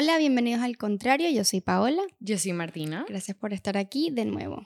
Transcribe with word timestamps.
Hola, 0.00 0.16
bienvenidos 0.16 0.62
al 0.62 0.76
contrario, 0.76 1.28
yo 1.28 1.42
soy 1.42 1.60
Paola. 1.60 2.04
Yo 2.20 2.38
soy 2.38 2.52
Martina. 2.52 3.04
Gracias 3.08 3.36
por 3.36 3.52
estar 3.52 3.76
aquí 3.76 4.10
de 4.12 4.26
nuevo. 4.26 4.64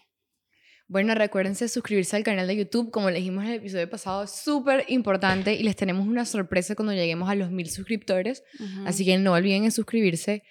Bueno, 0.88 1.14
recuérdense 1.14 1.70
suscribirse 1.70 2.16
al 2.16 2.23
canal 2.23 2.46
de 2.46 2.55
YouTube, 2.55 2.91
como 2.91 3.09
les 3.09 3.20
dijimos 3.20 3.45
en 3.45 3.52
el 3.52 3.56
episodio 3.56 3.88
pasado, 3.88 4.27
súper 4.27 4.84
importante 4.88 5.55
y 5.55 5.62
les 5.62 5.74
tenemos 5.74 6.06
una 6.06 6.27
sorpresa 6.27 6.74
cuando 6.74 6.92
lleguemos 6.92 7.30
a 7.30 7.34
los 7.34 7.50
mil 7.50 7.70
suscriptores, 7.70 8.45
así 8.84 9.06
que 9.06 9.16
no 9.16 9.32
olviden 9.32 9.64
en 9.64 9.73
suscribirse, 9.73 10.42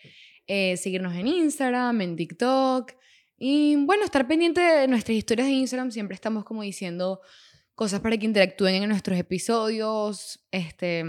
eh, 0.47 0.75
seguirnos 0.77 1.13
en 1.13 1.27
Instagram, 1.27 2.01
en 2.01 2.15
TikTok 2.15 2.93
y 3.37 3.75
bueno, 3.85 4.03
estar 4.03 4.27
pendiente 4.27 4.61
de 4.61 4.87
nuestras 4.87 5.15
historias 5.15 5.47
de 5.47 5.53
Instagram, 5.53 5.91
siempre 5.91 6.15
estamos 6.15 6.43
como 6.43 6.63
diciendo 6.63 7.21
cosas 7.75 7.99
para 7.99 8.17
que 8.17 8.25
interactúen 8.25 8.81
en 8.81 8.89
nuestros 8.89 9.19
episodios, 9.19 10.43
este, 10.49 11.03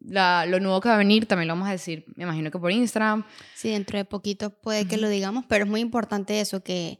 la- 0.00 0.46
lo 0.46 0.60
nuevo 0.60 0.80
que 0.80 0.88
va 0.88 0.94
a 0.94 0.98
venir 0.98 1.26
también 1.26 1.48
lo 1.48 1.54
vamos 1.54 1.68
a 1.68 1.72
decir, 1.72 2.04
me 2.16 2.24
imagino 2.24 2.50
que 2.50 2.58
por 2.58 2.70
Instagram. 2.72 3.24
Sí, 3.54 3.70
dentro 3.70 3.98
de 3.98 4.04
poquito 4.04 4.50
puede 4.50 4.86
que 4.86 4.96
lo 4.96 5.08
digamos, 5.08 5.44
pero 5.48 5.64
es 5.64 5.70
muy 5.70 5.80
importante 5.80 6.40
eso, 6.40 6.62
que, 6.62 6.98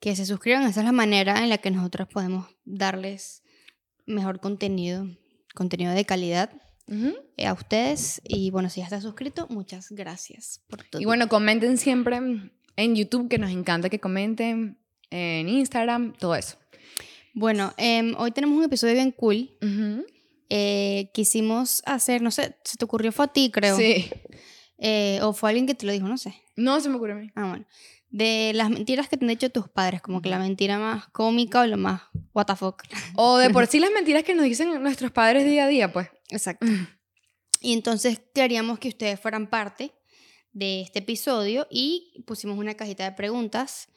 que 0.00 0.14
se 0.16 0.26
suscriban. 0.26 0.62
Esa 0.64 0.80
es 0.80 0.86
la 0.86 0.92
manera 0.92 1.42
en 1.42 1.48
la 1.48 1.58
que 1.58 1.70
nosotros 1.70 2.08
podemos 2.08 2.46
darles 2.64 3.42
mejor 4.06 4.40
contenido, 4.40 5.06
contenido 5.54 5.92
de 5.92 6.04
calidad 6.04 6.50
eh, 7.36 7.46
a 7.46 7.52
ustedes. 7.52 8.20
Y 8.24 8.50
bueno, 8.50 8.68
si 8.70 8.80
ya 8.80 8.84
estás 8.84 9.02
suscrito, 9.04 9.46
muchas 9.48 9.90
gracias 9.90 10.62
por 10.68 10.82
todo. 10.84 11.00
Y 11.00 11.04
bueno, 11.04 11.28
comenten 11.28 11.78
siempre 11.78 12.18
en 12.76 12.96
YouTube, 12.96 13.28
que 13.28 13.38
nos 13.38 13.50
encanta 13.50 13.88
que 13.90 14.00
comenten, 14.00 14.78
en 15.10 15.48
Instagram, 15.48 16.14
todo 16.18 16.34
eso. 16.36 16.56
Bueno, 17.34 17.72
em, 17.76 18.14
hoy 18.18 18.30
tenemos 18.32 18.56
un 18.58 18.64
episodio 18.64 18.94
bien 18.94 19.12
cool. 19.12 19.50
Ujú. 19.62 20.04
Eh, 20.50 21.10
quisimos 21.14 21.82
hacer, 21.86 22.22
no 22.22 22.32
sé, 22.32 22.56
se 22.64 22.76
te 22.76 22.84
ocurrió, 22.84 23.12
fue 23.12 23.26
a 23.26 23.28
ti, 23.28 23.50
creo. 23.50 23.76
Sí. 23.76 24.10
Eh, 24.78 25.20
o 25.22 25.32
fue 25.32 25.50
alguien 25.50 25.66
que 25.66 25.74
te 25.74 25.86
lo 25.86 25.92
dijo, 25.92 26.08
no 26.08 26.18
sé. 26.18 26.34
No 26.56 26.80
se 26.80 26.88
me 26.88 26.96
ocurre 26.96 27.12
a 27.12 27.16
mí. 27.16 27.30
Ah, 27.36 27.48
bueno. 27.48 27.66
De 28.08 28.50
las 28.54 28.68
mentiras 28.68 29.08
que 29.08 29.16
te 29.16 29.24
han 29.24 29.28
dicho 29.28 29.50
tus 29.50 29.68
padres, 29.68 30.02
como 30.02 30.20
que 30.20 30.28
la 30.28 30.40
mentira 30.40 30.78
más 30.78 31.06
cómica 31.08 31.60
o 31.60 31.66
lo 31.66 31.76
más 31.76 32.02
what 32.34 32.46
the 32.46 32.56
fuck. 32.56 32.82
O 33.14 33.38
de 33.38 33.50
por 33.50 33.66
sí 33.68 33.78
las 33.78 33.92
mentiras 33.92 34.24
que 34.24 34.34
nos 34.34 34.44
dicen 34.44 34.82
nuestros 34.82 35.12
padres 35.12 35.44
día 35.44 35.66
a 35.66 35.68
día, 35.68 35.92
pues. 35.92 36.08
Exacto. 36.30 36.66
Y 37.60 37.72
entonces 37.72 38.20
queríamos 38.34 38.78
que 38.78 38.88
ustedes 38.88 39.20
fueran 39.20 39.48
parte 39.48 39.92
de 40.52 40.80
este 40.80 40.98
episodio 41.00 41.68
y 41.70 42.24
pusimos 42.26 42.58
una 42.58 42.74
cajita 42.74 43.04
de 43.04 43.12
preguntas 43.12 43.88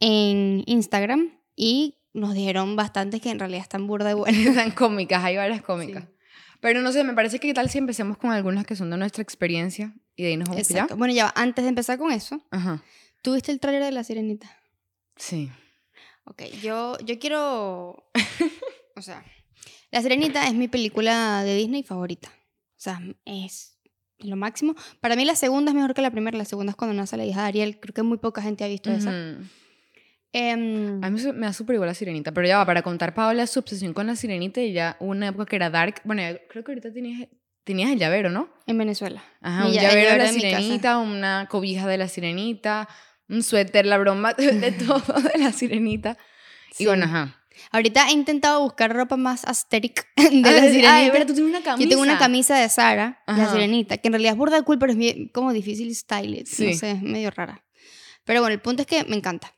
en 0.00 0.62
Instagram 0.66 1.40
y 1.56 1.96
nos 2.14 2.32
dijeron 2.32 2.76
bastantes 2.76 3.20
que 3.20 3.30
en 3.30 3.38
realidad 3.38 3.62
están 3.62 3.86
burda 3.86 4.08
de 4.08 4.14
buenas. 4.14 4.40
Están 4.46 4.70
cómicas, 4.70 5.22
hay 5.22 5.36
varias 5.36 5.62
cómicas. 5.62 6.04
Sí. 6.04 6.10
Pero 6.60 6.80
no 6.80 6.92
sé, 6.92 7.04
me 7.04 7.12
parece 7.12 7.38
que 7.40 7.52
tal 7.52 7.68
si 7.68 7.76
empecemos 7.76 8.16
con 8.16 8.30
algunas 8.30 8.64
que 8.64 8.74
son 8.74 8.88
de 8.88 8.96
nuestra 8.96 9.22
experiencia 9.22 9.94
y 10.16 10.22
de 10.22 10.28
ahí 10.30 10.36
nos 10.38 10.48
vamos 10.48 10.70
Exacto. 10.70 10.96
Bueno, 10.96 11.12
ya 11.12 11.30
antes 11.36 11.64
de 11.64 11.68
empezar 11.68 11.98
con 11.98 12.10
eso, 12.10 12.40
Ajá. 12.50 12.82
¿tuviste 13.20 13.52
el 13.52 13.60
tráiler 13.60 13.84
de 13.84 13.92
La 13.92 14.04
Sirenita? 14.04 14.48
Sí. 15.16 15.50
Ok, 16.24 16.42
yo, 16.62 16.96
yo 17.04 17.18
quiero. 17.18 18.10
o 18.96 19.02
sea, 19.02 19.24
La 19.90 20.00
Sirenita 20.00 20.46
es 20.46 20.54
mi 20.54 20.68
película 20.68 21.42
de 21.44 21.54
Disney 21.54 21.82
favorita. 21.82 22.30
O 22.30 22.80
sea, 22.84 23.02
es 23.26 23.76
lo 24.18 24.36
máximo. 24.36 24.74
Para 25.00 25.16
mí, 25.16 25.24
la 25.24 25.36
segunda 25.36 25.70
es 25.70 25.74
mejor 25.74 25.94
que 25.94 26.02
la 26.02 26.10
primera. 26.10 26.38
La 26.38 26.44
segunda 26.44 26.70
es 26.70 26.76
cuando 26.76 26.94
nace 26.94 27.16
la 27.16 27.26
hija 27.26 27.42
de 27.42 27.48
Ariel. 27.48 27.80
Creo 27.80 27.92
que 27.92 28.02
muy 28.02 28.18
poca 28.18 28.40
gente 28.40 28.64
ha 28.64 28.68
visto 28.68 28.90
esa. 28.90 29.12
Em, 30.36 31.02
A 31.02 31.10
mí 31.10 31.20
me 31.32 31.46
da 31.46 31.52
súper 31.52 31.74
igual 31.74 31.86
la 31.88 31.94
sirenita. 31.94 32.32
Pero 32.32 32.46
ya 32.48 32.58
va, 32.58 32.66
para 32.66 32.82
contar 32.82 33.14
Paola 33.14 33.46
su 33.46 33.60
obsesión 33.60 33.94
con 33.94 34.08
la 34.08 34.16
sirenita 34.16 34.60
y 34.60 34.72
ya 34.72 34.96
una 34.98 35.28
época 35.28 35.46
que 35.46 35.56
era 35.56 35.70
dark. 35.70 36.00
Bueno, 36.04 36.22
ya 36.22 36.38
creo 36.48 36.64
que 36.64 36.72
ahorita 36.72 36.92
tenías, 36.92 37.28
tenías 37.62 37.90
el 37.92 37.98
llavero, 38.00 38.30
¿no? 38.30 38.48
en 38.66 38.76
Venezuela. 38.76 39.22
Ajá, 39.40 39.66
un 39.66 39.68
el 39.72 39.74
llavero 39.78 40.10
de 40.10 40.18
la 40.18 40.28
sirenita, 40.28 40.98
una 40.98 41.46
cobija 41.48 41.86
de 41.86 41.98
la 41.98 42.08
sirenita, 42.08 42.88
un 43.28 43.42
suéter, 43.44 43.86
la 43.86 43.96
broma, 43.98 44.32
de 44.34 44.72
todo 44.86 45.00
de 45.32 45.38
la 45.38 45.52
sirenita. 45.52 46.18
Sí. 46.72 46.82
Y 46.82 46.86
bueno, 46.88 47.04
ajá. 47.04 47.40
Ahorita 47.70 48.08
he 48.08 48.12
intentado 48.12 48.60
buscar 48.62 48.92
ropa 48.92 49.16
más 49.16 49.44
aesthetic 49.44 50.04
de 50.16 50.40
la 50.40 50.48
Ay, 50.50 50.68
sirenita. 50.68 50.94
Ay, 50.96 51.10
pero 51.12 51.26
tú 51.26 51.34
tienes 51.34 51.50
una 51.50 51.62
camisa. 51.62 51.82
Yo 51.84 51.88
tengo 51.88 52.02
una 52.02 52.18
camisa 52.18 52.58
de 52.58 52.68
Sara, 52.68 53.22
la 53.28 53.34
Ajá. 53.34 53.52
sirenita, 53.52 53.98
que 53.98 54.08
en 54.08 54.14
realidad 54.14 54.32
es 54.32 54.38
burda 54.38 54.60
cool, 54.62 54.80
pero 54.80 54.92
es 54.92 55.30
como 55.32 55.52
difícil 55.52 55.94
style 55.94 56.40
it, 56.40 56.46
Sí. 56.48 56.72
No 56.72 56.74
sé, 56.74 56.90
es 56.90 57.02
medio 57.02 57.30
rara. 57.30 57.64
Pero 58.24 58.40
bueno, 58.40 58.54
el 58.54 58.60
punto 58.60 58.82
es 58.82 58.88
que 58.88 59.04
me 59.04 59.14
encanta. 59.14 59.52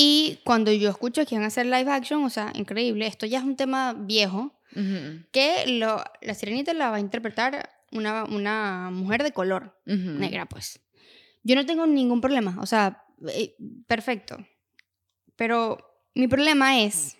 Y 0.00 0.38
cuando 0.44 0.70
yo 0.70 0.90
escucho 0.90 1.26
que 1.26 1.34
van 1.34 1.42
a 1.42 1.48
hacer 1.48 1.66
live 1.66 1.90
action, 1.90 2.22
o 2.22 2.30
sea, 2.30 2.52
increíble. 2.54 3.04
Esto 3.08 3.26
ya 3.26 3.38
es 3.38 3.44
un 3.44 3.56
tema 3.56 3.94
viejo, 3.94 4.54
Ujú, 4.76 5.24
que 5.32 5.64
lo, 5.66 6.04
la 6.22 6.34
sirenita 6.34 6.72
la 6.72 6.90
va 6.90 6.96
a 6.98 7.00
interpretar 7.00 7.68
una, 7.90 8.22
una 8.22 8.90
mujer 8.92 9.24
de 9.24 9.32
color, 9.32 9.76
ujú. 9.88 10.10
negra, 10.20 10.46
pues. 10.46 10.78
Yo 11.42 11.56
no 11.56 11.66
tengo 11.66 11.84
ningún 11.88 12.20
problema, 12.20 12.58
o 12.60 12.66
sea, 12.66 13.02
eh, 13.28 13.56
perfecto. 13.88 14.36
Pero 15.34 15.78
mi 16.14 16.28
problema 16.28 16.80
es, 16.80 17.16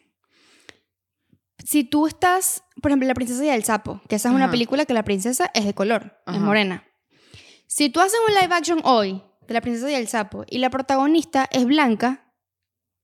si 1.65 1.83
tú 1.83 2.07
estás, 2.07 2.63
por 2.81 2.93
ejemplo, 2.93 3.09
La 3.09 3.15
princesa 3.15 3.45
y 3.45 3.49
el 3.49 3.65
sapo, 3.65 4.01
que 4.09 4.15
esa 4.15 4.29
es 4.29 4.35
una 4.37 4.45
Ajá. 4.45 4.53
película 4.53 4.85
que 4.85 4.95
la 4.95 5.03
princesa 5.03 5.51
es 5.53 5.65
de 5.65 5.75
color, 5.75 6.17
es 6.29 6.35
Ajá. 6.35 6.39
morena. 6.39 6.85
Si 7.67 7.91
tú 7.91 7.99
haces 8.01 8.21
un 8.29 8.35
live 8.35 8.55
action 8.55 8.81
hoy 8.85 9.21
de 9.49 9.55
La 9.55 9.61
princesa 9.63 9.91
y 9.91 9.95
el 9.95 10.07
sapo 10.07 10.45
y 10.49 10.59
la 10.59 10.71
protagonista 10.71 11.49
es 11.51 11.65
blanca, 11.67 12.25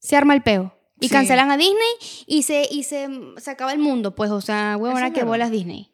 se 0.05 0.17
arma 0.17 0.35
el 0.35 0.43
peo. 0.43 0.77
Y 1.01 1.09
Sí. 1.09 1.13
cancelan 1.15 1.51
a 1.51 1.57
Disney 1.57 2.25
y 2.27 2.43
se, 2.45 2.69
y 2.71 2.83
se, 2.85 3.09
se 3.39 3.51
acaba 3.51 3.73
el 3.73 3.79
mundo, 3.79 4.15
pues, 4.15 4.31
o 4.31 4.41
sea, 4.41 4.77
huevona 4.79 5.09
que 5.11 5.21
verdad. 5.21 5.29
bolas 5.29 5.51
Disney. 5.51 5.91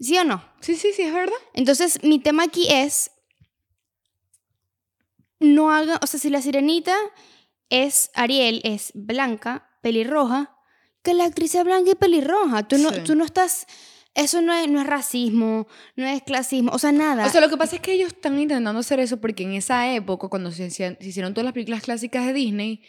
¿Sí 0.00 0.16
o 0.18 0.24
no? 0.24 0.42
Sí, 0.60 0.74
sí, 0.74 0.90
sí, 0.94 1.02
es 1.02 1.12
verdad. 1.12 1.36
Entonces, 1.54 2.02
mi 2.02 2.18
tema 2.18 2.44
aquí 2.44 2.66
es, 2.70 3.10
no 5.38 5.70
haga, 5.70 6.00
o 6.02 6.06
sea, 6.06 6.18
si 6.18 6.30
la 6.30 6.40
sirenita 6.42 6.94
es 7.70 8.10
Ariel, 8.14 8.60
es 8.64 8.92
blanca, 8.94 9.68
pelirroja, 9.82 10.56
que 11.02 11.14
la 11.14 11.24
actriz 11.24 11.52
sea 11.52 11.62
blanca 11.64 11.90
y 11.90 11.94
pelirroja. 11.94 12.66
Tú 12.66 12.78
no, 12.78 12.90
Sí. 12.90 13.00
tú 13.04 13.14
no 13.14 13.24
estás, 13.24 13.66
eso 14.14 14.40
no 14.42 14.52
es, 14.54 14.68
no 14.68 14.80
es 14.80 14.86
racismo, 14.86 15.66
no 15.94 16.06
es 16.06 16.22
clasismo, 16.22 16.72
o 16.72 16.78
sea, 16.78 16.92
nada. 16.92 17.26
O 17.26 17.30
sea, 17.30 17.40
lo 17.40 17.48
que 17.48 17.56
pasa 17.56 17.76
es 17.76 17.82
que 17.82 17.92
ellos 17.92 18.08
están 18.12 18.38
intentando 18.38 18.80
hacer 18.80 18.98
eso 19.00 19.20
porque 19.20 19.44
en 19.44 19.52
esa 19.54 19.92
época, 19.94 20.28
cuando 20.28 20.50
se 20.50 20.66
hicieron 21.00 21.34
todas 21.34 21.44
las 21.44 21.52
películas 21.54 21.82
clásicas 21.82 22.26
de 22.26 22.32
Disney, 22.32 22.82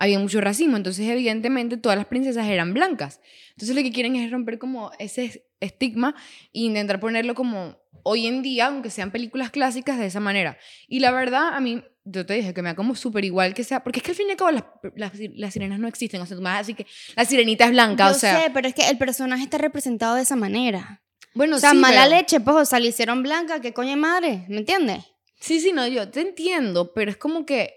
había 0.00 0.18
mucho 0.18 0.40
racismo. 0.40 0.76
Entonces, 0.76 1.06
evidentemente, 1.08 1.76
todas 1.76 1.96
las 1.96 2.06
princesas 2.06 2.48
eran 2.48 2.74
blancas. 2.74 3.20
Entonces, 3.50 3.76
lo 3.76 3.82
que 3.82 3.92
quieren 3.92 4.16
es 4.16 4.30
romper 4.32 4.58
como 4.58 4.90
ese 4.98 5.44
estigma 5.60 6.16
e 6.52 6.60
intentar 6.60 6.98
ponerlo 6.98 7.34
como 7.36 7.76
hoy 8.02 8.26
en 8.26 8.42
día, 8.42 8.66
aunque 8.66 8.90
sean 8.90 9.10
películas 9.12 9.50
clásicas, 9.50 9.98
de 9.98 10.06
esa 10.06 10.18
manera. 10.20 10.56
Y 10.88 11.00
la 11.00 11.12
verdad, 11.12 11.50
a 11.54 11.60
mí, 11.60 11.84
yo 12.04 12.24
te 12.24 12.32
dije 12.34 12.54
que 12.54 12.62
me 12.62 12.70
da 12.70 12.74
como 12.74 12.94
súper 12.94 13.24
igual 13.26 13.52
que 13.52 13.62
sea, 13.62 13.84
porque 13.84 13.98
es 13.98 14.02
que 14.02 14.12
al 14.12 14.16
fin 14.16 14.26
y 14.28 14.30
al 14.32 14.36
cabo 14.38 14.50
las, 14.52 14.64
las, 14.96 15.12
las 15.34 15.52
sirenas 15.52 15.78
no 15.78 15.86
existen. 15.86 16.20
O 16.22 16.26
sea, 16.26 16.34
tú 16.36 16.42
me 16.42 16.48
vas 16.48 16.56
a 16.56 16.58
decir 16.60 16.76
que 16.76 16.86
la 17.14 17.24
sirenita 17.26 17.66
es 17.66 17.70
blanca, 17.72 18.08
Yo 18.08 18.16
o 18.16 18.18
sea. 18.18 18.40
sé, 18.42 18.50
pero 18.52 18.66
es 18.66 18.74
que 18.74 18.88
el 18.88 18.96
personaje 18.98 19.44
está 19.44 19.58
representado 19.58 20.14
de 20.16 20.22
esa 20.22 20.34
manera. 20.34 21.02
Bueno, 21.34 21.56
o 21.56 21.58
sea, 21.60 21.72
sí, 21.72 21.76
mala 21.76 22.04
pero- 22.04 22.16
leche, 22.16 22.40
pues, 22.40 22.56
o 22.56 22.64
sea, 22.64 22.80
le 22.80 22.88
hicieron 22.88 23.22
blanca, 23.22 23.60
qué 23.60 23.72
coño 23.74 23.90
de 23.90 23.96
madre, 23.96 24.44
¿me 24.48 24.56
entiendes? 24.56 25.04
Sí, 25.38 25.60
sí, 25.60 25.72
no, 25.72 25.86
yo 25.86 26.08
te 26.10 26.20
entiendo, 26.22 26.92
pero 26.94 27.10
es 27.10 27.16
como 27.18 27.44
que. 27.46 27.74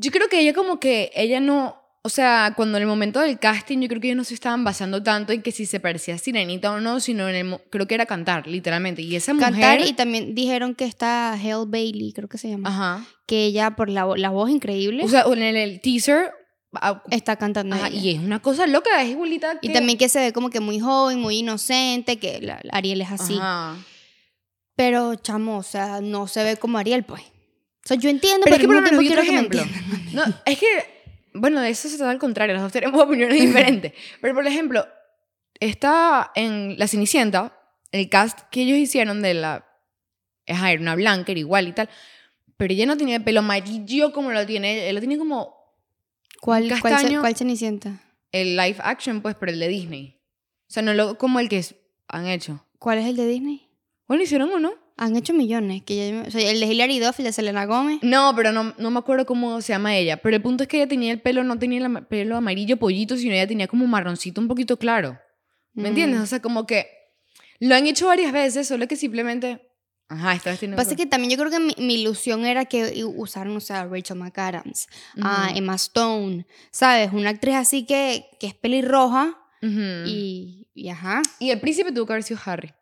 Yo 0.00 0.10
creo 0.10 0.28
que 0.28 0.40
ella, 0.40 0.54
como 0.54 0.78
que 0.80 1.10
ella 1.14 1.40
no. 1.40 1.76
O 2.02 2.08
sea, 2.10 2.54
cuando 2.56 2.78
en 2.78 2.82
el 2.82 2.88
momento 2.88 3.20
del 3.20 3.38
casting, 3.38 3.80
yo 3.80 3.88
creo 3.88 4.00
que 4.00 4.06
ellos 4.06 4.16
no 4.16 4.24
se 4.24 4.32
estaban 4.32 4.62
basando 4.64 5.02
tanto 5.02 5.32
en 5.32 5.42
que 5.42 5.50
si 5.52 5.66
se 5.66 5.80
parecía 5.80 6.14
a 6.14 6.18
Sirenita 6.18 6.72
o 6.72 6.80
no, 6.80 7.00
sino 7.00 7.28
en 7.28 7.34
el. 7.34 7.60
Creo 7.70 7.86
que 7.88 7.96
era 7.96 8.06
cantar, 8.06 8.46
literalmente. 8.46 9.02
Y 9.02 9.16
esa 9.16 9.34
mujer. 9.34 9.50
Cantar 9.50 9.80
y 9.80 9.92
también 9.92 10.34
dijeron 10.34 10.74
que 10.76 10.84
está 10.84 11.32
Hale 11.32 11.64
Bailey, 11.66 12.12
creo 12.12 12.28
que 12.28 12.38
se 12.38 12.48
llama. 12.48 12.68
Ajá. 12.68 13.04
Que 13.26 13.44
ella, 13.46 13.72
por 13.76 13.90
la, 13.90 14.06
la 14.16 14.30
voz 14.30 14.48
increíble, 14.48 15.02
O 15.04 15.08
sea, 15.08 15.24
en 15.30 15.42
el, 15.42 15.56
el 15.56 15.80
teaser. 15.80 16.30
ah, 16.74 17.02
está 17.10 17.36
cantando. 17.36 17.74
ajá, 17.76 17.88
ella. 17.88 17.98
y 18.00 18.10
es 18.14 18.20
una 18.20 18.40
cosa 18.40 18.66
loca, 18.68 19.02
es 19.02 19.10
igualita 19.10 19.58
que. 19.60 19.66
Y 19.66 19.72
también 19.72 19.98
que 19.98 20.08
se 20.08 20.20
ve 20.20 20.32
como 20.32 20.48
que 20.50 20.60
muy 20.60 20.78
joven, 20.78 21.18
muy 21.20 21.38
inocente, 21.38 22.18
que 22.18 22.40
la- 22.40 22.60
la 22.62 22.72
Ariel 22.72 23.00
es 23.02 23.10
así. 23.10 23.34
Ajá. 23.36 23.76
Pero, 24.76 25.16
chamo, 25.16 25.58
o 25.58 25.62
sea, 25.64 26.00
no 26.00 26.28
se 26.28 26.44
ve 26.44 26.56
como 26.56 26.78
Ariel, 26.78 27.02
pues. 27.04 27.22
O 27.84 27.88
sea, 27.88 27.96
yo 27.96 28.10
entiendo, 28.10 28.44
Pero 28.44 28.56
pero, 28.56 28.78
es 28.78 28.90
que, 28.90 28.96
por 28.96 29.04
quiero 29.06 29.22
que 29.22 29.28
me 29.32 29.36
ejemplo. 29.38 29.60
entiendan. 29.62 30.12
No, 30.14 30.34
es 30.44 30.58
que, 30.58 30.66
bueno, 31.34 31.60
de 31.60 31.70
eso 31.70 31.88
se 31.88 31.96
trata 31.96 32.10
al 32.10 32.18
contrario, 32.18 32.54
las 32.54 32.62
dos 32.62 32.72
tenemos 32.72 33.00
opiniones 33.02 33.40
diferentes. 33.40 33.92
Pero, 34.20 34.34
por 34.34 34.46
ejemplo, 34.46 34.86
está 35.60 36.32
en 36.34 36.78
La 36.78 36.86
Cenicienta, 36.88 37.56
el 37.92 38.08
cast 38.08 38.40
que 38.50 38.62
ellos 38.62 38.78
hicieron 38.78 39.22
de 39.22 39.34
la... 39.34 39.64
Era 40.46 40.80
una 40.80 40.94
blanca, 40.94 41.32
era 41.32 41.38
igual 41.40 41.68
y 41.68 41.72
tal. 41.72 41.88
Pero 42.56 42.72
ella 42.72 42.86
no 42.86 42.96
tenía 42.96 43.16
el 43.16 43.24
pelo 43.24 43.40
amarillo 43.40 44.12
como 44.12 44.32
lo 44.32 44.44
tiene, 44.46 44.88
él 44.88 44.94
lo 44.94 45.00
tiene 45.00 45.18
como 45.18 45.54
¿Cuál, 46.40 46.68
cuál, 46.68 46.80
castaño. 46.80 47.20
cuál 47.20 47.36
Cenicienta? 47.36 48.00
el 48.32 48.56
live 48.56 48.76
action, 48.80 49.22
pues, 49.22 49.34
pero 49.40 49.52
el 49.52 49.58
de 49.60 49.68
Disney. 49.68 50.20
O 50.68 50.72
sea, 50.72 50.82
no 50.82 50.92
lo, 50.92 51.16
como 51.16 51.40
el 51.40 51.48
que 51.48 51.58
es- 51.58 51.74
han 52.08 52.26
hecho. 52.26 52.64
¿Cuál 52.78 52.98
es 52.98 53.06
el 53.06 53.16
de 53.16 53.26
Disney? 53.26 53.68
Bueno, 54.06 54.22
hicieron 54.22 54.50
uno. 54.50 54.74
Han 54.98 55.16
hecho 55.16 55.32
millones. 55.32 55.82
Que 55.84 56.10
ya- 56.10 56.22
o 56.26 56.30
sea, 56.30 56.50
el 56.50 56.60
de 56.60 56.66
Hilary 56.66 56.98
Duff, 56.98 57.18
el 57.20 57.24
de 57.26 57.32
Selena 57.32 57.64
Gómez. 57.66 57.98
No, 58.02 58.32
pero 58.36 58.52
no, 58.52 58.74
no 58.76 58.90
me 58.90 58.98
acuerdo 58.98 59.24
cómo 59.26 59.60
se 59.62 59.72
llama 59.72 59.96
ella. 59.96 60.16
Pero 60.18 60.36
el 60.36 60.42
punto 60.42 60.64
es 60.64 60.68
que 60.68 60.76
ella 60.78 60.88
tenía 60.88 61.12
el 61.12 61.20
pelo, 61.20 61.44
no 61.44 61.58
tenía 61.58 61.86
el 61.86 62.06
pelo 62.06 62.36
amarillo 62.36 62.76
pollito, 62.76 63.16
sino 63.16 63.32
ella 63.34 63.46
tenía 63.46 63.68
como 63.68 63.86
marroncito 63.86 64.40
un 64.40 64.48
poquito 64.48 64.76
claro. 64.78 65.18
¿Me 65.72 65.84
Mm. 65.84 65.86
entiendes? 65.86 66.20
O 66.20 66.26
sea, 66.26 66.42
como 66.42 66.66
que 66.66 66.88
lo 67.60 67.74
han 67.74 67.86
hecho 67.86 68.06
varias 68.08 68.32
veces, 68.32 68.66
solo 68.68 68.86
que 68.88 68.96
simplemente 68.96 69.64
Ajá, 70.10 70.32
esta 70.32 70.48
vez 70.50 70.58
tiene... 70.60 70.74
Pasa 70.74 70.96
que 70.96 71.04
también 71.04 71.30
yo 71.30 71.36
creo 71.36 71.50
que 71.50 71.60
mi, 71.60 71.74
mi 71.86 72.00
ilusión 72.00 72.46
era 72.46 72.64
que 72.64 73.04
usaran, 73.04 73.54
o 73.54 73.60
sea, 73.60 73.82
a 73.82 73.86
Rachel 73.86 74.16
McAdams, 74.16 74.86
a 75.20 75.48
Ujú. 75.50 75.58
Emma 75.58 75.74
Stone, 75.74 76.46
¿sabes? 76.70 77.12
Una 77.12 77.28
actriz 77.28 77.56
así 77.56 77.84
que, 77.84 78.24
que 78.40 78.46
es 78.46 78.54
pelirroja 78.54 79.36
Ujú. 79.62 80.06
y, 80.06 80.66
y 80.72 80.88
ajá. 80.88 81.20
Y 81.40 81.50
el 81.50 81.60
príncipe 81.60 81.92
tuvo 81.92 82.06
que 82.06 82.14
haber 82.14 82.22
sido 82.22 82.40
Harry. 82.46 82.72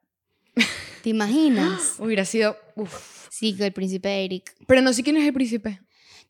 ¿Te 1.02 1.10
imaginas? 1.10 1.96
Hubiera 1.98 2.24
sido... 2.24 2.56
Uf. 2.74 3.28
Sí, 3.30 3.56
que 3.56 3.66
el 3.66 3.72
príncipe 3.72 4.24
Eric. 4.24 4.54
Pero 4.66 4.80
no 4.82 4.92
sé 4.92 5.02
quién 5.02 5.16
es 5.16 5.26
el 5.26 5.32
príncipe. 5.32 5.80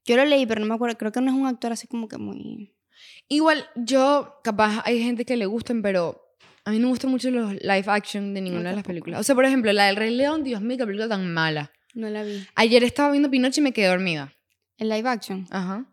Yo 0.04 0.16
lo 0.16 0.24
leí, 0.24 0.46
pero 0.46 0.60
no 0.60 0.66
me 0.66 0.74
acuerdo. 0.74 0.96
Creo 0.98 1.12
que 1.12 1.20
no 1.20 1.30
es 1.30 1.36
un 1.36 1.46
actor 1.46 1.72
así 1.72 1.86
como 1.86 2.08
que 2.08 2.18
muy... 2.18 2.72
Igual, 3.28 3.66
yo, 3.74 4.40
capaz 4.44 4.82
hay 4.84 5.02
gente 5.02 5.24
que 5.24 5.36
le 5.36 5.46
gustan, 5.46 5.82
pero 5.82 6.36
a 6.64 6.70
mí 6.70 6.78
no 6.78 6.86
me 6.86 6.90
gustan 6.90 7.10
mucho 7.10 7.30
los 7.30 7.52
live 7.54 7.84
action 7.86 8.34
de 8.34 8.40
ninguna 8.40 8.70
de 8.70 8.76
las 8.76 8.84
películas. 8.84 9.20
O 9.20 9.22
sea, 9.22 9.34
por 9.34 9.44
ejemplo, 9.44 9.72
la 9.72 9.86
del 9.86 9.96
Rey 9.96 10.14
León, 10.14 10.44
Dios 10.44 10.60
mío, 10.60 10.76
qué 10.78 10.84
película 10.84 11.08
tan 11.08 11.32
mala. 11.32 11.72
No 11.94 12.08
la 12.08 12.22
vi. 12.22 12.44
Ayer 12.54 12.84
estaba 12.84 13.10
viendo 13.10 13.30
Pinocho 13.30 13.60
y 13.60 13.64
me 13.64 13.72
quedé 13.72 13.86
dormida. 13.86 14.32
El 14.76 14.88
live 14.88 15.08
action. 15.08 15.46
Ajá. 15.50 15.86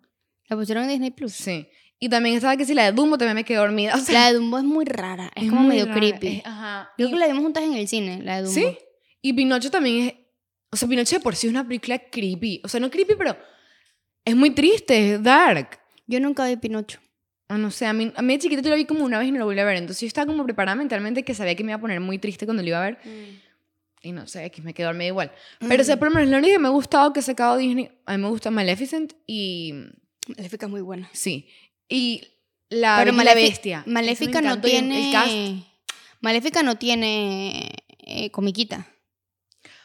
La 0.47 0.57
pusieron 0.57 0.83
en 0.83 0.89
Disney 0.89 1.11
Plus. 1.11 1.33
Sí. 1.33 1.67
Y 2.03 2.09
también 2.09 2.35
estaba 2.35 2.57
que 2.57 2.65
si 2.65 2.73
la 2.73 2.83
de 2.83 2.91
Dumbo 2.91 3.17
también 3.17 3.35
me 3.35 3.45
quedé 3.45 3.59
dormida. 3.59 3.95
O 3.95 3.97
sea, 3.99 4.13
La 4.19 4.27
de 4.27 4.33
Dumbo 4.33 4.57
es 4.57 4.65
muy 4.65 4.83
rara. 4.83 5.31
Es, 5.35 5.47
como 5.49 5.61
muy 5.61 5.69
medio 5.69 5.85
rara, 5.85 5.97
creepy. 5.99 6.27
es- 6.27 6.45
ajá. 6.45 6.89
Creo 6.97 7.07
Y- 7.07 7.11
que 7.13 7.17
la 7.17 7.27
vimos 7.27 7.43
juntas 7.43 7.63
en 7.63 7.73
el 7.75 7.87
cine, 7.87 8.21
la 8.21 8.35
de 8.35 8.41
Dumbo. 8.43 8.53
Sí. 8.55 8.77
Y 9.21 9.31
Pinocho 9.31 9.71
también 9.71 10.07
es. 10.09 10.13
O 10.69 10.75
sea, 10.75 10.89
Pinocho 10.89 11.15
de 11.15 11.21
por 11.21 11.33
sí 11.37 11.47
es 11.47 11.51
una 11.51 11.65
película 11.65 11.97
creepy. 11.99 12.59
O 12.65 12.67
sea, 12.67 12.81
no 12.81 12.89
creepy, 12.91 13.13
pero 13.17 13.37
es 14.25 14.35
muy 14.35 14.49
triste, 14.51 15.13
es 15.13 15.23
dark. 15.23 15.79
Yo 16.05 16.19
nunca 16.19 16.45
vi 16.45 16.57
Pinocho. 16.57 16.99
Ah, 17.47 17.57
no 17.57 17.71
sé, 17.71 17.85
a 17.85 17.93
mí, 17.93 18.11
a 18.15 18.21
mí 18.21 18.33
de 18.33 18.39
chiquita 18.39 18.61
yo 18.61 18.69
la 18.71 18.75
vi 18.75 18.83
como 18.83 19.05
una 19.05 19.17
vez 19.19 19.29
y 19.29 19.31
no 19.31 19.39
la 19.39 19.45
volví 19.45 19.59
a 19.61 19.63
ver. 19.65 19.77
Entonces 19.77 20.01
yo 20.01 20.07
estaba 20.07 20.27
como 20.27 20.43
preparada 20.43 20.75
mentalmente 20.75 21.23
que 21.23 21.33
sabía 21.33 21.55
que 21.55 21.63
me 21.63 21.71
iba 21.71 21.77
a 21.77 21.81
poner 21.81 22.01
muy 22.01 22.17
triste 22.17 22.43
cuando 22.45 22.63
lo 22.63 22.67
iba 22.67 22.79
a 22.79 22.83
ver. 22.85 22.97
Y 24.01 24.11
no 24.11 24.27
sé, 24.27 24.51
que 24.51 24.61
me 24.61 24.73
quedó 24.73 24.87
dormida 24.87 25.07
igual. 25.07 25.31
Pero, 25.69 25.81
o 25.81 25.85
sea, 25.85 25.95
por 25.97 26.09
lo 26.09 26.15
menos 26.15 26.29
lo 26.31 26.37
único 26.39 26.51
que 26.53 26.59
me 26.59 26.67
ha 26.67 26.71
gustado 26.71 27.13
que 27.13 27.21
ha 27.21 27.23
sacado 27.23 27.55
Disney, 27.55 27.89
a 28.05 28.17
mí 28.17 28.21
me 28.23 28.27
gusta 28.29 28.51
Maleficent 28.51 29.13
y. 29.25 29.73
Maléfica 30.37 30.67
es 30.67 30.71
muy 30.71 30.79
buena. 30.81 31.09
Sí. 31.11 31.47
Y 31.89 32.27
La 32.69 32.97
Pero 32.99 33.11
Bella 33.15 33.31
Malefi- 33.33 33.49
Bestia. 33.49 33.83
Maléfica 33.85 34.41
no 34.41 34.59
tiene... 34.61 35.07
El 35.07 35.13
cast. 35.13 35.67
Maléfica 36.21 36.63
no 36.63 36.75
tiene 36.77 37.71
eh, 37.99 38.29
comiquita. 38.31 38.87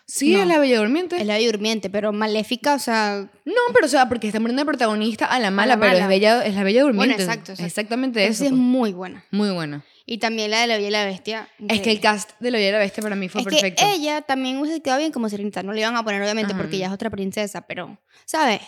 Sí, 0.06 0.32
No. 0.32 0.40
es 0.40 0.46
la 0.46 0.58
Bella 0.58 0.78
Durmiente. 0.78 1.16
Es 1.18 1.26
la 1.26 1.34
de 1.34 1.44
Durmiente, 1.46 1.90
pero 1.90 2.12
Maléfica, 2.12 2.74
o 2.74 2.78
sea... 2.78 3.28
No, 3.44 3.52
pero 3.74 3.84
o 3.86 3.88
sea, 3.88 4.08
porque 4.08 4.26
está 4.28 4.38
poniendo 4.40 4.62
de 4.62 4.66
protagonista 4.66 5.26
a 5.26 5.38
la 5.38 5.50
mala, 5.50 5.78
pero 5.78 5.92
mala. 5.92 6.02
es, 6.04 6.08
bella, 6.08 6.46
es 6.46 6.54
la 6.54 6.62
Bella 6.62 6.82
Durmiente. 6.82 7.14
exacto, 7.22 7.52
exacto. 7.52 7.64
Exactamente 7.66 8.24
eso. 8.24 8.44
es 8.44 8.50
pues. 8.50 8.52
muy 8.60 8.92
buena. 8.92 9.24
Muy 9.30 9.50
buena. 9.50 9.84
Y 10.06 10.16
también 10.16 10.50
la 10.50 10.62
de 10.62 10.66
La 10.68 10.76
Bella 10.76 10.88
y 10.88 10.90
la 10.92 11.04
Bestia. 11.04 11.48
Es 11.68 11.82
que 11.82 11.90
el 11.90 12.00
cast 12.00 12.30
de 12.40 12.50
La 12.50 12.56
Bella 12.56 12.70
y 12.70 12.72
la 12.72 12.78
Bestia 12.78 13.02
para 13.02 13.16
mí 13.16 13.28
fue 13.28 13.42
es 13.42 13.46
perfecto. 13.46 13.84
que 13.84 13.92
ella 13.96 14.22
también 14.22 14.56
hubiese 14.56 14.80
quedado 14.80 15.00
bien 15.00 15.12
como 15.12 15.28
Sirenita. 15.28 15.62
No 15.62 15.72
le 15.74 15.80
iban 15.82 15.94
a 15.96 16.02
poner, 16.02 16.22
obviamente, 16.22 16.52
Ajá. 16.54 16.62
porque 16.62 16.76
ella 16.76 16.86
es 16.86 16.92
otra 16.92 17.10
princesa, 17.10 17.66
pero, 17.66 17.98
¿sabes? 18.24 18.62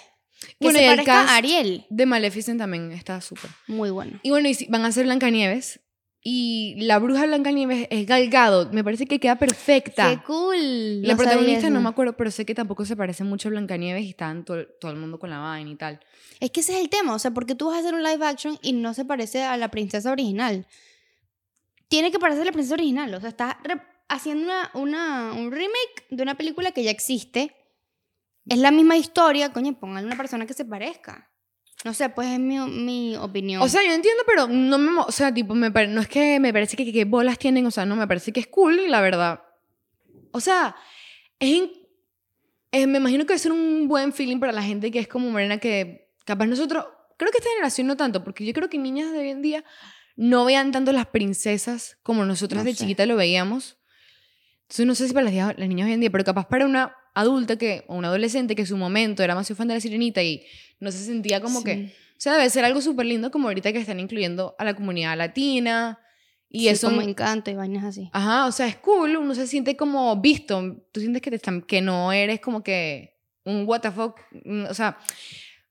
Que 0.60 0.66
Bueno, 0.66 0.78
se 0.78 0.86
parezca 0.86 1.22
a 1.22 1.36
Ariel. 1.36 1.86
De 1.88 2.04
Maleficent 2.04 2.58
también 2.58 2.92
está 2.92 3.20
súper. 3.22 3.50
Muy 3.66 3.88
bueno. 3.90 4.20
Y 4.22 4.28
bueno, 4.30 4.46
y 4.48 4.54
si- 4.54 4.66
van 4.66 4.84
a 4.84 4.92
ser 4.92 5.04
Blancanieves. 5.06 5.80
Y 6.22 6.74
la 6.80 6.98
bruja 6.98 7.24
Blancanieves 7.24 7.86
es 7.90 8.04
Gal 8.06 8.28
Gadot. 8.28 8.70
Me 8.74 8.84
parece 8.84 9.06
que 9.06 9.18
queda 9.18 9.36
perfecta. 9.36 10.10
¡Qué 10.10 10.22
cool! 10.22 11.00
La 11.00 11.14
No 11.14 11.16
protagonista 11.16 11.70
no 11.70 11.80
me 11.80 11.88
acuerdo, 11.88 12.14
pero 12.14 12.30
sé 12.30 12.44
que 12.44 12.54
tampoco 12.54 12.84
se 12.84 12.94
parece 12.94 13.24
mucho 13.24 13.48
a 13.48 13.52
Blancanieves 13.52 14.04
y 14.04 14.10
están 14.10 14.44
todo, 14.44 14.66
todo 14.78 14.90
el 14.90 14.98
mundo 14.98 15.18
con 15.18 15.30
la 15.30 15.38
vaina 15.38 15.70
y 15.70 15.76
tal. 15.76 15.98
Es 16.40 16.50
que 16.50 16.60
ese 16.60 16.74
es 16.74 16.80
el 16.80 16.90
tema, 16.90 17.14
o 17.14 17.18
sea, 17.18 17.30
porque 17.30 17.54
tú 17.54 17.68
vas 17.68 17.76
a 17.76 17.80
hacer 17.80 17.94
un 17.94 18.02
live 18.02 18.22
action 18.26 18.58
y 18.60 18.74
no 18.74 18.92
se 18.92 19.06
parece 19.06 19.42
a 19.42 19.56
la 19.56 19.70
princesa 19.70 20.12
original. 20.12 20.66
Tiene 21.88 22.10
que 22.12 22.18
parecer 22.18 22.42
a 22.42 22.46
la 22.46 22.52
princesa 22.52 22.74
original, 22.74 23.14
o 23.14 23.20
sea, 23.20 23.30
estás 23.30 23.56
haciendo 24.10 24.44
una, 24.44 24.70
una- 24.74 25.32
un 25.32 25.50
remake 25.50 26.04
de 26.10 26.22
una 26.22 26.34
película 26.36 26.72
que 26.72 26.84
ya 26.84 26.90
existe. 26.90 27.54
Es 28.46 28.58
la 28.58 28.70
misma 28.70 28.96
historia, 28.96 29.52
coño, 29.52 29.78
póngale 29.78 30.06
una 30.06 30.16
persona 30.16 30.46
que 30.46 30.54
se 30.54 30.64
parezca. 30.64 31.30
No 31.84 31.94
sé, 31.94 32.10
pues 32.10 32.28
es 32.28 32.38
mi, 32.38 32.58
mi 32.58 33.16
opinión. 33.16 33.62
O 33.62 33.68
sea, 33.68 33.82
yo 33.82 33.92
entiendo, 33.92 34.22
pero 34.26 34.46
no 34.48 34.76
me... 34.76 35.00
O 35.00 35.12
sea, 35.12 35.32
tipo, 35.32 35.54
me 35.54 35.70
no 35.70 36.00
es 36.00 36.08
que 36.08 36.38
me 36.38 36.52
parece 36.52 36.76
que, 36.76 36.92
que, 36.92 37.04
bolas 37.04 37.38
tienen, 37.38 37.64
o 37.64 37.70
sea, 37.70 37.86
no, 37.86 37.96
me 37.96 38.06
parece 38.06 38.32
que 38.32 38.40
es 38.40 38.46
cool 38.46 38.90
la 38.90 39.00
verdad... 39.00 39.42
O 40.32 40.40
sea, 40.40 40.76
es... 41.38 41.62
eh, 42.72 42.86
me 42.86 42.98
imagino 42.98 43.24
que 43.24 43.32
va 43.32 43.36
a 43.36 43.38
ser 43.38 43.52
un 43.52 43.88
buen 43.88 44.12
feeling 44.12 44.38
para 44.38 44.52
la 44.52 44.62
gente 44.62 44.90
que 44.90 44.98
es 44.98 45.08
como 45.08 45.30
Morena, 45.30 45.58
que 45.58 46.12
capaz 46.24 46.46
nosotros... 46.46 46.84
Creo 47.16 47.30
que 47.32 47.38
esta 47.38 47.50
generación 47.50 47.86
no 47.86 47.96
tanto, 47.96 48.24
porque 48.24 48.44
yo 48.44 48.52
creo 48.52 48.68
que 48.68 48.78
niñas 48.78 49.12
de 49.12 49.18
hoy 49.18 49.30
en 49.30 49.42
día 49.42 49.64
no 50.16 50.44
vean 50.44 50.72
tanto 50.72 50.92
las 50.92 51.06
princesas 51.06 51.98
como 52.02 52.24
nosotras 52.24 52.62
No 52.62 52.68
de 52.68 52.74
sé. 52.74 52.80
chiquita 52.80 53.06
lo 53.06 53.16
veíamos. 53.16 53.78
Entonces 54.62 54.86
no 54.86 54.94
sé 54.94 55.08
si 55.08 55.14
para 55.14 55.30
las, 55.30 55.58
las 55.58 55.68
niñas 55.68 55.86
hoy 55.86 55.94
en 55.94 56.00
día, 56.00 56.10
pero 56.10 56.24
capaz 56.24 56.46
para 56.46 56.66
una 56.66 56.94
adulta 57.14 57.56
que, 57.56 57.84
o 57.88 57.96
una 57.96 58.08
adolescente 58.08 58.54
que 58.54 58.62
en 58.62 58.66
su 58.68 58.76
momento 58.76 59.22
era 59.22 59.34
más 59.34 59.48
fan 59.54 59.68
de 59.68 59.74
la 59.74 59.80
sirenita 59.80 60.22
y 60.22 60.44
no 60.78 60.90
se 60.92 60.98
sentía 61.04 61.40
como 61.40 61.62
que... 61.64 61.92
O 62.16 62.22
sea, 62.22 62.34
debe 62.34 62.50
ser 62.50 62.64
algo 62.66 62.80
súper 62.82 63.06
lindo 63.06 63.30
como 63.30 63.48
ahorita 63.48 63.72
que 63.72 63.78
están 63.78 63.98
incluyendo 63.98 64.54
a 64.58 64.64
la 64.64 64.74
comunidad 64.74 65.16
latina. 65.16 65.98
Y 66.50 66.60
Sí, 66.60 66.68
eso... 66.68 66.88
como 66.88 67.00
encanto 67.00 67.50
y 67.50 67.54
vainas 67.54 67.84
así. 67.84 68.10
Ajá, 68.12 68.46
o 68.46 68.52
sea, 68.52 68.66
es 68.66 68.76
cool. 68.76 69.16
Uno 69.16 69.34
se 69.34 69.46
siente 69.46 69.76
como 69.76 70.14
visto. 70.20 70.76
Tú 70.92 71.00
sientes 71.00 71.22
que, 71.22 71.30
te 71.30 71.36
están, 71.36 71.62
que 71.62 71.80
no 71.80 72.12
eres 72.12 72.40
como 72.40 72.62
que 72.62 73.16
un 73.44 73.64
what 73.66 73.80
the 73.80 73.90
fuck. 73.90 74.18
mm, 74.44 74.64
O 74.68 74.74
sea, 74.74 74.98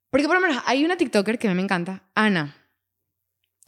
porque 0.10 0.26
por 0.26 0.36
lo 0.36 0.42
menos 0.48 0.64
hay 0.66 0.84
una 0.84 0.98
TikToker 0.98 1.38
que 1.38 1.48
a 1.48 1.52
mí 1.52 1.56
me 1.56 1.62
encanta, 1.62 2.10
Ana. 2.16 2.56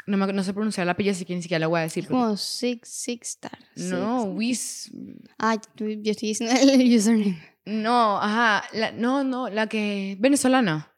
No, 0.07 0.18
me, 0.18 0.33
no 0.33 0.44
sé 0.44 0.51
pronunciar 0.53 0.88
la 0.88 0.94
apellido, 0.94 1.12
así 1.13 1.25
que 1.25 1.35
ni 1.35 1.44
siquiera 1.44 1.59
la 1.59 1.68
voy 1.68 1.79
a 1.79 1.83
decir. 1.83 2.06
Porque- 2.06 2.13
como 2.19 2.35
Six, 2.35 2.89
Six 2.89 3.27
Star. 3.27 3.59
no, 3.75 4.23
Wiz... 4.23 4.89
Ah, 5.38 5.56
yo 5.75 5.85
estoy 6.12 6.29
diciendo 6.29 6.56
el 6.59 6.95
username. 6.97 7.50
No, 7.65 8.17
ajá. 8.21 8.63
la- 8.73 8.91
no, 8.91 9.23
no, 9.23 9.49
la 9.49 9.67
que... 9.67 10.15
Venezolana. 10.19 10.91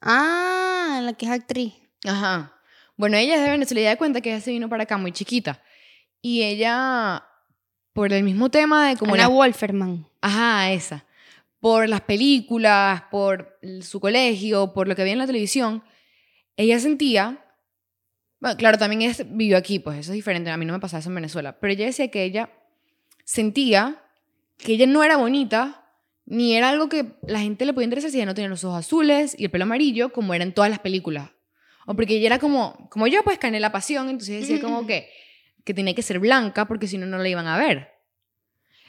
Ah, 0.00 1.00
la 1.02 1.12
que 1.14 1.26
es 1.26 1.32
actriz. 1.32 1.74
Ajá. 2.06 2.54
Bueno, 2.96 3.16
ella 3.16 3.36
es 3.36 3.42
de 3.42 3.50
Venezuela 3.50 3.80
y 3.80 3.84
da 3.84 3.96
cuenta 3.96 4.20
que 4.20 4.30
ella 4.30 4.40
se 4.40 4.50
vino 4.50 4.68
para 4.68 4.82
acá 4.84 4.96
muy 4.98 5.12
chiquita. 5.12 5.62
Y 6.20 6.42
ella, 6.42 7.24
por 7.92 8.12
el 8.12 8.22
mismo 8.24 8.50
tema 8.50 8.88
de 8.88 8.96
como 8.96 9.14
Ana 9.14 9.24
la- 9.24 9.28
Wolferman. 9.28 10.06
Ajá, 10.20 10.72
esa. 10.72 11.04
Por 11.60 11.88
las 11.88 12.02
películas, 12.02 13.02
por 13.10 13.58
su 13.82 13.98
colegio, 14.00 14.72
por 14.72 14.86
lo 14.88 14.94
que 14.94 15.02
veía 15.02 15.14
en 15.14 15.18
la 15.20 15.26
televisión, 15.26 15.82
ella 16.56 16.78
sentía... 16.80 17.44
Bueno, 18.40 18.56
claro, 18.56 18.78
también 18.78 19.02
ella 19.02 19.24
vivió 19.26 19.56
aquí, 19.56 19.80
pues 19.80 19.98
eso 19.98 20.12
es 20.12 20.16
diferente. 20.16 20.50
A 20.50 20.56
mí 20.56 20.64
no 20.64 20.72
me 20.72 20.78
pasaba 20.78 21.00
eso 21.00 21.08
en 21.08 21.16
Venezuela. 21.16 21.58
Pero 21.58 21.72
ella 21.72 21.86
decía 21.86 22.08
que 22.08 22.22
ella 22.22 22.50
sentía 23.24 24.00
que 24.58 24.74
ella 24.74 24.86
no 24.86 25.02
era 25.02 25.16
bonita, 25.16 25.94
ni 26.26 26.54
era 26.54 26.68
algo 26.68 26.88
que 26.88 27.14
la 27.26 27.40
gente 27.40 27.64
le 27.64 27.72
podía 27.72 27.86
interesar 27.86 28.10
si 28.10 28.18
ella 28.18 28.26
no 28.26 28.34
tenía 28.34 28.48
los 28.48 28.64
ojos 28.64 28.80
azules 28.80 29.34
y 29.38 29.44
el 29.44 29.50
pelo 29.50 29.64
amarillo, 29.64 30.12
como 30.12 30.34
era 30.34 30.44
en 30.44 30.52
todas 30.52 30.70
las 30.70 30.80
películas. 30.80 31.30
O 31.86 31.94
porque 31.94 32.16
ella 32.16 32.26
era 32.26 32.38
como, 32.38 32.88
como 32.90 33.06
yo, 33.06 33.22
pues 33.24 33.38
cané 33.38 33.60
la 33.60 33.72
pasión, 33.72 34.10
entonces 34.10 34.40
decía 34.40 34.60
como 34.60 34.86
que, 34.86 35.08
que 35.64 35.72
tenía 35.72 35.94
que 35.94 36.02
ser 36.02 36.18
blanca 36.18 36.68
porque 36.68 36.86
si 36.86 36.98
no, 36.98 37.06
no 37.06 37.16
la 37.16 37.28
iban 37.28 37.46
a 37.46 37.56
ver. 37.56 37.92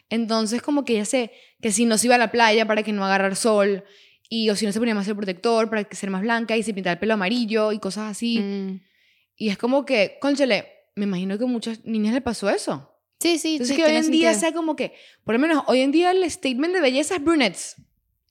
Entonces, 0.10 0.62
como 0.62 0.84
que 0.84 0.94
ella 0.94 1.06
sé 1.06 1.32
que 1.62 1.72
si 1.72 1.86
no 1.86 1.98
se 1.98 2.08
iba 2.08 2.16
a 2.16 2.18
la 2.18 2.32
playa 2.32 2.66
para 2.66 2.84
que 2.84 2.92
no 2.92 3.06
agarrar 3.06 3.36
sol, 3.36 3.86
y 4.30 4.50
o 4.52 4.56
si 4.56 4.66
no 4.66 4.72
se 4.72 4.80
ponía 4.80 4.94
más 4.94 5.08
el 5.08 5.16
protector 5.16 5.70
para 5.70 5.84
que 5.84 5.96
ser 5.96 6.12
más 6.12 6.22
blanca 6.22 6.56
y 6.56 6.64
se 6.64 6.74
pintaba 6.74 6.94
el 6.94 7.00
pelo 7.00 7.16
amarillo 7.16 7.72
y 7.72 7.80
cosas 7.80 8.12
así. 8.12 8.40
Mm. 8.40 8.82
Y 9.36 9.50
es 9.50 9.58
como 9.58 9.86
que, 9.86 10.18
conchale, 10.22 10.68
me 10.96 11.06
imagino 11.06 11.38
que 11.38 11.46
a 11.46 11.48
muchas 11.48 11.84
niñas 11.84 12.14
le 12.14 12.22
pasó 12.22 12.50
eso. 12.50 12.89
Sí, 13.20 13.38
sí, 13.38 13.54
Entonces, 13.54 13.76
sí. 13.76 13.82
que 13.82 13.88
hoy 13.90 13.96
en 13.96 14.12
día 14.12 14.30
sentido. 14.34 14.40
sea 14.40 14.54
como 14.54 14.76
que, 14.76 14.94
por 15.26 15.34
lo 15.36 15.40
menos 15.40 15.64
hoy 15.68 15.82
en 15.82 15.92
día 15.92 16.12
el 16.12 16.30
statement 16.30 16.74
de 16.74 16.82
belleza 16.82 17.16
es 17.16 17.24
brunettes. 17.24 17.76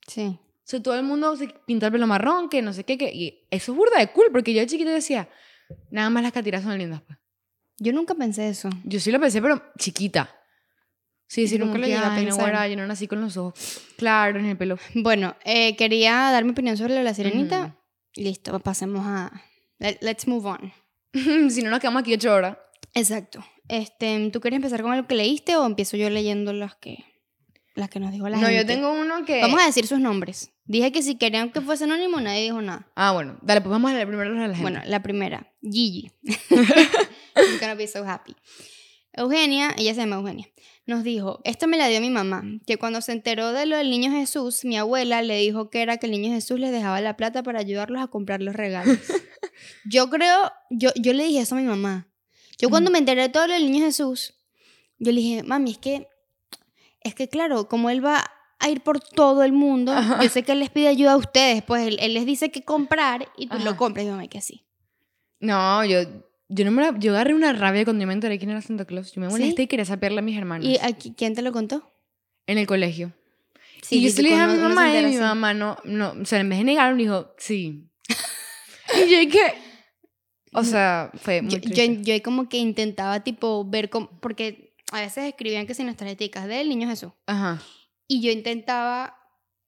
Sí. 0.07 0.23
O 0.39 0.39
sea, 0.71 0.81
todo 0.81 0.95
el 0.95 1.03
mundo 1.03 1.35
se 1.35 1.47
pinta 1.65 1.87
el 1.87 1.91
pelo 1.91 2.07
marrón, 2.07 2.49
que 2.49 2.61
no 2.61 2.73
sé 2.73 2.83
qué, 2.83 2.97
que, 2.97 3.11
y 3.13 3.47
eso 3.51 3.71
es 3.71 3.77
burda 3.77 3.99
de 3.99 4.11
cool, 4.11 4.27
porque 4.31 4.53
yo 4.53 4.61
de 4.61 4.67
chiquita 4.67 4.91
decía, 4.91 5.29
nada 5.91 6.09
más 6.09 6.23
las 6.23 6.31
catiras 6.31 6.63
son 6.63 6.77
lindas, 6.77 7.01
pues. 7.05 7.17
Yo 7.77 7.93
nunca 7.93 8.13
pensé 8.15 8.49
eso. 8.49 8.69
Yo 8.83 8.99
sí 8.99 9.11
lo 9.11 9.19
pensé, 9.19 9.41
pero 9.41 9.61
chiquita. 9.77 10.35
Sí, 11.27 11.43
decir 11.43 11.59
Nunca 11.59 11.77
lo 11.77 11.85
llegué 11.85 11.97
a 11.97 12.11
"Ay, 12.13 12.23
no, 12.25 12.29
pensar". 12.31 12.41
güera, 12.41 12.67
yo 12.67 12.75
no 12.75 12.87
nací 12.87 13.07
con 13.07 13.21
los 13.21 13.37
ojos 13.37 13.81
claros 13.97 14.41
ni 14.41 14.49
el 14.49 14.57
pelo. 14.57 14.77
Bueno, 14.95 15.35
eh, 15.45 15.75
quería 15.75 16.13
dar 16.31 16.43
mi 16.43 16.51
opinión 16.51 16.75
sobre 16.75 17.01
la 17.03 17.13
sirenita. 17.13 17.77
Listo, 18.15 18.59
pasemos 18.59 19.05
a. 19.05 19.31
let- 19.77 19.99
Let's 20.01 20.27
move 20.27 20.47
on. 20.49 20.73
si 21.51 21.61
no 21.61 21.69
nos 21.69 21.79
quedamos 21.79 22.01
aquí 22.01 22.13
ocho 22.15 22.33
horas. 22.33 22.57
Exacto. 22.93 23.43
Este, 23.67 24.29
¿Tú 24.31 24.41
quieres 24.41 24.57
empezar 24.57 24.81
con 24.81 24.91
algo 24.91 25.07
que 25.07 25.15
leíste 25.15 25.55
o 25.55 25.65
empiezo 25.65 25.95
yo 25.95 26.09
leyendo 26.09 26.53
las 26.53 26.75
que, 26.75 27.05
las 27.75 27.89
que 27.89 27.99
nos 27.99 28.11
dijo 28.11 28.27
la 28.29 28.37
no, 28.37 28.47
gente? 28.47 28.57
yo 28.57 28.65
tengo 28.65 28.91
uno 28.91 29.25
que... 29.25 29.41
Vamos 29.41 29.61
a 29.61 29.65
decir 29.65 29.85
sus 29.87 29.99
nombres. 29.99 30.51
Dije 30.65 30.91
que 30.91 31.01
si 31.01 31.15
querían 31.15 31.51
que 31.51 31.61
fuese 31.61 31.85
anónimo, 31.85 32.19
nadie 32.19 32.43
dijo 32.43 32.61
nada. 32.61 32.87
Ah, 32.95 33.11
bueno, 33.11 33.37
dale, 33.41 33.61
pues 33.61 33.71
vamos 33.71 33.91
a 33.91 33.93
leer 33.93 34.07
primero 34.07 34.31
a 34.31 34.47
la 34.47 34.55
gente. 34.55 34.61
Bueno, 34.61 34.81
la 34.85 35.01
primera, 35.01 35.51
Gigi. 35.61 36.11
She's 36.23 37.59
gonna 37.59 37.75
be 37.75 37.87
so 37.87 38.03
happy. 38.03 38.35
Eugenia, 39.13 39.73
ella 39.77 39.93
se 39.93 40.01
llama 40.01 40.17
Eugenia, 40.17 40.47
nos 40.85 41.03
dijo, 41.03 41.41
esto 41.43 41.67
me 41.67 41.77
la 41.77 41.87
dio 41.87 41.99
mi 41.99 42.09
mamá, 42.09 42.43
que 42.65 42.77
cuando 42.77 43.01
se 43.01 43.11
enteró 43.11 43.51
de 43.51 43.65
lo 43.65 43.75
del 43.77 43.89
niño 43.89 44.11
Jesús, 44.11 44.63
mi 44.65 44.77
abuela 44.77 45.21
le 45.21 45.37
dijo 45.37 45.69
que 45.69 45.81
era 45.81 45.97
que 45.97 46.05
el 46.05 46.11
niño 46.11 46.31
Jesús 46.31 46.59
les 46.59 46.71
dejaba 46.71 47.01
la 47.01 47.17
plata 47.17 47.43
para 47.43 47.59
ayudarlos 47.59 48.01
a 48.01 48.07
comprar 48.07 48.41
los 48.41 48.55
regalos. 48.55 48.97
yo 49.85 50.09
creo, 50.09 50.51
yo, 50.69 50.91
yo 50.95 51.13
le 51.13 51.25
dije 51.25 51.41
eso 51.41 51.55
a 51.55 51.59
mi 51.59 51.65
mamá. 51.65 52.08
Yo 52.59 52.69
cuando 52.69 52.91
me 52.91 52.99
enteré 52.99 53.21
de 53.23 53.29
todo 53.29 53.47
lo 53.47 53.53
del 53.53 53.71
niño 53.71 53.85
Jesús, 53.85 54.33
yo 54.97 55.11
le 55.11 55.21
dije, 55.21 55.43
mami, 55.43 55.71
es 55.71 55.77
que 55.77 56.07
es 57.01 57.15
que 57.15 57.29
claro, 57.29 57.67
como 57.69 57.89
él 57.89 58.03
va 58.05 58.23
a 58.59 58.69
ir 58.69 58.81
por 58.81 58.99
todo 58.99 59.43
el 59.43 59.53
mundo, 59.53 59.93
Ajá. 59.93 60.21
yo 60.21 60.27
sé 60.29 60.43
que 60.43 60.51
él 60.51 60.59
les 60.59 60.69
pide 60.69 60.89
ayuda 60.89 61.13
a 61.13 61.17
ustedes, 61.17 61.63
pues 61.63 61.87
él, 61.87 61.97
él 62.01 62.13
les 62.13 62.25
dice 62.25 62.51
que 62.51 62.63
comprar 62.63 63.29
y 63.37 63.47
tú 63.47 63.57
lo 63.59 63.69
Ajá. 63.69 63.77
compras. 63.77 64.05
Y 64.05 64.09
mamá, 64.09 64.27
que 64.27 64.37
así. 64.37 64.65
No, 65.39 65.85
yo, 65.85 65.99
yo 66.49 66.65
no 66.65 66.71
me 66.71 66.81
la- 66.81 66.99
yo 66.99 67.11
agarré 67.13 67.33
una 67.33 67.53
rabia 67.53 67.85
cuando 67.85 68.01
yo 68.01 68.07
me 68.07 68.13
enteré 68.13 68.37
quién 68.37 68.49
era 68.51 68.61
Santa 68.61 68.83
Claus. 68.83 69.13
Yo 69.13 69.21
me 69.21 69.27
¿Sí? 69.27 69.31
molesté 69.31 69.61
y 69.61 69.67
quería 69.67 69.85
sapearle 69.85 70.19
a 70.19 70.21
mis 70.21 70.37
hermanos. 70.37 70.67
¿Y 70.67 70.77
aquí, 70.81 71.13
quién 71.15 71.33
te 71.33 71.41
lo 71.41 71.53
contó? 71.53 71.89
En 72.47 72.57
el 72.57 72.67
colegio. 72.67 73.13
Sí, 73.81 73.99
y 73.99 74.01
yo 74.03 74.09
se 74.09 74.21
lo 74.21 74.27
dije 74.27 74.41
a 74.41 74.47
mi 74.47 74.57
mamá 74.59 74.93
y 74.99 75.05
mi 75.05 75.15
mamá 75.15 75.53
no, 75.53 75.77
no, 75.85 76.13
o 76.21 76.25
sea, 76.25 76.41
en 76.41 76.49
vez 76.49 76.57
de 76.59 76.65
negar, 76.65 76.93
me 76.95 77.03
dijo, 77.03 77.33
sí. 77.37 77.85
y 79.07 79.09
yo 79.09 79.19
dije, 79.19 79.53
o 80.53 80.63
sea, 80.63 81.11
fue 81.15 81.41
muy 81.41 81.51
Yo, 81.51 81.61
triste. 81.61 81.95
yo, 81.97 82.01
yo 82.15 82.23
como 82.23 82.49
que 82.49 82.57
intentaba 82.57 83.19
tipo 83.21 83.63
ver 83.65 83.89
cómo, 83.89 84.09
porque 84.19 84.75
a 84.91 85.01
veces 85.01 85.25
escribían 85.25 85.67
que 85.67 85.73
sin 85.73 85.87
las 85.87 85.95
tarjeticas 85.97 86.47
del 86.47 86.69
niño 86.69 86.87
Jesús. 86.89 87.11
Ajá, 87.27 87.61
Y 88.07 88.21
yo 88.21 88.31
intentaba 88.31 89.15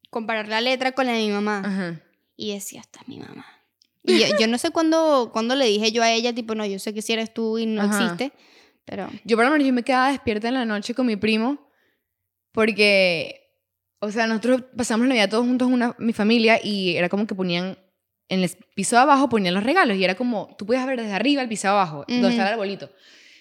comparar 0.09 0.47
la 0.47 0.61
letra 0.61 0.91
con 0.93 1.05
la 1.05 1.13
de 1.13 1.19
mi 1.19 1.29
mamá. 1.31 1.61
ajá. 1.65 2.01
Y 2.35 2.53
decía, 2.53 2.81
esta 2.81 3.01
es 3.01 3.07
mi 3.07 3.19
mamá. 3.19 3.45
Y 4.03 4.19
yo, 4.19 4.25
yo 4.39 4.47
no 4.47 4.57
sé 4.57 4.71
cuándo, 4.71 5.29
cuándo 5.31 5.53
le 5.55 5.65
dije 5.67 5.91
yo 5.91 6.01
a 6.01 6.11
ella, 6.11 6.33
tipo, 6.33 6.55
no, 6.55 6.65
yo 6.65 6.79
sé 6.79 6.91
que 6.93 7.03
si 7.03 7.13
eres 7.13 7.31
tú 7.33 7.59
y 7.59 7.67
no 7.67 7.83
Ajá. 7.83 8.03
existe. 8.03 8.31
Pero 8.83 9.07
Yo 9.25 9.37
por 9.37 9.45
lo 9.45 9.51
menos 9.51 9.67
yo 9.67 9.71
me 9.73 9.83
quedaba 9.83 10.09
despierta 10.11 10.47
en 10.47 10.55
la 10.55 10.65
noche 10.65 10.95
con 10.95 11.05
mi 11.05 11.15
primo 11.17 11.59
porque, 12.51 13.53
o 13.99 14.11
sea, 14.11 14.27
nosotros 14.27 14.63
pasamos 14.75 15.05
la 15.07 15.09
Navidad 15.13 15.29
todos 15.29 15.45
juntos, 15.45 15.67
una, 15.69 15.95
mi 15.99 16.13
familia, 16.13 16.59
y 16.63 16.95
era 16.95 17.09
como 17.09 17.27
que 17.27 17.35
ponían, 17.35 17.77
en 18.31 18.43
el 18.43 18.49
piso 18.73 18.95
de 18.95 19.01
abajo 19.03 19.29
ponían 19.29 19.53
los 19.53 19.63
regalos 19.63 19.97
y 19.97 20.03
era 20.03 20.15
como, 20.15 20.55
tú 20.57 20.65
podías 20.65 20.85
ver 20.87 20.99
desde 20.99 21.13
arriba 21.13 21.41
el 21.41 21.49
piso 21.49 21.67
de 21.67 21.73
abajo, 21.73 22.05
donde 22.07 22.21
Ujú. 22.21 22.29
está 22.29 22.41
el 22.47 22.53
arbolito. 22.53 22.89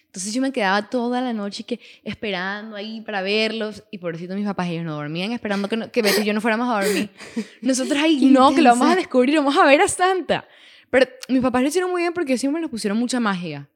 Entonces 0.06 0.34
yo 0.34 0.42
me 0.42 0.50
quedaba 0.50 0.90
toda 0.90 1.20
la 1.20 1.32
noche 1.32 1.62
que 1.62 1.78
esperando 2.02 2.74
ahí 2.74 3.00
para 3.00 3.22
verlos 3.22 3.84
y 3.92 3.98
por 3.98 4.18
mis 4.18 4.44
papás 4.46 4.68
ellos 4.68 4.84
no 4.84 4.96
dormían 4.96 5.30
esperando 5.32 5.68
que, 5.68 5.76
no- 5.76 5.92
que 5.92 6.02
Betty 6.02 6.22
y 6.22 6.24
yo 6.24 6.34
no 6.34 6.40
fuéramos 6.40 6.68
a 6.68 6.84
dormir. 6.84 7.08
Nosotros 7.62 7.96
ahí 8.02 8.26
no, 8.26 8.52
que 8.54 8.60
lo 8.60 8.70
vamos 8.70 8.90
a 8.90 8.96
descubrir, 8.96 9.36
vamos 9.36 9.56
a 9.56 9.64
ver 9.64 9.80
a 9.80 9.86
Santa. 9.88 10.46
Pero 10.90 11.06
mis 11.28 11.40
papás 11.40 11.62
lo 11.62 11.68
hicieron 11.68 11.90
muy 11.92 12.02
bien 12.02 12.12
porque 12.12 12.36
siempre 12.36 12.60
nos 12.60 12.70
pusieron 12.70 12.98
mucha 12.98 13.20
magia. 13.20 13.68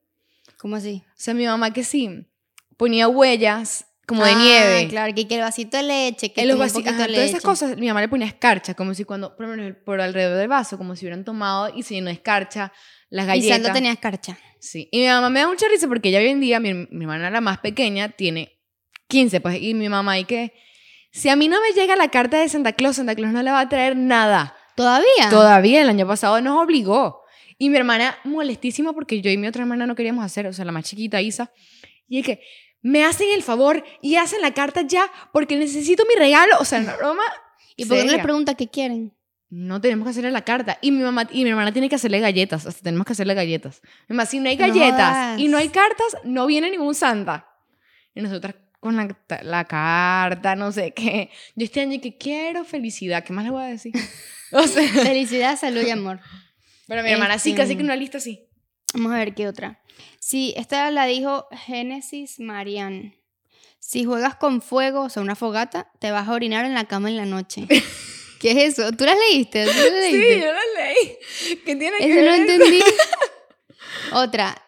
¿cómo 0.59 0.75
así? 0.77 1.03
O 1.07 1.13
sea, 1.15 1.35
mi 1.35 1.45
mamá 1.47 1.73
que 1.73 1.85
sí, 1.85 2.27
ponía 2.77 3.07
huellas 3.07 3.87
como 4.07 4.25
de 4.25 4.31
Ah, 4.33 4.39
nieve. 4.39 4.89
Claro, 4.89 5.15
que, 5.15 5.27
que 5.29 5.35
el 5.37 5.41
vasito 5.41 5.77
de 5.77 5.83
leche, 5.83 6.33
que 6.33 6.45
los 6.47 6.53
tome 6.57 6.65
un 6.65 6.69
vasi- 6.69 6.73
poquito 6.75 6.91
ajá, 6.91 6.99
de 6.99 7.05
todas 7.07 7.19
leche. 7.21 7.31
esas 7.31 7.43
cosas, 7.43 7.77
mi 7.77 7.87
mamá 7.89 8.01
le 8.01 8.09
ponía 8.09 8.27
escarcha, 8.27 8.75
como 8.75 8.95
si 8.95 9.05
cuando, 9.05 9.37
por 9.37 9.85
por 9.85 10.01
alrededor 10.01 10.39
del 10.39 10.49
vaso, 10.49 10.77
como 10.79 10.95
si 10.97 11.05
hubieran 11.05 11.25
tomado 11.25 11.73
y 11.75 11.83
se 11.83 11.95
llenó 11.95 12.07
de 12.09 12.13
escarcha, 12.15 12.73
las 13.11 13.25
Y 13.25 13.29
galletas. 13.29 13.57
Santa 13.59 13.73
tenía 13.73 13.93
escarcha. 13.93 14.39
Sí. 14.61 14.89
Y 14.91 15.01
mi 15.01 15.07
mamá 15.07 15.31
me 15.31 15.41
da 15.41 15.49
mucha 15.49 15.67
risa 15.69 15.89
porque 15.89 16.09
ella 16.09 16.19
hoy 16.19 16.29
en 16.29 16.41
día, 16.41 16.61
mi, 16.61 16.73
mi 16.75 17.05
hermana 17.05 17.31
la 17.31 17.41
más 17.41 17.59
pequeña, 17.59 18.09
tiene 18.11 18.59
15, 19.09 19.41
pues, 19.41 19.61
y 19.61 19.75
mi 19.75 19.89
mamá, 19.89 20.19
y 20.19 20.25
que, 20.25 20.53
si 21.13 21.29
a 21.29 21.37
mí 21.37 21.49
no 21.49 21.61
me 21.61 21.73
llega 21.79 21.95
la 21.97 22.09
carta 22.09 22.39
de 22.41 22.49
Santa 22.49 22.73
Claus, 22.73 22.97
Santa 22.97 23.15
Claus 23.15 23.33
no 23.33 23.43
le 23.43 23.51
va 23.51 23.61
a 23.61 23.69
traer 23.69 23.97
nada. 23.97 24.57
¿Todavía? 24.75 25.29
Todavía 25.31 25.83
el 25.83 25.89
año 25.89 26.07
pasado 26.07 26.41
nos 26.41 26.61
obligó. 26.63 27.23
Y 27.59 27.71
mi 27.71 27.77
hermana 27.77 28.17
molestísima 28.25 28.93
porque 28.93 29.21
yo 29.21 29.31
y 29.31 29.37
mi 29.37 29.47
otra 29.47 29.63
hermana 29.63 29.87
no 29.87 29.95
queríamos 29.95 30.25
hacer, 30.25 30.47
o 30.49 30.53
sea, 30.53 30.65
la 30.65 30.73
más 30.73 30.85
chiquita, 30.85 31.21
Isa. 31.23 31.53
Y 32.09 32.19
es 32.19 32.27
que 32.27 32.41
me 32.85 33.03
hacen 33.03 33.29
el 33.35 33.43
favor 33.43 33.83
y 34.03 34.17
hacen 34.17 34.43
la 34.43 34.53
carta 34.53 34.83
ya 34.83 35.11
porque 35.33 35.57
necesito 35.57 36.05
mi 36.07 36.15
regalo. 36.15 36.57
O 36.61 36.65
sea, 36.65 36.79
una 36.81 36.95
broma. 36.97 37.23
¿Y 37.77 37.87
por 37.87 37.97
qué 37.97 38.05
no 38.05 38.13
les 38.13 38.23
pregunta 38.23 38.55
qué 38.55 38.69
quieren? 38.69 39.13
No 39.49 39.81
tenemos 39.81 40.05
que 40.05 40.11
hacerle 40.11 40.31
la 40.31 40.43
carta. 40.43 40.79
Y 40.83 40.91
mi 40.91 41.03
mamá 41.03 41.27
y 41.33 41.45
mi 41.45 41.51
hermana 41.51 41.73
tiene 41.73 41.89
que 41.89 41.95
hacerle 41.95 42.21
galletas. 42.21 42.67
Hasta 42.67 42.83
tenemos 42.83 43.07
que 43.07 43.13
hacerle 43.15 43.35
galletas. 43.35 43.81
Además, 44.05 44.29
si 44.29 44.39
no 44.39 44.49
hay 44.51 44.57
galletas 44.57 45.39
y 45.41 45.49
no 45.49 45.57
hay 45.57 45.71
cartas, 45.71 46.17
no 46.25 46.47
viene 46.47 46.71
ningún 46.71 46.95
santa. 46.95 47.49
Y 48.15 48.21
nosotras 48.21 48.55
con 48.81 48.97
la, 48.97 49.17
la 49.43 49.65
carta, 49.65 50.55
no 50.55 50.71
sé 50.71 50.93
qué. 50.93 51.31
Yo 51.57 51.65
este 51.65 51.81
año 51.81 51.99
que 52.03 52.19
quiero 52.19 52.65
felicidad. 52.65 53.25
¿Qué 53.25 53.33
más 53.33 53.45
le 53.45 53.51
voy 53.51 53.63
a 53.65 53.67
decir? 53.69 53.93
O 54.53 54.67
sea, 54.69 54.87
Felicidad, 54.89 55.59
salud 55.59 55.83
y 55.85 55.91
amor. 55.91 56.21
pero 56.87 57.03
mi 57.03 57.11
hermana 57.11 57.39
sí, 57.41 57.51
Este- 57.51 57.63
casi 57.63 57.77
que 57.77 57.83
una 57.83 57.97
lista 57.97 58.19
así. 58.19 58.47
Vamos 58.95 59.13
a 59.13 59.19
ver 59.19 59.35
qué 59.35 59.49
otra. 59.49 59.81
Sí, 60.19 60.55
esta 60.57 60.91
la 60.91 61.07
dijo 61.07 61.47
Génesis 61.53 62.41
Marian. 62.41 63.15
Si 63.79 64.05
juegas 64.05 64.37
con 64.37 64.63
fuego, 64.63 65.03
o 65.03 65.09
sea, 65.11 65.23
una 65.23 65.35
fogata, 65.37 65.91
te 65.99 66.11
vas 66.11 66.27
a 66.29 66.33
orinar 66.33 66.65
en 66.65 66.75
la 66.75 66.87
cama 66.87 67.11
en 67.11 67.17
la 67.17 67.27
noche. 67.27 67.67
¿Qué 68.41 68.51
es 68.53 68.79
eso? 68.79 68.93
¿Tú 68.93 69.05
las 69.05 69.17
leíste? 69.31 69.65
¿Tú 69.65 69.71
las 69.71 70.05
Sí, 70.11 70.41
yo 70.41 70.53
la 70.53 70.61
leí. 70.77 71.19
¿Qué 71.65 71.77
tiene 71.77 71.99
que 71.99 72.05
Eso 72.11 72.15
no 72.21 72.31
ver? 72.31 72.41
entendí. 72.41 72.81
Otra, 74.13 74.63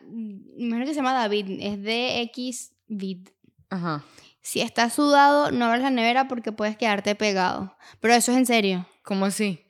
mejor 0.56 0.84
que 0.84 0.90
se 0.90 0.96
llama 0.96 1.12
David, 1.12 1.58
es 1.60 1.82
de 1.82 2.20
X 2.22 2.72
vid. 2.88 3.28
Ajá. 3.70 4.04
Si 4.42 4.60
estás 4.60 4.94
sudado, 4.94 5.50
no 5.50 5.64
abras 5.66 5.82
la 5.82 5.90
nevera 5.90 6.28
porque 6.28 6.52
puedes 6.52 6.76
quedarte 6.76 7.14
pegado. 7.14 7.76
Pero 8.00 8.14
eso 8.14 8.32
es 8.32 8.38
en 8.38 8.46
serio. 8.46 8.86
¿Cómo 9.02 9.26
así? 9.26 9.65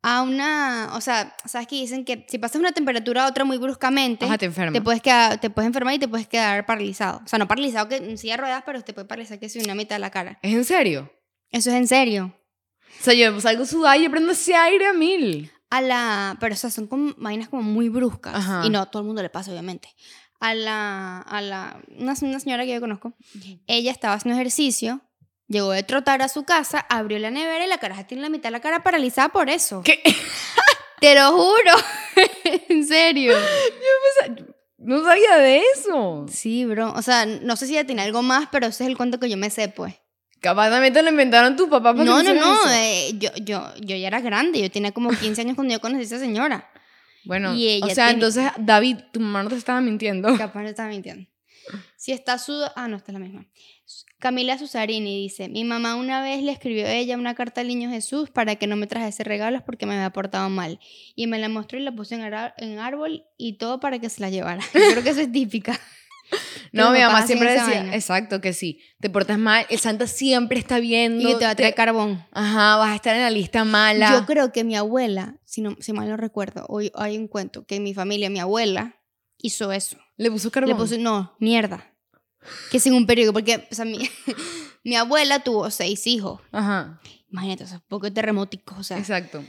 A 0.00 0.22
una, 0.22 0.90
o 0.94 1.00
sea, 1.00 1.34
sabes 1.44 1.66
que 1.66 1.74
dicen 1.74 2.04
que 2.04 2.24
si 2.28 2.38
pasas 2.38 2.60
una 2.60 2.70
temperatura 2.70 3.24
a 3.24 3.28
otra 3.28 3.44
muy 3.44 3.58
bruscamente, 3.58 4.26
Ajá, 4.26 4.38
te 4.38 4.48
te 4.48 4.80
puedes 4.80 5.02
quedar, 5.02 5.40
te 5.40 5.50
puedes 5.50 5.66
enfermar 5.66 5.94
y 5.94 5.98
te 5.98 6.06
puedes 6.06 6.28
quedar 6.28 6.66
paralizado. 6.66 7.20
O 7.24 7.28
sea, 7.28 7.38
no 7.38 7.48
paralizado 7.48 7.88
que 7.88 7.96
en 7.96 8.16
silla 8.16 8.34
de 8.34 8.42
ruedas, 8.42 8.62
pero 8.64 8.80
te 8.82 8.92
puede 8.92 9.08
paralizar 9.08 9.40
que 9.40 9.48
si 9.48 9.58
una 9.58 9.74
mitad 9.74 9.96
de 9.96 10.00
la 10.00 10.10
cara. 10.10 10.38
¿Es 10.42 10.54
en 10.54 10.64
serio? 10.64 11.12
Eso 11.50 11.70
es 11.70 11.76
en 11.76 11.88
serio. 11.88 12.34
O 13.00 13.04
sea, 13.04 13.14
yo 13.14 13.40
salgo 13.40 13.66
sudada 13.66 13.96
y 13.96 14.04
yo 14.04 14.10
prendo 14.10 14.32
ese 14.32 14.54
aire 14.54 14.86
a 14.86 14.92
mil. 14.92 15.50
A 15.70 15.80
la, 15.80 16.36
pero 16.40 16.54
o 16.54 16.56
sea, 16.56 16.70
son 16.70 16.86
como 16.86 17.14
vainas 17.16 17.48
como 17.48 17.62
muy 17.62 17.88
bruscas. 17.88 18.34
Ajá. 18.34 18.62
Y 18.64 18.70
no, 18.70 18.80
a 18.80 18.86
todo 18.86 19.02
el 19.02 19.06
mundo 19.06 19.22
le 19.22 19.30
pasa, 19.30 19.50
obviamente. 19.50 19.88
A 20.40 20.54
la, 20.54 21.18
a 21.18 21.40
la, 21.40 21.82
una, 21.88 22.14
una 22.22 22.40
señora 22.40 22.64
que 22.64 22.72
yo 22.72 22.80
conozco, 22.80 23.14
ella 23.66 23.90
estaba 23.90 24.14
haciendo 24.14 24.38
ejercicio, 24.38 25.00
llegó 25.48 25.72
de 25.72 25.82
trotar 25.82 26.22
a 26.22 26.28
su 26.28 26.44
casa, 26.44 26.86
abrió 26.88 27.18
la 27.18 27.30
nevera 27.30 27.64
y 27.64 27.68
la 27.68 27.78
caraja 27.78 28.04
tiene 28.04 28.22
la 28.22 28.28
mitad 28.28 28.48
de 28.48 28.52
la 28.52 28.60
cara 28.60 28.82
paralizada 28.82 29.30
por 29.30 29.50
eso. 29.50 29.82
¿Qué? 29.82 30.02
Te 31.00 31.14
lo 31.14 31.32
juro. 31.32 31.72
en 32.68 32.86
serio. 32.86 33.34
No 34.78 35.02
sabía 35.04 35.36
de 35.36 35.62
eso. 35.74 36.26
Sí, 36.28 36.64
bro. 36.64 36.92
O 36.94 37.02
sea, 37.02 37.26
no 37.26 37.56
sé 37.56 37.66
si 37.66 37.72
ella 37.72 37.86
tiene 37.86 38.02
algo 38.02 38.22
más, 38.22 38.48
pero 38.50 38.66
ese 38.66 38.84
es 38.84 38.90
el 38.90 38.96
cuento 38.96 39.18
que 39.18 39.28
yo 39.28 39.36
me 39.36 39.50
sé, 39.50 39.68
pues. 39.68 39.94
Capaz 40.40 40.70
también 40.70 40.92
te 40.92 41.02
lo 41.02 41.10
inventaron 41.10 41.56
tu 41.56 41.68
papá 41.68 41.92
para 41.92 42.04
No, 42.04 42.22
no, 42.22 42.34
no. 42.34 42.70
eh, 42.70 43.10
yo, 43.14 43.30
yo, 43.42 43.74
yo 43.80 43.96
ya 43.96 44.06
era 44.06 44.20
grande. 44.20 44.60
Yo 44.60 44.70
tenía 44.70 44.92
como 44.92 45.10
15 45.10 45.40
años 45.40 45.54
cuando 45.56 45.72
yo 45.72 45.80
conocí 45.80 46.02
a 46.02 46.06
esa 46.06 46.18
señora. 46.18 46.70
Bueno, 47.24 47.54
Y 47.54 47.68
ella 47.68 47.86
o 47.86 47.90
sea, 47.90 48.10
entonces, 48.10 48.50
David, 48.56 48.98
tu 49.12 49.20
mamá 49.20 49.42
no 49.42 49.50
te 49.50 49.56
estaba 49.56 49.80
mintiendo. 49.80 50.36
Capaz 50.38 50.62
no 50.62 50.68
estaba 50.68 50.88
mintiendo. 50.88 51.28
Si 51.98 52.12
está 52.12 52.38
sudado... 52.38 52.72
Ah, 52.76 52.86
no, 52.86 52.96
esta 52.96 53.10
es 53.10 53.14
la 53.14 53.18
misma. 53.18 53.44
Camila 54.20 54.56
Susarini 54.56 55.20
dice, 55.20 55.48
mi 55.48 55.64
mamá 55.64 55.96
una 55.96 56.22
vez 56.22 56.44
le 56.44 56.52
escribió 56.52 56.86
a 56.86 56.92
ella 56.92 57.16
una 57.16 57.34
carta 57.34 57.60
al 57.60 57.66
niño 57.66 57.90
Jesús 57.90 58.30
para 58.30 58.54
que 58.54 58.68
no 58.68 58.76
me 58.76 58.86
trajese 58.86 59.24
regalos 59.24 59.62
porque 59.64 59.84
me 59.84 59.94
había 59.94 60.10
portado 60.10 60.48
mal. 60.48 60.78
Y 61.16 61.26
me 61.26 61.40
la 61.40 61.48
mostró 61.48 61.76
y 61.76 61.82
la 61.82 61.90
puse 61.90 62.14
en, 62.14 62.22
en 62.58 62.78
árbol 62.78 63.24
y 63.36 63.54
todo 63.54 63.80
para 63.80 63.98
que 63.98 64.10
se 64.10 64.20
la 64.20 64.30
llevara. 64.30 64.62
Yo 64.74 64.80
creo 64.92 65.02
que 65.02 65.10
eso 65.10 65.20
es 65.20 65.32
típica. 65.32 65.78
No, 66.72 66.90
mi 66.90 66.98
mamá 66.98 67.26
siempre 67.26 67.50
decía, 67.52 67.80
vaina. 67.80 67.94
exacto, 67.94 68.42
que 68.42 68.52
sí. 68.52 68.82
Te 69.00 69.08
portas 69.08 69.38
mal, 69.38 69.64
el 69.70 69.78
Santa 69.78 70.06
siempre 70.06 70.58
está 70.58 70.78
viendo. 70.78 71.26
Y 71.26 71.38
te 71.38 71.46
va 71.46 71.52
a 71.52 71.54
traer 71.54 71.74
carbón. 71.74 72.22
Ajá, 72.32 72.76
vas 72.76 72.90
a 72.90 72.94
estar 72.94 73.16
en 73.16 73.22
la 73.22 73.30
lista 73.30 73.64
mala. 73.64 74.10
Yo 74.12 74.26
creo 74.26 74.52
que 74.52 74.62
mi 74.62 74.76
abuela, 74.76 75.38
si, 75.46 75.62
no, 75.62 75.76
si 75.80 75.94
mal 75.94 76.06
no 76.06 76.18
recuerdo, 76.18 76.66
hoy 76.68 76.92
hay 76.94 77.16
un 77.16 77.26
cuento 77.26 77.64
que 77.64 77.76
en 77.76 77.84
mi 77.84 77.94
familia, 77.94 78.28
mi 78.28 78.40
abuela 78.40 79.00
hizo 79.38 79.72
eso. 79.72 79.96
Le 80.18 80.30
puso 80.30 80.50
carbón. 80.50 80.68
Le 80.68 80.74
puso, 80.74 80.98
no, 80.98 81.34
mierda. 81.38 81.90
Que 82.70 82.78
sin 82.80 82.92
un 82.92 83.06
periódico, 83.06 83.32
porque 83.32 83.66
o 83.70 83.74
sea, 83.74 83.84
mi, 83.84 83.98
mi 84.84 84.96
abuela 84.96 85.38
tuvo 85.42 85.70
seis 85.70 86.06
hijos. 86.06 86.40
Ajá, 86.52 87.00
Imagínate, 87.30 87.64
o 87.64 87.66
sea, 87.66 87.80
poco 87.88 88.12
terremoticos, 88.12 88.78
o 88.78 88.82
sea. 88.82 88.98
exacto. 88.98 89.42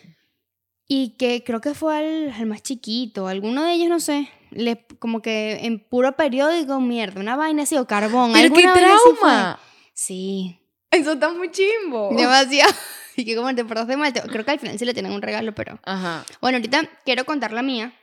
Y 0.87 1.15
que 1.17 1.43
creo 1.43 1.61
que 1.61 1.73
fue 1.73 1.97
al, 1.97 2.31
al 2.31 2.45
más 2.45 2.61
chiquito, 2.63 3.27
alguno 3.27 3.63
de 3.63 3.73
ellos, 3.73 3.89
no 3.89 3.99
sé, 3.99 4.27
le, 4.51 4.85
como 4.99 5.21
que 5.21 5.65
en 5.65 5.79
puro 5.79 6.15
periódico, 6.15 6.79
mierda, 6.79 7.21
una 7.21 7.35
vaina 7.35 7.63
así 7.63 7.77
o 7.77 7.85
carbón. 7.85 8.33
¡Pero 8.33 8.53
qué 8.53 8.63
trauma! 8.63 9.59
Sí, 9.93 10.59
Eso 10.91 11.13
está 11.13 11.29
muy 11.33 11.51
chimbo. 11.51 12.09
demasiado. 12.15 12.73
Y 13.15 13.25
que 13.25 13.35
como 13.35 13.53
te 13.53 13.65
portaste 13.65 13.97
mal, 13.97 14.13
creo 14.13 14.45
que 14.45 14.51
al 14.51 14.59
final 14.61 14.79
sí 14.79 14.85
le 14.85 14.93
tienen 14.93 15.11
un 15.11 15.21
regalo, 15.21 15.53
pero... 15.53 15.77
Ajá. 15.83 16.23
Bueno, 16.39 16.55
ahorita 16.57 16.83
quiero 17.03 17.25
contar 17.25 17.51
la 17.51 17.61
mía. 17.61 17.93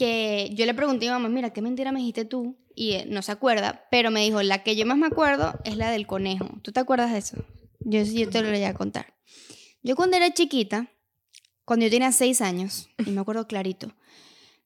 Que 0.00 0.50
yo 0.54 0.64
le 0.64 0.72
pregunté 0.72 1.06
a 1.10 1.18
mi 1.18 1.22
mamá, 1.22 1.28
mira, 1.28 1.50
¿qué 1.50 1.60
mentira 1.60 1.92
me 1.92 1.98
dijiste 1.98 2.24
tú? 2.24 2.56
Y 2.74 2.92
eh, 2.92 3.04
no 3.06 3.20
se 3.20 3.32
acuerda, 3.32 3.86
pero 3.90 4.10
me 4.10 4.22
dijo, 4.22 4.42
la 4.42 4.62
que 4.62 4.74
yo 4.74 4.86
más 4.86 4.96
me 4.96 5.06
acuerdo 5.06 5.52
es 5.64 5.76
la 5.76 5.90
del 5.90 6.06
conejo. 6.06 6.48
¿Tú 6.62 6.72
te 6.72 6.80
acuerdas 6.80 7.12
de 7.12 7.18
eso? 7.18 7.36
Yo 7.80 8.02
yo 8.02 8.30
te 8.30 8.40
lo 8.40 8.48
voy 8.48 8.64
a 8.64 8.72
contar. 8.72 9.12
Yo 9.82 9.96
cuando 9.96 10.16
era 10.16 10.32
chiquita, 10.32 10.88
cuando 11.66 11.84
yo 11.84 11.90
tenía 11.90 12.12
seis 12.12 12.40
años, 12.40 12.88
y 13.04 13.10
me 13.10 13.20
acuerdo 13.20 13.46
clarito, 13.46 13.92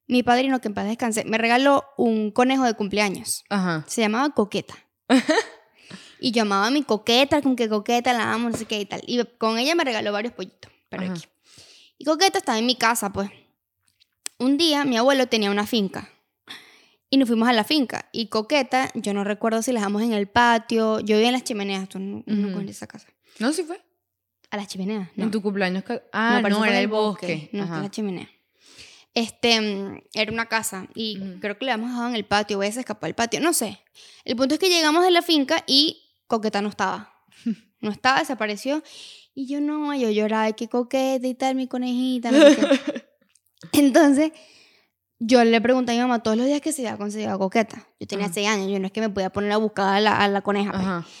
mi 0.07 0.23
padrino, 0.23 0.61
que 0.61 0.69
en 0.69 0.73
paz 0.73 0.87
descanse, 0.87 1.25
me 1.25 1.37
regaló 1.37 1.83
un 1.97 2.31
conejo 2.31 2.63
de 2.63 2.75
cumpleaños. 2.75 3.43
Ajá. 3.49 3.83
Se 3.89 3.99
llamaba 3.99 4.29
Coqueta. 4.33 4.75
y 6.21 6.31
yo 6.31 6.43
amaba 6.43 6.67
a 6.67 6.71
mi 6.71 6.83
Coqueta, 6.83 7.41
con 7.41 7.57
que 7.57 7.67
Coqueta 7.67 8.13
la 8.13 8.31
amo, 8.31 8.49
no 8.49 8.55
sé 8.55 8.63
qué 8.63 8.79
y 8.79 8.85
tal. 8.85 9.01
Y 9.05 9.21
con 9.37 9.57
ella 9.57 9.75
me 9.75 9.83
regaló 9.83 10.13
varios 10.13 10.33
pollitos. 10.33 10.71
Pero 10.87 11.11
aquí. 11.11 11.25
Y 11.97 12.05
Coqueta 12.05 12.37
estaba 12.37 12.57
en 12.57 12.65
mi 12.65 12.75
casa, 12.75 13.11
pues. 13.11 13.29
Un 14.39 14.57
día 14.57 14.83
mi 14.85 14.97
abuelo 14.97 15.27
tenía 15.27 15.51
una 15.51 15.65
finca. 15.65 16.09
Y 17.09 17.17
nos 17.17 17.27
fuimos 17.27 17.47
a 17.47 17.53
la 17.53 17.63
finca. 17.63 18.09
Y 18.11 18.27
Coqueta, 18.27 18.91
yo 18.95 19.13
no 19.13 19.23
recuerdo 19.23 19.61
si 19.61 19.71
la 19.71 19.79
dejamos 19.79 20.01
en 20.01 20.13
el 20.13 20.27
patio. 20.27 20.99
Yo 20.99 21.15
vivía 21.15 21.27
en 21.27 21.33
las 21.33 21.43
chimeneas, 21.43 21.87
tú 21.87 21.99
no, 21.99 22.23
no 22.25 22.47
Ujú. 22.47 22.53
conoces 22.55 22.77
esa 22.77 22.87
casa. 22.87 23.07
No, 23.39 23.53
sí 23.53 23.63
fue. 23.63 23.81
A 24.49 24.57
las 24.57 24.67
chimeneas. 24.67 25.09
No. 25.15 25.25
En 25.25 25.31
tu 25.31 25.41
cumpleaños. 25.41 25.83
Ah, 26.11 26.41
no, 26.41 26.57
fue 26.57 26.67
era 26.69 26.79
el 26.79 26.87
bosque. 26.87 27.49
No, 27.53 27.63
está 27.63 27.73
Ajá. 27.75 27.83
la 27.83 27.91
chimenea. 27.91 28.29
Este, 29.13 30.03
era 30.13 30.31
una 30.31 30.47
casa 30.47 30.87
y 30.93 31.17
Ujú. 31.19 31.39
creo 31.39 31.57
que 31.57 31.65
le 31.65 31.71
habíamos 31.71 31.91
dejado 31.91 32.09
en 32.09 32.15
el 32.15 32.25
patio, 32.25 32.61
ella 32.61 32.73
se 32.73 32.81
escapó 32.81 33.05
del 33.05 33.15
patio, 33.15 33.39
no 33.39 33.53
sé. 33.53 33.79
El 34.25 34.35
punto 34.35 34.55
es 34.55 34.59
que 34.59 34.67
llegamos 34.69 35.05
de 35.05 35.11
la 35.11 35.21
finca 35.21 35.63
y 35.67 36.01
Coqueta 36.27 36.61
no 36.61 36.69
estaba. 36.69 37.13
No 37.81 37.91
estaba, 37.91 38.19
desapareció. 38.19 38.81
Y 39.35 39.45
yo 39.47 39.61
no, 39.61 39.93
yo 39.93 40.09
lloraba, 40.09 40.43
"Ay, 40.45 40.53
qué 40.53 40.67
coqueta 40.67 41.27
y 41.27 41.35
tal, 41.35 41.53
mi 41.53 41.67
conejita. 41.67 42.31
no 42.31 42.39
sé 42.39 42.55
qué". 42.55 43.04
Entonces, 43.77 44.31
yo 45.19 45.43
le 45.43 45.61
pregunté 45.61 45.91
a 45.91 45.95
mi 45.95 46.01
mamá 46.01 46.21
todos 46.23 46.37
los 46.37 46.45
días 46.45 46.61
que 46.61 46.71
se 46.71 46.87
había 46.87 46.97
conseguido 46.97 47.37
Coqueta. 47.39 47.87
Yo 47.99 48.07
tenía 48.07 48.25
Ajá. 48.25 48.33
seis 48.33 48.47
años, 48.47 48.69
yo 48.71 48.79
no 48.79 48.87
es 48.87 48.91
que 48.91 49.01
me 49.01 49.09
podía 49.09 49.29
poner 49.31 49.51
a 49.51 49.57
buscar 49.57 49.95
a 49.95 49.99
la, 49.99 50.17
a 50.17 50.27
la 50.27 50.41
coneja. 50.41 50.71
pues. 50.71 51.13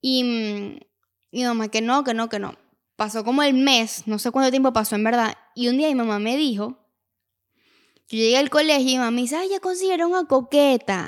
Y 0.00 0.24
mm, 0.24 0.80
mi 1.32 1.44
mamá 1.44 1.68
que 1.68 1.80
no, 1.80 2.04
que 2.04 2.14
no, 2.14 2.28
que 2.28 2.38
no. 2.38 2.54
Pasó 2.96 3.24
como 3.24 3.42
el 3.42 3.54
mes, 3.54 4.02
no 4.06 4.18
sé 4.18 4.30
cuánto 4.30 4.50
tiempo 4.50 4.72
pasó 4.72 4.96
en 4.96 5.04
verdad. 5.04 5.34
Y 5.54 5.68
un 5.68 5.76
día 5.78 5.88
mi 5.88 5.94
mamá 5.94 6.18
me 6.18 6.36
dijo, 6.36 6.78
yo 8.08 8.16
llegué 8.18 8.36
al 8.38 8.50
colegio 8.50 8.82
y 8.82 8.92
mi 8.92 8.98
mamá 8.98 9.10
me 9.12 9.20
dice, 9.22 9.36
ay, 9.36 9.48
ya 9.50 9.60
consiguieron 9.60 10.14
a 10.14 10.24
Coqueta. 10.26 11.06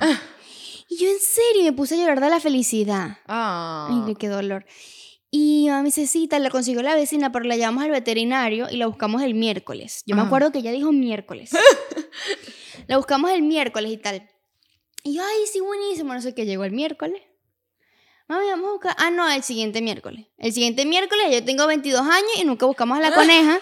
y 0.88 0.96
yo 0.98 1.08
en 1.10 1.18
serio 1.18 1.62
me 1.64 1.72
puse 1.72 1.94
a 1.94 1.98
llorar 1.98 2.20
de 2.20 2.30
la 2.30 2.40
felicidad. 2.40 3.18
Ah. 3.26 4.04
Ay, 4.06 4.14
qué 4.14 4.28
dolor. 4.28 4.64
Y 5.30 5.66
mamá 5.68 5.82
me 5.82 5.86
dice, 5.86 6.06
sí, 6.06 6.26
tal, 6.26 6.42
la 6.42 6.50
consiguió 6.50 6.82
la 6.82 6.94
vecina, 6.94 7.30
pero 7.30 7.44
la 7.44 7.56
llevamos 7.56 7.84
al 7.84 7.90
veterinario 7.90 8.66
y 8.68 8.76
la 8.76 8.86
buscamos 8.86 9.22
el 9.22 9.34
miércoles. 9.34 10.02
Yo 10.06 10.16
me 10.16 10.22
acuerdo 10.22 10.50
que 10.50 10.58
ella 10.58 10.72
dijo 10.72 10.90
miércoles. 10.90 11.52
la 12.88 12.96
buscamos 12.96 13.30
el 13.30 13.42
miércoles 13.42 13.92
y 13.92 13.96
tal. 13.96 14.28
Y 15.04 15.14
yo, 15.14 15.22
ay, 15.22 15.46
sí, 15.50 15.60
buenísimo, 15.60 16.12
no 16.12 16.20
sé 16.20 16.34
qué, 16.34 16.46
llegó 16.46 16.64
el 16.64 16.72
miércoles. 16.72 17.22
Mami, 18.26 18.46
vamos 18.46 18.68
a 18.68 18.72
buscar. 18.72 18.96
Ah, 18.98 19.10
no, 19.10 19.28
el 19.28 19.42
siguiente 19.42 19.82
miércoles. 19.82 20.26
El 20.38 20.52
siguiente 20.52 20.84
miércoles 20.86 21.26
yo 21.32 21.44
tengo 21.44 21.66
22 21.66 22.00
años 22.00 22.30
y 22.38 22.44
nunca 22.44 22.66
buscamos 22.66 22.98
a 22.98 23.00
la 23.00 23.12
coneja. 23.14 23.60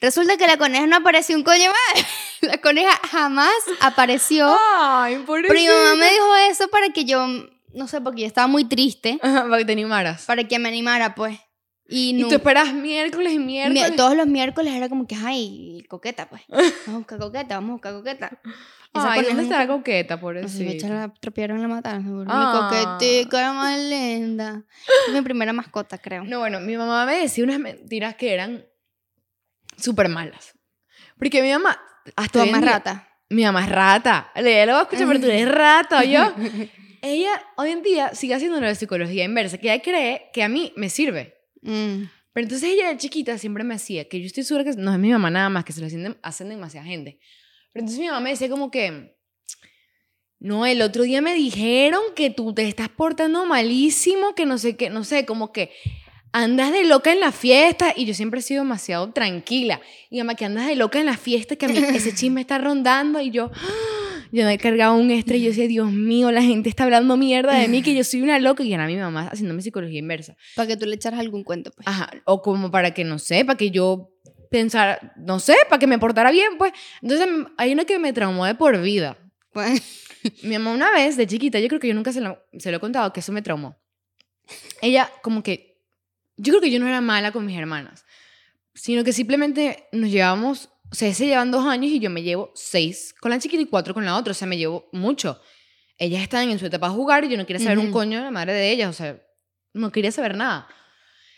Resulta 0.00 0.36
que 0.36 0.46
la 0.46 0.56
coneja 0.56 0.86
no 0.86 0.96
apareció 0.96 1.36
un 1.36 1.42
coño 1.42 1.70
más. 1.70 2.06
La 2.40 2.58
coneja 2.58 2.92
jamás 3.10 3.50
apareció. 3.80 4.56
Ay, 4.76 5.16
por 5.26 5.42
Pero 5.42 5.54
mi 5.54 5.66
mamá 5.66 5.96
me 5.96 6.08
dijo 6.08 6.36
eso 6.48 6.68
para 6.68 6.90
que 6.90 7.04
yo, 7.04 7.26
no 7.74 7.86
sé, 7.88 8.00
porque 8.00 8.22
yo 8.22 8.26
estaba 8.26 8.46
muy 8.46 8.64
triste, 8.64 9.18
Para 9.22 9.58
que 9.58 9.64
te 9.64 9.72
animaras. 9.72 10.24
para 10.26 10.44
que 10.44 10.58
me 10.58 10.68
animara, 10.68 11.14
pues. 11.14 11.38
Y, 11.90 12.10
Y 12.10 12.12
no, 12.12 12.28
tú 12.28 12.34
esperas 12.34 12.72
miércoles 12.74 13.32
y 13.32 13.38
mi- 13.38 13.44
miércoles. 13.66 13.96
todos 13.96 14.14
los 14.14 14.26
miércoles 14.26 14.74
era 14.74 14.88
como 14.90 15.06
que, 15.06 15.14
ay, 15.16 15.84
coqueta, 15.88 16.28
pues. 16.28 16.42
Vamos 16.48 16.72
a 16.86 16.98
buscar 16.98 17.18
coqueta, 17.18 17.54
vamos 17.54 17.70
a 17.70 17.72
buscar 17.74 17.92
coqueta. 17.94 18.40
Esa 18.94 19.12
Ay, 19.12 19.22
¿dónde 19.22 19.42
está 19.42 19.58
la 19.58 19.66
coqueta, 19.66 20.18
por 20.20 20.34
No 20.34 20.40
eso? 20.40 20.56
sé, 20.58 20.64
me 20.64 20.72
echaron 20.72 20.96
la 20.98 21.08
tropearon 21.12 21.58
y 21.58 21.62
la 21.62 21.68
mataron, 21.68 22.02
seguro. 22.04 22.24
Ah. 22.28 22.68
Mi 22.70 22.78
coquetica 22.98 23.38
era 23.40 23.52
más 23.52 23.78
linda. 23.78 24.64
Fue 25.04 25.14
mi 25.14 25.20
primera 25.22 25.52
mascota, 25.52 25.98
creo. 25.98 26.24
No, 26.24 26.38
bueno, 26.40 26.58
mi 26.60 26.76
mamá 26.76 27.04
me 27.06 27.16
decía 27.20 27.44
unas 27.44 27.58
mentiras 27.58 28.14
que 28.16 28.32
eran 28.32 28.64
súper 29.76 30.08
malas. 30.08 30.54
Porque 31.18 31.42
mi 31.42 31.50
mamá... 31.52 31.78
Hasta 32.16 32.32
Tu 32.32 32.38
hoy 32.40 32.46
en 32.48 32.52
mamá 32.52 32.66
es 32.66 32.72
rata. 32.72 33.08
Mi 33.28 33.44
mamá 33.44 33.64
es 33.64 33.70
rata. 33.70 34.32
Ella 34.34 34.66
lo 34.66 34.72
va 34.72 34.78
a 34.80 34.82
escuchar, 34.84 35.06
pero 35.06 35.20
tú 35.20 35.26
eres 35.26 35.48
rata, 35.50 36.04
yo. 36.04 36.32
Ella 37.02 37.30
hoy 37.56 37.70
en 37.70 37.82
día 37.82 38.14
sigue 38.14 38.34
haciendo 38.34 38.60
la 38.60 38.74
psicología 38.74 39.24
inversa, 39.24 39.58
que 39.58 39.72
ella 39.72 39.82
cree 39.82 40.30
que 40.32 40.42
a 40.42 40.48
mí 40.48 40.72
me 40.76 40.88
sirve. 40.88 41.34
Mm. 41.62 42.04
Pero 42.32 42.44
entonces 42.44 42.70
ella 42.70 42.88
de 42.88 42.96
chiquita 42.96 43.36
siempre 43.38 43.64
me 43.64 43.74
hacía, 43.74 44.08
que 44.08 44.20
yo 44.20 44.26
estoy 44.26 44.44
segura 44.44 44.64
que 44.64 44.72
no 44.76 44.92
es 44.92 44.98
mi 44.98 45.10
mamá 45.10 45.30
nada 45.30 45.48
más, 45.48 45.64
que 45.64 45.72
se 45.72 45.80
lo 45.80 45.86
hacen, 45.86 46.16
hacen 46.22 46.48
demasiada 46.48 46.86
gente. 46.86 47.18
Pero 47.72 47.82
entonces 47.82 48.00
mi 48.00 48.06
mamá 48.06 48.20
me 48.20 48.30
decía 48.30 48.48
como 48.48 48.70
que, 48.70 49.16
no, 50.38 50.66
el 50.66 50.82
otro 50.82 51.02
día 51.02 51.20
me 51.20 51.34
dijeron 51.34 52.00
que 52.14 52.30
tú 52.30 52.54
te 52.54 52.68
estás 52.68 52.88
portando 52.88 53.44
malísimo, 53.44 54.34
que 54.34 54.46
no 54.46 54.58
sé 54.58 54.76
qué, 54.76 54.88
no 54.88 55.02
sé, 55.02 55.26
como 55.26 55.52
que 55.52 55.72
andas 56.32 56.72
de 56.72 56.84
loca 56.84 57.12
en 57.12 57.20
la 57.20 57.32
fiesta 57.32 57.92
y 57.96 58.04
yo 58.04 58.14
siempre 58.14 58.40
he 58.40 58.42
sido 58.42 58.62
demasiado 58.62 59.12
tranquila. 59.12 59.80
Y 60.10 60.18
mamá, 60.18 60.36
que 60.36 60.44
andas 60.44 60.66
de 60.66 60.76
loca 60.76 61.00
en 61.00 61.06
la 61.06 61.16
fiesta, 61.16 61.56
que 61.56 61.66
a 61.66 61.68
mí 61.68 61.78
ese 61.78 62.14
chisme 62.14 62.40
está 62.40 62.58
rondando 62.58 63.20
y 63.20 63.30
yo... 63.30 63.50
Yo 64.30 64.44
me 64.44 64.58
cargaba 64.58 64.92
un 64.92 65.10
estrés 65.10 65.40
y 65.40 65.44
yo 65.44 65.48
decía, 65.50 65.66
Dios 65.66 65.90
mío, 65.90 66.30
la 66.30 66.42
gente 66.42 66.68
está 66.68 66.84
hablando 66.84 67.16
mierda 67.16 67.54
de 67.54 67.68
mí, 67.68 67.82
que 67.82 67.94
yo 67.94 68.04
soy 68.04 68.22
una 68.22 68.38
loca. 68.38 68.62
Y 68.62 68.72
era 68.72 68.86
mi 68.86 68.96
mamá 68.96 69.28
haciéndome 69.28 69.62
psicología 69.62 69.98
inversa. 69.98 70.36
Para 70.54 70.66
que 70.66 70.76
tú 70.76 70.86
le 70.86 70.94
echaras 70.94 71.20
algún 71.20 71.44
cuento, 71.44 71.70
pues. 71.70 71.86
Ajá, 71.86 72.10
o 72.24 72.42
como 72.42 72.70
para 72.70 72.92
que, 72.92 73.04
no 73.04 73.18
sé, 73.18 73.44
para 73.44 73.56
que 73.56 73.70
yo 73.70 74.10
pensara, 74.50 75.14
no 75.16 75.40
sé, 75.40 75.56
para 75.68 75.78
que 75.78 75.86
me 75.86 75.98
portara 75.98 76.30
bien, 76.30 76.58
pues. 76.58 76.72
Entonces, 77.02 77.28
hay 77.56 77.72
una 77.72 77.84
que 77.84 77.98
me 77.98 78.12
traumó 78.12 78.44
de 78.44 78.54
por 78.54 78.80
vida. 78.80 79.18
Pues, 79.52 79.82
Mi 80.42 80.58
mamá 80.58 80.72
una 80.72 80.92
vez, 80.92 81.16
de 81.16 81.26
chiquita, 81.26 81.58
yo 81.60 81.68
creo 81.68 81.80
que 81.80 81.88
yo 81.88 81.94
nunca 81.94 82.12
se 82.12 82.20
lo, 82.20 82.42
se 82.58 82.70
lo 82.70 82.78
he 82.78 82.80
contado, 82.80 83.12
que 83.12 83.20
eso 83.20 83.32
me 83.32 83.42
traumó. 83.42 83.76
Ella, 84.80 85.10
como 85.22 85.42
que, 85.42 85.80
yo 86.36 86.52
creo 86.52 86.60
que 86.60 86.70
yo 86.70 86.80
no 86.80 86.88
era 86.88 87.00
mala 87.00 87.32
con 87.32 87.44
mis 87.44 87.58
hermanas, 87.58 88.04
sino 88.74 89.04
que 89.04 89.12
simplemente 89.12 89.88
nos 89.92 90.10
llevamos, 90.10 90.70
o 90.90 90.94
sea, 90.94 91.12
se 91.14 91.26
llevan 91.26 91.50
dos 91.50 91.64
años 91.66 91.90
y 91.90 91.98
yo 92.00 92.10
me 92.10 92.22
llevo 92.22 92.50
seis 92.54 93.14
con 93.20 93.30
la 93.30 93.38
chiquita 93.38 93.62
y 93.62 93.66
cuatro 93.66 93.94
con 93.94 94.04
la 94.04 94.16
otra, 94.16 94.30
o 94.32 94.34
sea, 94.34 94.46
me 94.48 94.56
llevo 94.56 94.88
mucho. 94.92 95.40
Ellas 95.98 96.22
están 96.22 96.48
en 96.50 96.58
su 96.58 96.66
etapa 96.66 96.88
de 96.88 96.94
jugar 96.94 97.24
y 97.24 97.28
yo 97.28 97.36
no 97.36 97.44
quería 97.46 97.60
saber 97.62 97.78
un 97.78 97.86
Ujú. 97.86 97.92
coño 97.94 98.18
de 98.18 98.24
la 98.24 98.30
madre 98.30 98.52
de 98.52 98.70
ellas, 98.70 98.90
o 98.90 98.92
sea, 98.92 99.20
no 99.74 99.90
quería 99.92 100.12
saber 100.12 100.36
nada. 100.36 100.68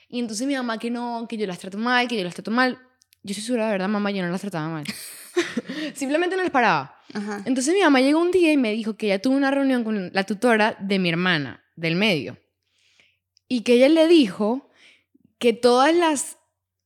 Y 0.08 0.18
entonces 0.18 0.46
mi 0.46 0.54
mamá 0.54 0.78
que 0.78 0.90
no, 0.90 1.26
que 1.28 1.36
yo 1.36 1.46
las 1.46 1.58
trato 1.58 1.78
mal, 1.78 2.08
que 2.08 2.16
yo 2.16 2.24
las 2.24 2.34
trato 2.34 2.50
mal. 2.50 2.78
Yo 3.22 3.34
soy 3.34 3.42
segura, 3.42 3.66
de 3.66 3.72
verdad, 3.72 3.88
mamá, 3.88 4.10
yo 4.10 4.22
no 4.22 4.30
las 4.30 4.40
trataba 4.40 4.68
mal. 4.68 4.84
Simplemente 5.94 6.36
no 6.36 6.42
les 6.42 6.50
paraba. 6.50 6.96
ajá. 7.12 7.42
Entonces 7.46 7.74
mi 7.74 7.80
mamá 7.80 8.00
llegó 8.00 8.20
un 8.20 8.30
día 8.30 8.52
y 8.52 8.56
me 8.56 8.72
dijo 8.72 8.96
que 8.96 9.06
ella 9.06 9.20
tuvo 9.22 9.36
una 9.36 9.50
reunión 9.50 9.84
con 9.84 10.10
la 10.12 10.24
tutora 10.24 10.76
de 10.80 10.98
mi 10.98 11.08
hermana, 11.10 11.62
del 11.76 11.96
medio. 11.96 12.38
Y 13.48 13.62
que 13.62 13.74
ella 13.74 13.88
le 13.88 14.06
dijo 14.08 14.70
que 15.38 15.52
todas 15.52 15.94
las 15.94 16.36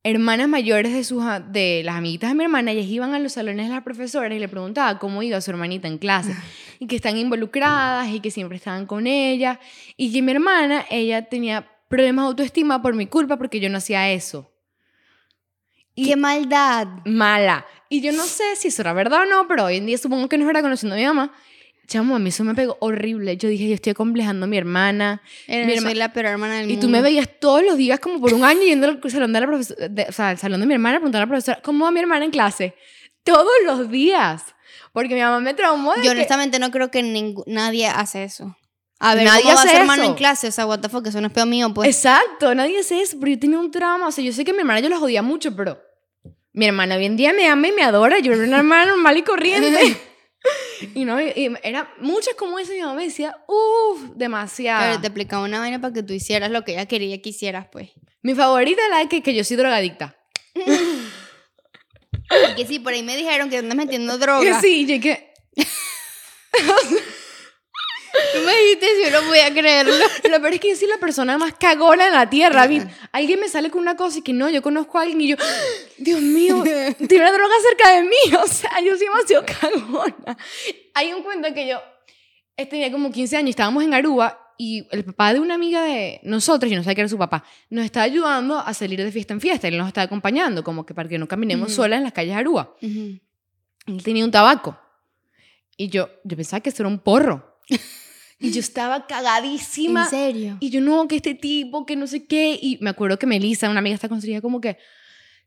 hermanas 0.04 0.48
mayores 0.48 0.92
de, 0.92 1.02
sus, 1.02 1.24
de 1.48 1.82
las 1.84 1.96
amiguitas 1.96 2.30
de 2.30 2.34
mi 2.36 2.44
hermana, 2.44 2.70
ellas 2.72 2.86
iban 2.86 3.14
a 3.14 3.18
los 3.18 3.32
salones 3.32 3.68
de 3.68 3.74
las 3.74 3.82
profesoras 3.82 4.32
y 4.32 4.38
le 4.38 4.48
preguntaba 4.48 4.98
cómo 4.98 5.22
iba 5.22 5.40
su 5.40 5.50
hermanita 5.50 5.88
en 5.88 5.98
clase. 5.98 6.34
Y 6.78 6.86
que 6.86 6.96
están 6.96 7.16
involucradas 7.16 8.08
y 8.10 8.20
que 8.20 8.30
siempre 8.30 8.56
estaban 8.58 8.86
con 8.86 9.06
ella. 9.06 9.58
Y 9.96 10.12
que 10.12 10.22
mi 10.22 10.32
hermana, 10.32 10.84
ella 10.90 11.22
tenía 11.28 11.66
problemas 11.88 12.24
de 12.24 12.28
autoestima 12.28 12.82
por 12.82 12.94
mi 12.94 13.06
culpa 13.06 13.36
porque 13.38 13.60
yo 13.60 13.68
no 13.70 13.78
hacía 13.78 14.10
eso. 14.12 14.50
Y- 15.94 16.06
¡Qué 16.06 16.16
maldad! 16.16 16.86
mala. 17.04 17.64
Y 17.88 18.00
yo 18.00 18.12
no 18.12 18.24
sé 18.24 18.56
si 18.56 18.68
eso 18.68 18.82
era 18.82 18.92
verdad 18.92 19.22
o 19.22 19.26
no, 19.26 19.46
pero 19.48 19.64
hoy 19.64 19.76
en 19.76 19.86
día 19.86 19.96
supongo 19.98 20.28
que 20.28 20.36
no 20.36 20.42
es 20.42 20.46
verdad 20.48 20.62
conociendo 20.62 20.96
a 20.96 20.98
mi 20.98 21.04
mamá. 21.04 21.32
Chamo, 21.86 22.16
a 22.16 22.18
mí 22.18 22.30
eso 22.30 22.44
me 22.44 22.54
pegó 22.54 22.76
horrible. 22.80 23.36
Yo 23.36 23.48
dije, 23.48 23.68
yo 23.68 23.74
estoy 23.74 23.90
acomplejando 23.90 24.44
a 24.44 24.48
mi 24.48 24.56
hermana. 24.56 25.20
Eres 25.46 25.66
Mi 25.66 25.74
soy 25.78 25.92
herma- 25.92 25.94
la 25.98 26.12
peor 26.12 26.26
hermana 26.26 26.54
del 26.56 26.64
Y 26.64 26.72
mundo. 26.74 26.86
tú 26.86 26.90
me 26.90 27.02
veías 27.02 27.28
todos 27.40 27.62
los 27.62 27.76
días 27.76 28.00
como 28.00 28.20
por 28.20 28.32
un 28.32 28.42
año 28.44 28.62
yendo 28.62 28.86
al 28.88 29.10
salón 29.10 29.32
de 29.32 29.40
la 29.40 29.46
profesora, 29.46 29.86
o 30.08 30.12
sea, 30.12 30.28
al 30.30 30.38
salón 30.38 30.60
de 30.60 30.66
mi 30.66 30.74
hermana, 30.74 30.96
preguntando 30.98 31.18
a 31.22 31.26
la 31.26 31.28
profesora, 31.28 31.60
¿cómo 31.62 31.84
va 31.84 31.90
mi 31.90 32.00
hermana 32.00 32.24
en 32.24 32.30
clase? 32.30 32.74
Todos 33.22 33.52
los 33.66 33.90
días. 33.90 34.42
Porque 34.92 35.14
mi 35.14 35.20
mamá 35.20 35.40
me 35.40 35.54
traumó 35.54 35.92
de 35.94 35.98
Yo 35.98 36.04
que- 36.04 36.10
honestamente 36.10 36.58
no 36.58 36.70
creo 36.70 36.90
que 36.90 37.02
nadie 37.46 37.86
hace 37.88 38.24
eso. 38.24 38.56
A 39.00 39.14
ver, 39.14 39.24
Nadie 39.24 39.42
¿cómo 39.42 39.54
va 39.56 39.60
hace 39.60 39.68
a 39.68 39.72
ser 39.72 39.80
hermano 39.82 40.04
en 40.04 40.14
clase? 40.14 40.48
O 40.48 40.52
sea, 40.52 40.66
what 40.66 40.78
the 40.80 40.88
fuck, 40.88 41.06
eso 41.06 41.20
no 41.20 41.26
es 41.26 41.32
peor 41.32 41.46
mío, 41.48 41.74
pues. 41.74 41.88
Exacto, 41.88 42.54
nadie 42.54 42.78
hace 42.78 43.00
eso, 43.02 43.18
pero 43.20 43.32
yo 43.32 43.38
tenía 43.38 43.58
un 43.58 43.70
trauma. 43.70 44.06
O 44.06 44.12
sea, 44.12 44.24
yo 44.24 44.32
sé 44.32 44.44
que 44.44 44.52
mi 44.52 44.60
hermana 44.60 44.80
yo 44.80 44.88
la 44.88 44.98
jodía 44.98 45.20
mucho, 45.20 45.54
pero 45.54 45.78
mi 46.52 46.64
hermana 46.66 46.94
hoy 46.94 47.04
en 47.04 47.16
día 47.16 47.32
me 47.32 47.46
ama 47.48 47.68
y 47.68 47.72
me 47.72 47.82
adora. 47.82 48.20
Yo 48.20 48.32
era 48.32 48.44
una 48.44 48.58
hermana 48.58 48.86
normal 48.92 49.16
y 49.18 49.22
corriente. 49.22 49.96
y 50.94 51.04
no, 51.04 51.20
y- 51.20 51.32
y 51.36 51.50
era 51.62 51.92
muchas 52.00 52.34
como 52.34 52.58
eso. 52.58 52.72
Mi 52.72 52.80
mamá 52.80 52.94
me 52.94 53.04
decía, 53.04 53.36
uff, 53.46 54.00
demasiado. 54.16 54.84
Pero 54.86 55.00
te 55.00 55.06
explicaba 55.08 55.44
una 55.44 55.58
vaina 55.60 55.80
para 55.80 55.92
que 55.94 56.02
tú 56.02 56.12
hicieras 56.12 56.50
lo 56.50 56.62
que 56.64 56.72
ella 56.72 56.86
quería 56.86 57.20
que 57.20 57.28
hicieras, 57.30 57.66
pues. 57.70 57.90
Mi 58.22 58.34
favorita 58.34 58.82
es 58.82 58.90
la 58.90 58.98
de 58.98 59.08
que, 59.08 59.22
que 59.22 59.34
yo 59.34 59.44
soy 59.44 59.56
drogadicta. 59.56 60.16
Y 62.50 62.54
que 62.54 62.66
sí, 62.66 62.78
por 62.78 62.92
ahí 62.92 63.02
me 63.02 63.16
dijeron 63.16 63.50
que 63.50 63.58
andas 63.58 63.76
metiendo 63.76 64.16
droga. 64.18 64.42
Que 64.42 64.60
sí, 64.66 64.86
yo 64.86 64.98
que. 65.00 65.32
Me 68.44 68.56
dijiste 68.62 68.86
si 68.96 69.10
yo 69.10 69.20
no 69.20 69.26
podía 69.28 69.52
creerlo. 69.52 69.92
Lo 70.30 70.40
peor 70.40 70.54
es 70.54 70.60
que 70.60 70.70
yo 70.70 70.76
soy 70.76 70.88
la 70.88 70.98
persona 70.98 71.36
más 71.38 71.54
cagona 71.54 72.06
en 72.06 72.12
la 72.12 72.28
tierra. 72.30 72.66
Vi- 72.66 72.82
Alguien 73.12 73.40
me 73.40 73.48
sale 73.48 73.70
con 73.70 73.80
una 73.80 73.96
cosa 73.96 74.18
y 74.18 74.22
que 74.22 74.32
no, 74.32 74.48
yo 74.50 74.62
conozco 74.62 74.98
a 74.98 75.02
alguien 75.02 75.20
y 75.20 75.28
yo, 75.28 75.36
Dios 75.98 76.20
mío, 76.20 76.62
tiene 77.08 77.16
una 77.24 77.32
droga 77.32 77.54
cerca 77.68 77.90
de 77.96 78.02
mí. 78.02 78.16
O 78.42 78.46
sea, 78.46 78.80
yo 78.80 78.96
soy 78.96 79.06
demasiado 79.06 79.44
cagona. 79.46 80.36
Hay 80.94 81.12
un 81.12 81.22
cuento 81.22 81.52
que 81.54 81.68
yo 81.68 81.78
eh, 82.56 82.66
tenía 82.66 82.90
como 82.92 83.10
15 83.10 83.36
años, 83.36 83.50
estábamos 83.50 83.82
en 83.84 83.94
Aruba 83.94 84.40
y 84.56 84.86
el 84.92 85.04
papá 85.04 85.32
de 85.34 85.40
una 85.40 85.54
amiga 85.54 85.82
de 85.82 86.20
nosotros, 86.22 86.70
yo 86.70 86.76
no 86.78 86.84
sabía 86.84 86.94
que 86.94 87.00
era 87.00 87.08
su 87.08 87.18
papá, 87.18 87.42
nos 87.70 87.84
estaba 87.84 88.04
ayudando 88.04 88.56
a 88.58 88.72
salir 88.72 89.02
de 89.02 89.10
fiesta 89.10 89.34
en 89.34 89.40
fiesta. 89.40 89.66
Él 89.66 89.76
nos 89.76 89.88
estaba 89.88 90.04
acompañando, 90.04 90.62
como 90.62 90.86
que 90.86 90.94
para 90.94 91.08
que 91.08 91.18
no 91.18 91.26
caminemos 91.26 91.68
Ujú. 91.72 91.76
solas 91.82 91.96
en 91.98 92.04
las 92.04 92.12
calles 92.12 92.34
de 92.34 92.40
Aruba. 92.40 92.76
Ujú. 92.80 93.18
Él 93.86 94.02
tenía 94.04 94.24
un 94.24 94.30
tabaco. 94.30 94.78
Y 95.76 95.88
yo, 95.88 96.08
yo 96.22 96.36
pensaba 96.36 96.60
que 96.60 96.68
eso 96.70 96.82
era 96.82 96.88
un 96.88 97.00
porro. 97.00 97.58
Y 98.44 98.52
yo 98.52 98.60
estaba 98.60 99.06
cagadísima. 99.06 100.04
¿En 100.04 100.10
serio? 100.10 100.56
Y 100.60 100.70
yo, 100.70 100.80
no, 100.80 101.08
que 101.08 101.16
este 101.16 101.34
tipo, 101.34 101.86
que 101.86 101.96
no 101.96 102.06
sé 102.06 102.26
qué. 102.26 102.58
Y 102.60 102.78
me 102.80 102.90
acuerdo 102.90 103.18
que 103.18 103.26
Melissa, 103.26 103.68
una 103.70 103.78
amiga, 103.78 103.94
está 103.94 104.08
construida 104.08 104.40
como 104.40 104.60
que, 104.60 104.76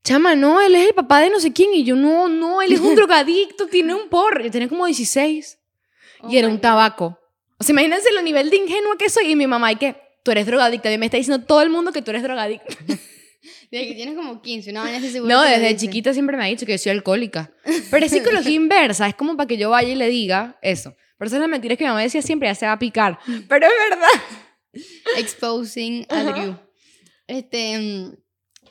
chama, 0.03 0.35
no, 0.35 0.61
él 0.61 0.75
es 0.75 0.87
el 0.87 0.93
papá 0.93 1.19
de 1.19 1.29
no 1.29 1.39
sé 1.39 1.53
quién. 1.53 1.73
Y 1.73 1.83
yo, 1.83 1.95
no, 1.95 2.27
no, 2.27 2.61
él 2.61 2.73
es 2.73 2.79
un 2.79 2.95
drogadicto, 2.95 3.67
tiene 3.67 3.93
un 3.93 4.09
porro. 4.09 4.43
Yo 4.43 4.51
tenía 4.51 4.67
como 4.67 4.85
16. 4.85 5.59
Oh 6.21 6.29
y 6.31 6.37
era 6.37 6.47
my 6.47 6.55
un 6.55 6.61
tabaco. 6.61 7.19
O 7.59 7.63
sea, 7.63 7.73
imagínense 7.73 8.09
el 8.09 8.23
nivel 8.23 8.49
de 8.49 8.57
ingenua 8.57 8.97
que 8.97 9.09
soy 9.09 9.31
y 9.31 9.35
mi 9.35 9.47
mamá 9.47 9.71
y 9.71 9.75
que 9.75 9.95
tú 10.23 10.31
eres 10.31 10.45
drogadicta. 10.45 10.91
Y 10.91 10.97
me 10.97 11.05
está 11.05 11.17
diciendo 11.17 11.45
todo 11.45 11.61
el 11.61 11.69
mundo 11.69 11.91
que 11.91 12.01
tú 12.01 12.11
eres 12.11 12.23
drogadicta. 12.23 12.75
Desde 13.71 13.87
que 13.87 13.93
tienes 13.95 14.15
como 14.15 14.41
15, 14.41 14.71
una 14.71 14.81
vaina 14.81 14.97
así 14.97 15.09
seguro. 15.09 15.33
No, 15.33 15.41
desde 15.41 15.75
chiquita 15.75 16.13
siempre 16.13 16.37
me 16.37 16.43
ha 16.43 16.47
dicho 16.47 16.65
que 16.65 16.73
yo 16.73 16.77
soy 16.77 16.91
alcohólica. 16.93 17.51
Pero 17.91 18.05
es 18.05 18.11
psicología 18.13 18.51
inversa, 18.53 19.07
es 19.07 19.15
como 19.15 19.35
para 19.35 19.47
que 19.47 19.57
yo 19.57 19.69
vaya 19.71 19.89
y 19.89 19.95
le 19.95 20.07
diga 20.07 20.57
eso. 20.61 20.95
Pero 21.17 21.27
esas 21.27 21.37
son 21.37 21.41
las 21.41 21.49
mentiras 21.49 21.77
que 21.77 21.83
mi 21.83 21.89
mamá 21.89 22.01
decía 22.01 22.21
siempre, 22.21 22.47
ya 22.47 22.55
se 22.55 22.65
va 22.65 22.73
a 22.73 22.79
picar. 22.79 23.19
Pero 23.49 23.65
es 23.65 23.73
verdad. 23.89 24.83
Exposing 25.17 26.05
a 26.09 26.19
Ajá. 26.19 26.31
Drew. 26.33 26.59
Este, 27.27 27.77
mm, 27.77 28.17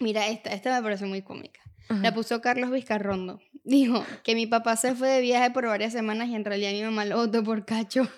mira, 0.00 0.28
esta, 0.28 0.52
esta 0.52 0.74
me 0.76 0.82
parece 0.82 1.06
muy 1.06 1.22
cómica. 1.22 1.60
La 1.88 2.12
puso 2.12 2.40
Carlos 2.40 2.72
Vizcarrondo. 2.72 3.40
Dijo 3.62 4.04
que 4.24 4.34
mi 4.34 4.46
papá 4.48 4.76
se 4.76 4.96
fue 4.96 5.08
de 5.08 5.20
viaje 5.20 5.52
por 5.52 5.66
varias 5.66 5.92
semanas 5.92 6.28
y 6.28 6.34
en 6.34 6.44
realidad 6.44 6.72
mi 6.72 6.82
mamá 6.82 7.04
lo 7.04 7.16
votó 7.16 7.44
por 7.44 7.64
cacho. 7.64 8.08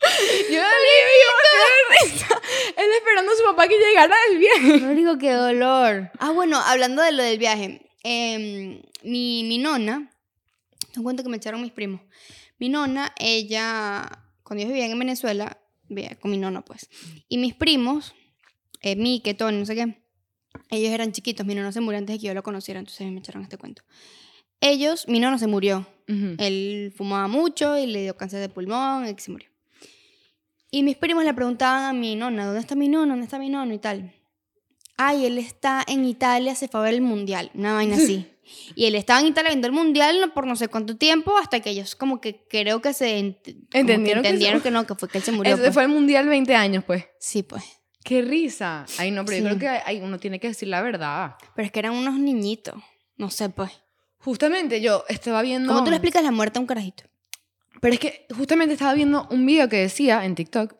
Yo 0.00 0.60
qué 0.62 2.06
risa. 2.08 2.40
Él 2.76 2.86
esperando 2.98 3.32
a 3.32 3.36
su 3.36 3.44
papá 3.44 3.68
que 3.68 3.78
llegara 3.78 4.14
del 4.28 4.38
viaje. 4.38 4.80
No 4.84 4.94
digo 4.94 5.18
qué 5.18 5.32
dolor. 5.32 6.10
Ah, 6.18 6.30
bueno, 6.32 6.60
hablando 6.60 7.02
de 7.02 7.12
lo 7.12 7.22
del 7.22 7.38
viaje. 7.38 7.80
em, 8.02 8.82
mi, 9.02 9.44
mi 9.44 9.58
nona, 9.58 10.10
te 10.92 11.00
cuento 11.02 11.22
que 11.22 11.28
me 11.28 11.36
echaron 11.36 11.62
mis 11.62 11.72
primos. 11.72 12.00
Mi 12.58 12.68
nona, 12.68 13.12
ella, 13.18 14.08
cuando 14.42 14.62
ellos 14.62 14.72
vivían 14.72 14.90
en 14.90 14.98
Venezuela, 14.98 15.58
vivía 15.88 16.16
con 16.20 16.30
mi 16.30 16.38
nona, 16.38 16.62
pues. 16.64 16.88
Y 17.28 17.38
mis 17.38 17.54
primos, 17.54 18.14
eh, 18.80 18.96
Mike, 18.96 19.34
Tony, 19.34 19.58
no 19.58 19.66
sé 19.66 19.74
qué, 19.74 20.02
ellos 20.70 20.92
eran 20.92 21.12
chiquitos. 21.12 21.44
Mi 21.46 21.54
nona 21.54 21.72
se 21.72 21.80
murió 21.80 21.98
antes 21.98 22.14
de 22.14 22.20
que 22.20 22.26
yo 22.28 22.34
lo 22.34 22.42
conociera, 22.42 22.78
entonces 22.80 23.10
me 23.10 23.18
echaron 23.18 23.42
este 23.42 23.58
cuento. 23.58 23.82
Ellos, 24.60 25.08
mi 25.08 25.18
nona 25.20 25.38
se 25.38 25.46
murió. 25.46 25.86
Ujú. 26.08 26.36
Él 26.38 26.92
fumaba 26.96 27.26
mucho 27.28 27.76
y 27.76 27.86
le 27.86 28.02
dio 28.02 28.16
cáncer 28.16 28.40
de 28.40 28.48
pulmón 28.48 29.06
y 29.06 29.20
se 29.20 29.30
murió. 29.30 29.50
Y 30.74 30.82
mis 30.82 30.96
primos 30.96 31.24
le 31.24 31.32
preguntaban 31.34 31.84
a 31.84 31.92
mi 31.92 32.16
nona, 32.16 32.46
¿dónde 32.46 32.58
está 32.60 32.74
mi 32.74 32.88
nona? 32.88 33.12
¿Dónde 33.12 33.24
está 33.24 33.38
mi 33.38 33.48
nona? 33.48 33.72
Y 33.74 33.78
tal. 33.78 34.12
Ay, 34.96 35.26
él 35.26 35.38
está 35.38 35.84
en 35.86 36.04
Italia, 36.04 36.54
se 36.56 36.66
fue 36.68 36.80
a 36.80 36.82
ver 36.84 36.94
el 36.94 37.00
mundial, 37.00 37.50
una 37.54 37.74
vaina 37.74 37.96
así. 37.96 38.28
Y 38.74 38.84
él 38.84 38.94
estaba 38.94 39.20
en 39.20 39.26
Italia 39.28 39.48
viendo 39.50 39.66
el 39.68 39.72
mundial 39.72 40.32
por 40.34 40.46
no 40.46 40.54
sé 40.54 40.68
cuánto 40.68 40.96
tiempo, 40.98 41.34
hasta 41.38 41.60
que 41.60 41.70
ellos 41.70 41.94
como 41.96 42.20
que 42.20 42.44
creo 42.46 42.82
que 42.82 42.92
se 42.92 43.18
ent- 43.18 43.36
como 43.54 43.68
que 43.70 43.78
¿Entendieron 43.78 44.22
que 44.22 44.28
entendieron 44.28 44.58
se- 44.60 44.64
que 44.64 44.70
no, 44.70 44.86
que 44.86 44.94
fue 44.96 45.08
que 45.08 45.16
él 45.18 45.24
se 45.24 45.32
murió. 45.32 45.54
Ese 45.54 45.62
pues. 45.62 45.74
fue 45.74 45.82
el 45.84 45.88
mundial 45.88 46.28
20 46.28 46.54
años, 46.54 46.84
pues. 46.84 47.06
Sí, 47.18 47.42
pues. 47.42 47.62
Qué 48.04 48.20
risa. 48.20 48.84
Ay, 48.98 49.12
no, 49.12 49.24
pero 49.24 49.38
yo 49.38 49.44
Sí. 49.50 49.56
creo 49.56 49.58
que 49.60 49.82
ay, 49.86 50.00
uno 50.02 50.18
tiene 50.18 50.38
que 50.40 50.48
decir 50.48 50.68
la 50.68 50.82
verdad. 50.82 51.36
Pero 51.54 51.64
es 51.64 51.72
que 51.72 51.78
eran 51.78 51.94
unos 51.94 52.18
niñitos. 52.18 52.74
No 53.16 53.30
sé, 53.30 53.48
pues. 53.48 53.70
Justamente 54.18 54.80
yo 54.82 55.04
estaba 55.08 55.40
viendo. 55.40 55.68
¿Cómo 55.72 55.82
tú 55.84 55.90
le 55.90 55.96
explicas 55.96 56.22
la 56.22 56.30
muerte 56.32 56.58
a 56.58 56.60
un 56.60 56.66
carajito? 56.66 57.04
Pero 57.84 57.92
es 57.92 58.00
que 58.00 58.26
justamente 58.34 58.72
estaba 58.72 58.94
viendo 58.94 59.28
un 59.30 59.44
video 59.44 59.68
que 59.68 59.76
decía 59.76 60.24
en 60.24 60.34
TikTok 60.34 60.74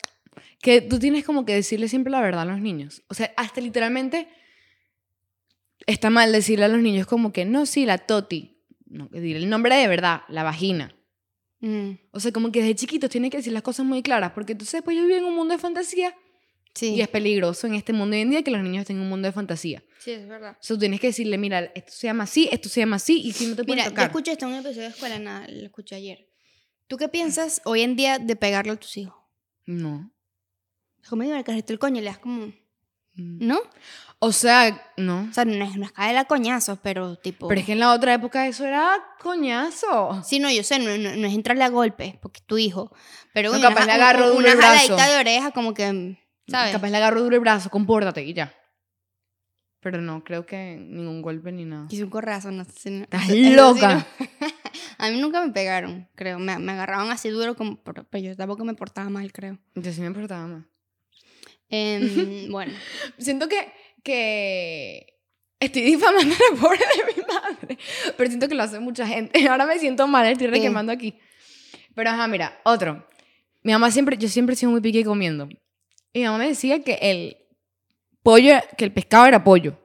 que 0.62 0.80
tú 0.80 0.98
tienes 0.98 1.22
como 1.22 1.44
que 1.44 1.52
decirle 1.52 1.86
siempre 1.86 2.10
la 2.10 2.22
verdad 2.22 2.40
a 2.40 2.44
los 2.46 2.60
niños. 2.60 3.02
O 3.08 3.14
sea, 3.14 3.30
hasta 3.36 3.60
literalmente 3.60 4.26
está 5.86 6.08
mal 6.08 6.32
decirle 6.32 6.64
a 6.64 6.68
los 6.68 6.80
niños 6.80 7.06
como 7.06 7.30
que 7.30 7.44
no, 7.44 7.66
sí, 7.66 7.84
la 7.84 7.98
toti. 7.98 8.56
No, 8.86 9.10
que 9.10 9.20
decir 9.20 9.36
el 9.36 9.50
nombre 9.50 9.74
de 9.74 9.86
verdad, 9.86 10.22
la 10.28 10.44
vagina. 10.44 10.96
Mm, 11.60 11.90
O 12.10 12.20
sea, 12.20 12.32
como 12.32 12.50
que 12.50 12.60
desde 12.60 12.74
chiquitos 12.74 13.10
tienes 13.10 13.30
que 13.30 13.36
decir 13.36 13.52
las 13.52 13.62
cosas 13.62 13.84
muy 13.84 14.02
claras, 14.02 14.32
porque 14.32 14.52
entonces 14.52 14.72
después 14.72 14.96
ellos 14.96 15.06
viven 15.06 15.24
en 15.24 15.28
un 15.28 15.36
mundo 15.36 15.52
de 15.52 15.60
fantasía 15.60 16.16
sí. 16.74 16.94
y 16.94 17.02
es 17.02 17.08
peligroso 17.08 17.66
en 17.66 17.74
este 17.74 17.92
mundo 17.92 18.16
hoy 18.16 18.22
en 18.22 18.30
día 18.30 18.42
que 18.42 18.50
los 18.50 18.62
niños 18.62 18.86
tengan 18.86 19.02
un 19.02 19.10
mundo 19.10 19.28
de 19.28 19.32
fantasía. 19.32 19.84
Sí, 19.98 20.12
es 20.12 20.26
verdad. 20.26 20.52
O 20.52 20.62
sea, 20.62 20.76
tú 20.76 20.80
tienes 20.80 21.00
que 21.00 21.08
decirle, 21.08 21.36
mira, 21.36 21.70
esto 21.74 21.92
se 21.92 22.06
llama 22.06 22.24
así, 22.24 22.48
esto 22.50 22.70
se 22.70 22.80
llama 22.80 22.96
así, 22.96 23.20
y 23.20 23.32
si 23.32 23.44
no 23.44 23.56
te 23.56 23.64
pueden 23.64 23.84
Mira, 23.84 23.94
yo 23.94 24.06
escuché 24.06 24.32
esto 24.32 24.46
en 24.46 24.52
un 24.52 24.58
episodio 24.60 24.84
de 24.84 24.88
Escuela 24.88 25.18
Nada, 25.18 25.46
lo 25.48 25.66
escuché 25.66 25.96
ayer. 25.96 26.33
¿Tú 26.86 26.96
qué 26.96 27.08
piensas 27.08 27.62
hoy 27.64 27.82
en 27.82 27.96
día 27.96 28.18
de 28.18 28.36
pegarle 28.36 28.72
a 28.72 28.76
tus 28.76 28.96
hijos? 28.96 29.16
No. 29.66 30.10
Como 31.08 31.22
digo, 31.22 31.34
el 31.34 31.44
carrito 31.44 31.72
el 31.72 31.78
coño, 31.78 32.00
le 32.00 32.06
das 32.08 32.18
como... 32.18 32.46
Mm. 33.16 33.46
¿No? 33.46 33.60
O 34.18 34.32
sea, 34.32 34.90
no. 34.96 35.28
O 35.30 35.32
sea, 35.32 35.44
no 35.44 35.64
es, 35.64 35.76
no 35.76 35.84
es 35.84 35.92
caer 35.92 36.16
a 36.16 36.24
coñazos, 36.24 36.78
pero 36.82 37.16
tipo... 37.16 37.46
Pero 37.48 37.60
es 37.60 37.66
que 37.66 37.72
en 37.72 37.78
la 37.80 37.92
otra 37.92 38.14
época 38.14 38.46
eso 38.46 38.64
era 38.64 38.90
coñazo. 39.20 40.22
Sí, 40.24 40.38
no, 40.40 40.50
yo 40.50 40.62
sé, 40.62 40.78
no, 40.78 40.96
no- 40.98 41.14
no 41.16 41.26
es 41.26 41.34
entrarle 41.34 41.64
a 41.64 41.68
golpes, 41.68 42.16
porque 42.20 42.40
es 42.40 42.46
tu 42.46 42.58
hijo. 42.58 42.90
Pero 43.32 43.52
No, 43.52 43.60
capaz 43.60 43.84
una, 43.84 43.96
le 43.96 44.02
agarro 44.02 44.24
un- 44.26 44.30
duro 44.30 44.38
una 44.40 44.50
el 44.52 44.56
brazo. 44.56 44.96
de 44.96 45.16
oreja 45.18 45.50
como 45.52 45.74
que, 45.74 46.18
¿sabes? 46.48 46.72
Capaz 46.72 46.88
le 46.90 46.96
agarro 46.96 47.22
duro 47.22 47.34
el 47.36 47.40
brazo, 47.40 47.70
compórtate 47.70 48.24
y 48.24 48.32
ya. 48.34 48.52
Pero 49.80 50.00
no, 50.00 50.24
creo 50.24 50.46
que 50.46 50.76
ningún 50.80 51.20
golpe 51.22 51.52
ni 51.52 51.64
nada. 51.66 51.86
Hice 51.90 52.04
un 52.04 52.10
corrazo, 52.10 52.50
no 52.50 52.64
sé. 52.64 52.90
no- 52.90 53.02
Estás 53.04 53.28
loca. 53.30 54.06
a 55.04 55.10
mí 55.10 55.20
nunca 55.20 55.44
me 55.44 55.52
pegaron, 55.52 56.08
creo. 56.14 56.38
Me, 56.38 56.58
me 56.58 56.72
agarraban 56.72 57.10
así 57.10 57.28
duro, 57.28 57.54
como, 57.54 57.82
pero, 57.82 58.04
pero 58.04 58.24
yo 58.24 58.36
tampoco 58.36 58.64
me 58.64 58.74
portaba 58.74 59.10
mal, 59.10 59.32
creo. 59.32 59.58
Yo 59.74 59.92
sí 59.92 60.00
me 60.00 60.06
importaba 60.06 60.46
más. 60.46 60.64
Em, 61.68 62.48
bueno, 62.50 62.72
Siento 63.18 63.48
que, 63.48 63.72
que 64.02 65.20
estoy 65.60 65.82
difamando 65.82 66.34
a 66.34 66.54
la 66.54 66.60
pobre 66.60 66.78
de 66.78 67.14
mi 67.14 67.22
madre. 67.26 67.78
Pero 68.16 68.28
siento 68.30 68.48
que 68.48 68.54
lo 68.54 68.62
hace 68.62 68.80
mucha 68.80 69.06
gente. 69.06 69.46
Ahora 69.48 69.66
me 69.66 69.78
siento 69.78 70.06
mal, 70.06 70.26
estoy 70.26 70.46
requemando 70.46 70.92
aquí. 70.92 71.18
Pero 71.94 72.10
ajá, 72.10 72.26
mira, 72.26 72.60
otro. 72.64 73.06
Mi 73.62 73.72
mamá 73.72 73.90
siempre, 73.90 74.16
yo 74.16 74.28
siempre 74.28 74.54
he 74.54 74.56
sido 74.56 74.72
muy 74.72 74.80
pique 74.80 75.04
comiendo. 75.04 75.48
Y 76.12 76.20
mi 76.20 76.24
mamá 76.26 76.38
me 76.38 76.48
decía 76.48 76.82
que 76.82 76.98
el 77.00 77.36
pollo, 78.22 78.54
que 78.76 78.84
el 78.84 78.92
pescado 78.92 79.26
era 79.26 79.42
pollo. 79.42 79.78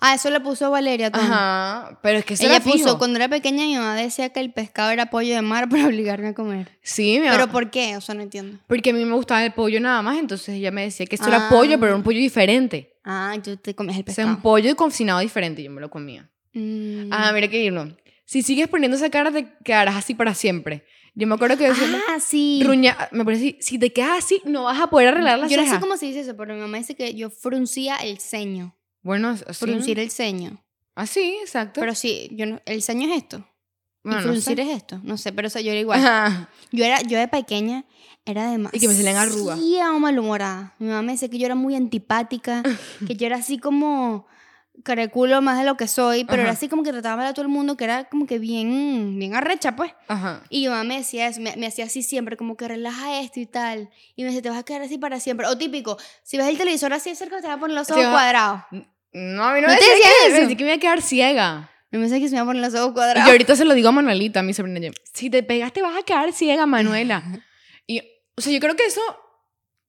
Ah, 0.00 0.14
eso 0.14 0.30
le 0.30 0.40
puso 0.40 0.70
Valeria 0.70 1.10
Tom. 1.10 1.20
Ajá, 1.24 1.98
pero 2.02 2.18
es 2.18 2.24
que 2.24 2.34
eso 2.34 2.44
Ella 2.46 2.60
puso, 2.60 2.76
fijo. 2.76 2.98
cuando 2.98 3.16
era 3.16 3.28
pequeña 3.28 3.64
mi 3.64 3.74
mamá 3.76 3.94
decía 3.94 4.28
que 4.30 4.40
el 4.40 4.52
pescado 4.52 4.90
era 4.90 5.10
pollo 5.10 5.34
de 5.34 5.42
mar 5.42 5.68
para 5.70 5.86
obligarme 5.86 6.28
a 6.28 6.34
comer. 6.34 6.70
Sí, 6.82 7.18
mi 7.20 7.26
¿Pero 7.28 7.40
mamá. 7.40 7.52
por 7.52 7.70
qué? 7.70 7.96
O 7.96 8.00
sea, 8.00 8.14
no 8.14 8.22
entiendo. 8.22 8.58
Porque 8.66 8.90
a 8.90 8.92
mí 8.92 9.04
me 9.04 9.14
gustaba 9.14 9.44
el 9.44 9.52
pollo 9.52 9.80
nada 9.80 10.02
más, 10.02 10.18
entonces 10.18 10.50
ella 10.56 10.70
me 10.70 10.82
decía 10.82 11.06
que 11.06 11.16
esto 11.16 11.28
era 11.28 11.48
pollo, 11.48 11.76
pero 11.78 11.86
era 11.88 11.96
un 11.96 12.02
pollo 12.02 12.18
diferente. 12.18 12.94
Ah, 13.04 13.34
tú 13.42 13.56
te 13.56 13.74
comías 13.74 13.96
el 13.98 14.02
O 14.02 14.06
sea, 14.06 14.14
pescado. 14.14 14.28
un 14.36 14.42
pollo 14.42 14.74
cocinado 14.76 15.20
diferente, 15.20 15.62
yo 15.62 15.70
me 15.70 15.80
lo 15.80 15.90
comía. 15.90 16.28
Mm. 16.54 17.12
Ajá, 17.12 17.32
mira 17.32 17.48
qué 17.48 17.62
irlo. 17.62 17.96
Si 18.24 18.42
sigues 18.42 18.66
poniendo 18.68 18.96
esa 18.96 19.10
cara, 19.10 19.30
te 19.30 19.46
quedarás 19.64 19.94
así 19.96 20.14
para 20.14 20.34
siempre. 20.34 20.84
Yo 21.14 21.26
me 21.26 21.34
acuerdo 21.34 21.56
que 21.56 21.68
decía, 21.68 21.86
Ah, 22.10 22.18
sí. 22.20 22.60
ruña, 22.62 22.94
me 23.10 23.24
parece, 23.24 23.42
si, 23.42 23.56
si 23.60 23.78
te 23.78 23.90
quedas 23.92 24.18
así, 24.24 24.42
no 24.44 24.64
vas 24.64 24.78
a 24.80 24.88
poder 24.88 25.08
arreglar 25.08 25.38
las 25.38 25.50
Yo 25.50 25.56
no 25.56 25.66
sé 25.70 25.80
cómo 25.80 25.96
se 25.96 26.04
dice 26.06 26.20
eso, 26.20 26.36
pero 26.36 26.52
mi 26.54 26.60
mamá 26.60 26.76
dice 26.76 26.94
que 26.94 27.14
yo 27.14 27.30
fruncía 27.30 27.96
el 27.96 28.18
ceño. 28.20 28.75
Bueno, 29.06 29.28
así. 29.30 29.64
Fruncir 29.64 30.00
el 30.00 30.10
ceño. 30.10 30.62
Así, 30.96 31.38
exacto. 31.40 31.78
Pero 31.80 31.94
sí, 31.94 32.28
yo 32.32 32.44
no, 32.46 32.60
el 32.66 32.82
ceño 32.82 33.08
es 33.08 33.18
esto. 33.18 33.48
Bueno, 34.02 34.20
y 34.20 34.24
no 34.24 34.30
fruncir 34.32 34.56
sé. 34.56 34.62
es 34.62 34.76
esto. 34.76 35.00
No 35.04 35.16
sé, 35.16 35.32
pero 35.32 35.46
o 35.46 35.50
sea, 35.50 35.62
yo 35.62 35.70
era 35.70 35.80
igual. 35.80 36.00
Ajá. 36.04 36.48
Yo 36.72 36.84
era, 36.84 37.00
yo 37.02 37.16
de 37.18 37.28
pequeña 37.28 37.84
era 38.24 38.50
demasiado. 38.50 38.76
Y 38.76 38.80
que 38.80 38.88
me 38.88 38.94
salían 38.94 39.16
arrugas. 39.16 39.58
malhumorada. 40.00 40.74
Mi 40.80 40.88
mamá 40.88 41.02
me 41.02 41.12
decía 41.12 41.28
que 41.28 41.38
yo 41.38 41.46
era 41.46 41.54
muy 41.54 41.76
antipática, 41.76 42.62
que 43.06 43.14
yo 43.14 43.26
era 43.26 43.36
así 43.36 43.58
como 43.58 44.26
careculo 44.84 45.40
más 45.40 45.58
de 45.58 45.64
lo 45.64 45.76
que 45.76 45.88
soy, 45.88 46.24
pero 46.24 46.42
era 46.42 46.50
Ajá. 46.50 46.58
así 46.58 46.68
como 46.68 46.82
que 46.82 46.92
trataba 46.92 47.16
mal 47.16 47.26
a 47.26 47.32
todo 47.32 47.42
el 47.42 47.48
mundo, 47.50 47.76
que 47.76 47.84
era 47.84 48.04
como 48.10 48.26
que 48.26 48.38
bien, 48.38 49.18
bien 49.18 49.34
arrecha, 49.34 49.74
pues. 49.74 49.92
Ajá. 50.08 50.42
Y 50.50 50.62
mi 50.62 50.68
mamá 50.68 50.84
me 50.84 50.98
decía 50.98 51.26
eso, 51.28 51.40
me, 51.40 51.56
me 51.56 51.66
hacía 51.66 51.86
así 51.86 52.02
siempre, 52.02 52.36
como 52.36 52.56
que 52.56 52.68
relaja 52.68 53.20
esto 53.20 53.40
y 53.40 53.46
tal. 53.46 53.90
Y 54.16 54.22
me 54.22 54.28
decía, 54.28 54.42
te 54.42 54.50
vas 54.50 54.58
a 54.58 54.62
quedar 54.64 54.82
así 54.82 54.98
para 54.98 55.18
siempre. 55.20 55.46
O 55.46 55.56
típico, 55.56 55.96
si 56.22 56.36
ves 56.36 56.46
el 56.48 56.58
televisor 56.58 56.92
así 56.92 57.10
de 57.10 57.16
cerca, 57.16 57.40
te 57.40 57.46
vas 57.48 57.56
a 57.56 57.60
poner 57.60 57.74
los 57.76 57.90
ojos 57.90 58.04
va- 58.04 58.10
cuadrados. 58.12 58.60
No, 59.12 59.44
a 59.44 59.54
mí 59.54 59.60
no, 59.60 59.68
¿No 59.68 59.72
me 59.74 59.78
te 59.78 59.84
decía 59.84 60.06
que, 60.28 60.36
eso? 60.42 60.48
que 60.56 60.64
me 60.64 60.70
iba 60.70 60.74
a 60.76 60.78
quedar 60.80 61.02
ciega. 61.02 61.70
Me 61.90 61.98
decía 62.00 62.18
que 62.18 62.28
se 62.28 62.32
me 62.32 62.36
iban 62.38 62.48
a 62.48 62.50
poner 62.50 62.62
los 62.62 62.74
ojos 62.74 62.90
Y 62.90 62.94
cuadrados. 62.94 63.26
yo 63.26 63.32
ahorita 63.32 63.56
se 63.56 63.64
lo 63.64 63.72
digo 63.74 63.88
a 63.88 63.92
Manuelita, 63.92 64.40
a 64.40 64.42
mi 64.42 64.52
sobrina. 64.52 64.90
Si 65.14 65.30
te 65.30 65.42
pegas, 65.42 65.72
te 65.72 65.80
vas 65.82 65.96
a 65.96 66.02
quedar 66.02 66.32
ciega, 66.32 66.66
Manuela. 66.66 67.22
Y, 67.88 68.00
o 68.36 68.40
sea, 68.40 68.52
yo 68.52 68.58
creo 68.58 68.74
que 68.74 68.84
eso 68.84 69.00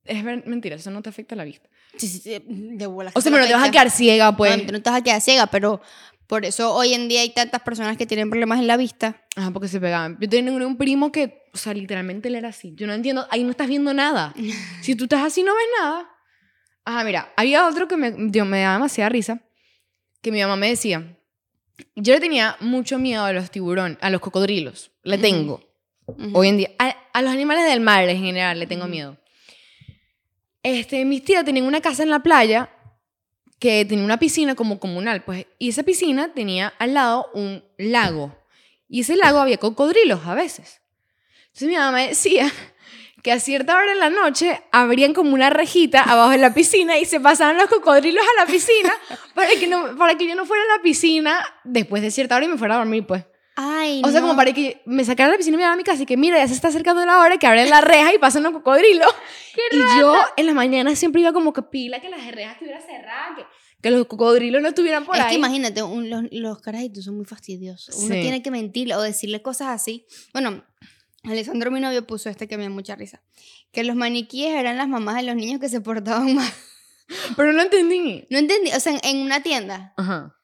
es 0.06 0.24
mentira, 0.24 0.76
eso 0.76 0.92
no 0.92 1.02
te 1.02 1.10
afecta 1.10 1.34
a 1.34 1.38
la 1.38 1.44
vista. 1.46 1.68
Sí, 1.98 2.08
sí, 2.08 2.20
sí, 2.20 2.40
de 2.48 2.86
bolas. 2.86 3.12
O 3.16 3.22
sea, 3.22 3.32
pero 3.32 3.42
no 3.44 3.48
te 3.48 3.56
vas 3.56 3.68
a 3.68 3.72
quedar 3.72 3.90
ciega, 3.90 4.38
pues. 4.38 4.56
No, 4.66 4.72
no 4.72 4.82
te 4.84 4.90
vas 4.90 5.00
a 5.00 5.04
quedar 5.04 5.20
ciega, 5.20 5.48
pero 5.48 5.82
por 6.28 6.46
eso 6.46 6.74
hoy 6.76 6.94
en 6.94 7.08
día 7.08 7.22
hay 7.22 7.32
tantas 7.32 7.62
personas 7.62 7.98
que 7.98 8.06
tienen 8.06 8.30
problemas 8.30 8.60
en 8.60 8.68
la 8.68 8.78
vista. 8.78 9.26
Ajá, 9.36 9.50
porque 9.52 9.68
se 9.68 9.80
pegaban. 9.80 10.18
Yo 10.22 10.30
tenía 10.30 10.52
un 10.52 10.78
primo 10.78 11.12
que, 11.12 11.42
o 11.54 11.58
sea, 11.58 11.74
literalmente 11.74 12.28
él 12.28 12.36
era 12.36 12.50
así. 12.50 12.74
Yo 12.76 12.86
no 12.86 12.94
entiendo, 12.94 13.26
ahí 13.32 13.44
no 13.44 13.50
estás 13.50 13.68
viendo 13.68 13.92
nada. 13.94 14.34
Si 14.84 14.96
tú 14.96 15.06
estás 15.06 15.24
así, 15.24 15.42
no 15.42 15.54
ves 15.56 15.66
nada. 15.82 16.08
Ajá, 16.88 17.04
mira, 17.04 17.34
había 17.36 17.68
otro 17.68 17.88
que 17.90 17.98
me, 17.98 18.12
dio- 18.12 18.46
me 18.46 18.62
daba 18.62 18.76
demasiada 18.76 19.10
risa, 19.10 19.42
que 20.22 20.32
mi 20.32 20.40
mamá 20.40 20.56
me 20.56 20.70
decía, 20.70 21.18
yo 21.96 22.14
le 22.14 22.20
tenía 22.22 22.56
mucho 22.62 22.98
miedo 22.98 23.26
a 23.26 23.34
los 23.34 23.52
tiburones, 23.52 23.98
a 24.00 24.10
los 24.10 24.22
cocodrilos. 24.22 24.92
Le 25.04 25.18
tengo. 25.18 25.62
Hoy 26.34 26.48
en 26.48 26.58
día. 26.58 26.72
A, 26.80 26.96
a 27.12 27.22
los 27.22 27.32
animales 27.34 27.66
del 27.66 27.82
mar 27.82 28.08
en 28.08 28.18
general 28.18 28.58
le 28.60 28.68
tengo 28.68 28.88
miedo. 28.88 29.18
Este, 30.64 31.04
mis 31.04 31.24
tías 31.26 31.44
tenían 31.44 31.66
una 31.66 31.82
casa 31.82 32.04
en 32.04 32.10
la 32.10 32.20
playa 32.24 32.70
que 33.60 33.84
tenía 33.86 34.06
una 34.06 34.18
piscina 34.20 34.56
como 34.56 34.80
comunal, 34.80 35.24
pues, 35.24 35.46
y 35.60 35.70
esa 35.70 35.84
piscina 35.84 36.34
tenía 36.34 36.70
al 36.80 36.94
lado 36.94 37.30
un 37.34 37.64
lago. 37.78 38.34
Y 38.88 39.02
ese 39.02 39.18
lago 39.18 39.40
había 39.40 39.58
cocodrilos 39.58 40.26
a 40.26 40.36
veces. 40.36 40.80
Entonces 41.48 41.68
mi 41.68 41.76
mamá 41.76 41.92
me 41.92 42.08
decía 42.10 42.50
que 43.28 43.34
a 43.34 43.42
cierta 43.42 43.76
hora 43.76 43.92
en 43.92 44.00
la 44.00 44.10
noche 44.10 44.62
abrían 44.72 45.14
como 45.14 45.34
una 45.34 45.50
rejita 45.50 46.02
abajo 46.02 46.30
de 46.32 46.38
la 46.38 46.54
piscina 46.54 46.98
y 46.98 47.04
se 47.04 47.20
pasaban 47.20 47.58
los 47.58 47.68
cocodrilos 47.68 48.24
a 48.24 48.40
la 48.46 48.50
piscina 48.50 48.94
para 49.36 49.50
que, 49.50 49.68
no, 49.68 49.98
para 49.98 50.16
que 50.16 50.26
yo 50.26 50.34
no 50.34 50.46
fuera 50.46 50.64
a 50.64 50.78
la 50.78 50.82
piscina 50.82 51.38
después 51.66 52.02
de 52.02 52.10
cierta 52.10 52.38
hora 52.38 52.46
y 52.46 52.48
me 52.48 52.58
fuera 52.58 52.76
a 52.76 52.78
dormir, 52.78 53.06
pues. 53.06 53.26
Ay, 53.58 54.02
O 54.06 54.10
sea, 54.12 54.22
como 54.22 54.32
no. 54.32 54.38
para 54.38 54.54
que 54.54 54.82
me 54.86 55.04
sacaran 55.04 55.32
a 55.32 55.34
la 55.34 55.38
piscina 55.40 55.56
y 55.56 55.58
me 55.58 55.64
llevaran 55.64 55.74
a 55.74 55.82
mi 55.82 55.84
casa 55.84 56.04
y 56.04 56.06
que 56.06 56.16
mira, 56.16 56.38
ya 56.38 56.48
se 56.48 56.54
está 56.54 56.70
acercando 56.70 57.06
la 57.06 57.20
hora 57.20 57.38
que 57.38 57.48
abren 57.48 57.70
la 57.70 57.82
reja 57.82 58.14
y 58.14 58.18
pasan 58.18 58.44
los 58.44 58.54
cocodrilos. 58.54 59.14
y 59.74 60.00
yo 60.00 60.16
en 60.38 60.46
la 60.46 60.54
mañana 60.54 60.96
siempre 60.96 61.20
iba 61.20 61.34
como 61.34 61.52
que 61.52 61.64
pila 61.64 62.00
que 62.00 62.08
las 62.08 62.26
rejas 62.32 62.54
estuvieran 62.54 62.82
cerradas, 62.84 63.36
que, 63.36 63.46
que 63.82 63.92
los 63.92 64.06
cocodrilos 64.08 64.62
no 64.62 64.70
estuvieran 64.70 65.04
por 65.06 65.16
es 65.18 65.22
ahí. 65.24 65.30
que 65.32 65.36
imagínate, 65.36 65.84
un- 65.84 66.10
los, 66.10 66.24
los 66.32 66.62
carajitos 66.62 67.04
son 67.04 67.18
muy 67.18 67.26
fastidiosos. 67.26 67.94
Uno 67.96 68.16
Sí. 68.16 68.22
tiene 68.22 68.42
que 68.42 68.52
mentirle 68.52 68.96
o 68.96 69.02
decirle 69.02 69.42
cosas 69.42 69.68
así. 69.70 70.06
Bueno, 70.34 70.64
Alessandro, 71.30 71.72
mi 71.72 71.80
novio, 71.80 72.06
puso 72.08 72.30
este 72.30 72.48
que 72.48 72.58
me 72.58 72.64
da 72.64 72.70
mucha 72.70 72.96
risa. 72.96 73.22
Que 73.72 73.84
los 73.84 73.96
maniquíes 73.96 74.54
eran 74.56 74.78
las 74.78 74.88
mamás 74.88 75.16
de 75.18 75.24
los 75.24 75.36
niños 75.36 75.60
que 75.60 75.70
se 75.70 75.82
portaban 75.82 76.34
mal. 76.36 76.52
Pero 77.36 77.54
no 77.54 77.62
entendí. 77.62 78.26
No 78.30 78.38
entendí. 78.38 78.72
O 78.72 78.80
sea, 78.80 78.98
en, 79.04 79.18
una 79.18 79.42
tienda, 79.42 79.94
Ajá. 79.98 80.36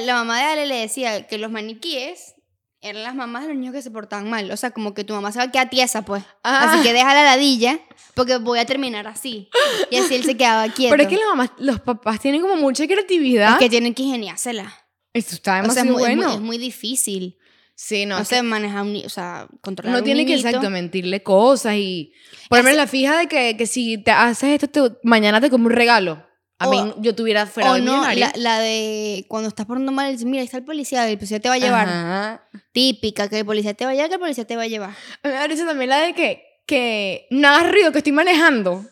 la 0.00 0.14
mamá 0.14 0.38
de 0.38 0.44
Ale 0.44 0.66
le 0.66 0.76
decía 0.76 1.26
que 1.26 1.38
los 1.38 1.50
maniquíes 1.50 2.34
eran 2.80 3.02
las 3.02 3.14
mamás 3.14 3.42
de 3.44 3.48
los 3.48 3.56
niños 3.56 3.74
que 3.74 3.80
se 3.80 3.90
portaban 3.90 4.28
mal. 4.28 4.50
O 4.50 4.56
sea, 4.58 4.70
como 4.70 4.92
que 4.92 5.04
tu 5.04 5.14
mamá 5.14 5.32
se 5.32 5.38
va 5.38 5.44
a 5.44 5.50
quedar 5.50 5.70
tiesa, 5.70 6.02
pues. 6.04 6.22
Ah. 6.42 6.70
Así 6.72 6.82
que 6.82 6.92
deja 6.92 7.14
la 7.14 7.24
ladilla, 7.24 7.78
porque 8.14 8.36
voy 8.36 8.58
a 8.58 8.66
terminar 8.66 9.06
así. 9.06 9.48
Y 9.90 9.96
así 9.96 10.14
él 10.14 10.24
se 10.24 10.36
quedaba 10.36 10.68
quieto. 10.74 10.90
Pero 10.90 11.02
es 11.04 11.08
que 11.08 11.16
las 11.16 11.26
mamás, 11.28 11.50
los 11.58 11.80
papás 11.80 12.20
tienen 12.20 12.42
como 12.42 12.56
mucha 12.56 12.86
creatividad. 12.86 13.52
Es 13.54 13.58
que 13.58 13.70
tienen 13.70 13.94
que 13.94 14.02
ingeniársela. 14.02 14.74
Esto 15.14 15.36
está 15.36 15.52
O 15.62 15.70
sea, 15.72 15.82
demasiado 15.84 15.88
es 15.88 15.92
muy, 15.94 16.02
es 16.02 16.08
muy- 16.08 16.16
bueno. 16.26 16.34
es 16.34 16.40
muy 16.40 16.58
difícil. 16.58 17.38
Sí, 17.74 18.06
no, 18.06 18.18
No 18.18 18.24
sé, 18.24 18.42
manejar 18.42 18.84
o 19.04 19.08
sea, 19.08 19.46
controlar 19.60 19.92
no 19.92 19.98
un 19.98 20.04
tiene 20.04 20.24
que 20.26 20.34
exacto 20.34 20.70
mentirle 20.70 21.22
cosas 21.22 21.74
y 21.76 22.12
ponerme 22.48 22.74
la 22.74 22.86
fija 22.86 23.18
de 23.18 23.26
que, 23.26 23.56
que 23.56 23.66
si 23.66 23.98
te 23.98 24.10
haces 24.10 24.62
esto, 24.62 24.68
te- 24.68 24.98
mañana 25.02 25.40
te 25.40 25.50
como 25.50 25.66
un 25.66 25.72
regalo. 25.72 26.24
A 26.60 26.68
O- 26.68 26.70
mí, 26.70 26.94
yo 26.98 27.14
tuviera 27.16 27.46
fuera 27.46 27.72
O 27.72 27.74
de 27.74 27.80
no, 27.80 28.02
la, 28.14 28.32
la 28.36 28.60
de 28.60 29.24
cuando 29.28 29.48
estás 29.48 29.66
portando 29.66 29.90
mal, 29.90 30.12
dices, 30.12 30.24
mira, 30.24 30.40
ahí 30.40 30.44
está 30.46 30.58
el 30.58 30.64
policía, 30.64 31.08
el 31.08 31.16
policía 31.18 31.40
te 31.40 31.48
va 31.48 31.56
a 31.56 31.58
llevar. 31.58 31.88
Ajá. 31.88 32.48
Típica, 32.72 33.28
que 33.28 33.40
el 33.40 33.44
policía 33.44 33.74
te 33.74 33.84
va 33.84 33.90
a 33.90 33.94
llevar, 33.94 34.08
que 34.08 34.14
el 34.14 34.20
policía 34.20 34.46
te 34.46 34.54
va 34.56 34.62
a 34.62 34.68
llevar. 34.68 34.94
Me 35.24 35.30
da 35.30 35.46
risa 35.48 35.66
también 35.66 35.90
la 35.90 35.98
de 36.00 36.14
que, 36.14 36.44
que 36.66 37.26
no 37.30 37.48
hagas 37.48 37.72
ruido, 37.72 37.90
que 37.90 37.98
estoy 37.98 38.12
manejando. 38.12 38.86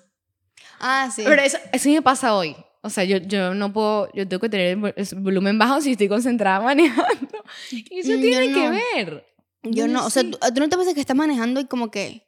Ah, 0.80 1.08
sí. 1.14 1.22
Pero 1.24 1.40
eso, 1.40 1.58
eso 1.72 1.88
me 1.88 2.02
pasa 2.02 2.34
hoy. 2.34 2.56
O 2.84 2.90
sea, 2.90 3.04
yo, 3.04 3.18
yo 3.18 3.54
no 3.54 3.72
puedo, 3.72 4.08
yo 4.12 4.26
tengo 4.26 4.40
que 4.40 4.48
tener 4.48 4.66
el 4.68 4.78
vol- 4.78 4.94
el 4.96 5.20
volumen 5.20 5.56
bajo 5.58 5.80
si 5.80 5.92
estoy 5.92 6.08
concentrada 6.08 6.60
manejando. 6.64 7.44
Y 7.70 8.00
eso 8.00 8.12
Mm, 8.16 8.20
tiene 8.20 8.48
yo 8.48 8.54
que 8.54 8.64
no. 8.64 8.70
ver. 8.70 9.26
Yo 9.62 9.86
no, 9.88 10.04
o 10.04 10.10
sea. 10.10 10.24
¿tú, 10.24 10.30
¿tú 10.54 10.60
no 10.60 10.68
te 10.68 10.76
pasa 10.76 10.92
que 10.92 11.00
estás 11.00 11.16
manejando 11.16 11.60
y 11.60 11.66
como 11.66 11.90
que 11.90 12.26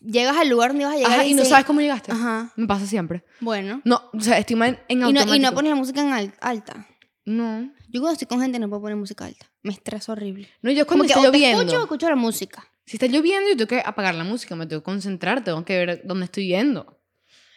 llegas 0.00 0.36
al 0.36 0.48
lugar 0.48 0.70
donde 0.70 0.84
vas 0.84 0.94
a 0.94 0.96
llegar 0.98 1.12
Ajá, 1.12 1.24
y 1.24 1.32
no 1.34 1.38
dices- 1.42 1.48
sabes 1.48 1.64
cómo 1.64 1.80
llegaste. 1.80 2.12
Ajá, 2.12 2.52
Me 2.56 2.66
pasa 2.66 2.86
siempre. 2.86 3.24
bueno. 3.40 3.80
No, 3.84 4.02
o 4.12 4.20
sea, 4.20 4.38
estoy 4.38 4.56
man- 4.56 4.78
en 4.88 4.98
Y 4.98 5.00
no, 5.00 5.06
automático. 5.06 5.34
y 5.36 5.38
no 5.38 5.52
pones 5.54 5.70
la 5.70 5.76
música 5.76 6.00
en 6.02 6.12
al- 6.12 6.34
alta. 6.40 6.86
No. 7.24 7.70
Yo 7.88 8.00
cuando 8.00 8.12
estoy 8.12 8.26
con 8.28 8.40
gente 8.40 8.58
no 8.58 8.68
puedo 8.68 8.82
poner 8.82 8.96
música 8.96 9.24
alta. 9.24 9.46
Me 9.62 9.72
estresa 9.72 10.12
horrible. 10.12 10.48
No, 10.60 10.70
yo 10.72 10.80
es 10.82 10.86
Como 10.86 11.04
cuando 11.04 11.04
que 11.04 11.12
está 11.20 11.20
o 11.20 11.32
te 11.32 11.38
lloviendo. 11.38 11.62
escucho 11.62 11.78
o 11.78 11.82
escucho 11.84 12.08
la 12.10 12.16
música. 12.16 12.66
Si 12.84 12.96
está 12.96 13.06
lloviendo, 13.06 13.48
yo 13.50 13.56
tengo 13.56 13.68
que 13.68 13.82
apagar 13.88 14.14
la 14.14 14.24
música, 14.24 14.54
me 14.56 14.66
tengo 14.66 14.82
que 14.82 14.84
concentrar, 14.84 15.42
tengo 15.44 15.64
que 15.64 15.78
ver 15.78 16.02
dónde 16.04 16.24
estoy 16.26 16.48
yendo. 16.48 17.00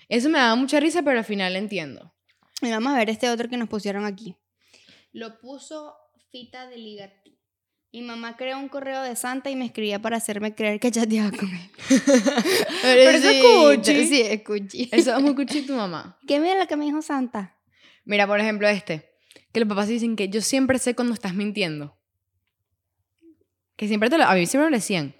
Eso 0.09 0.29
me 0.29 0.39
da 0.39 0.55
mucha 0.55 0.79
risa, 0.79 1.03
pero 1.03 1.19
al 1.19 1.25
final 1.25 1.55
entiendo. 1.55 2.13
Y 2.61 2.71
vamos 2.71 2.93
a 2.93 2.97
ver 2.97 3.09
este 3.09 3.29
otro 3.29 3.49
que 3.49 3.57
nos 3.57 3.69
pusieron 3.69 4.05
aquí. 4.05 4.35
Lo 5.11 5.39
puso 5.39 5.95
Fita 6.31 6.67
de 6.67 6.77
Ligati. 6.77 7.37
Mi 7.91 8.01
mamá 8.01 8.35
creó 8.35 8.59
un 8.59 8.69
correo 8.69 9.01
de 9.01 9.15
Santa 9.15 9.49
y 9.49 9.55
me 9.55 9.65
escribía 9.65 9.99
para 9.99 10.17
hacerme 10.17 10.53
creer 10.53 10.79
que 10.79 10.91
chateaba 10.91 11.31
con 11.31 11.49
él. 11.49 11.69
Pero 12.81 13.09
eso 13.11 13.29
es 13.29 13.43
cuchi. 13.43 14.07
Sí, 14.07 14.21
es 14.21 14.43
cuchi. 14.43 14.89
Eso 14.91 15.15
es 15.15 15.21
muy 15.21 15.33
cuchi 15.33 15.65
tu 15.65 15.73
mamá. 15.73 16.17
¿Qué 16.27 16.39
mira 16.39 16.59
lo 16.59 16.67
que 16.67 16.75
me 16.75 16.85
dijo 16.85 17.01
Santa? 17.01 17.57
Mira, 18.05 18.27
por 18.27 18.39
ejemplo, 18.39 18.67
este. 18.67 19.09
Que 19.51 19.61
los 19.61 19.69
papás 19.69 19.87
dicen 19.87 20.15
que 20.15 20.29
yo 20.29 20.41
siempre 20.41 20.79
sé 20.79 20.95
cuando 20.95 21.13
estás 21.13 21.33
mintiendo. 21.33 21.97
Que 23.75 23.87
siempre 23.87 24.09
te 24.09 24.17
lo... 24.17 24.25
A 24.25 24.35
mí 24.35 24.45
siempre 24.45 24.65
me 24.65 24.71
lo 24.71 24.77
decían. 24.77 25.15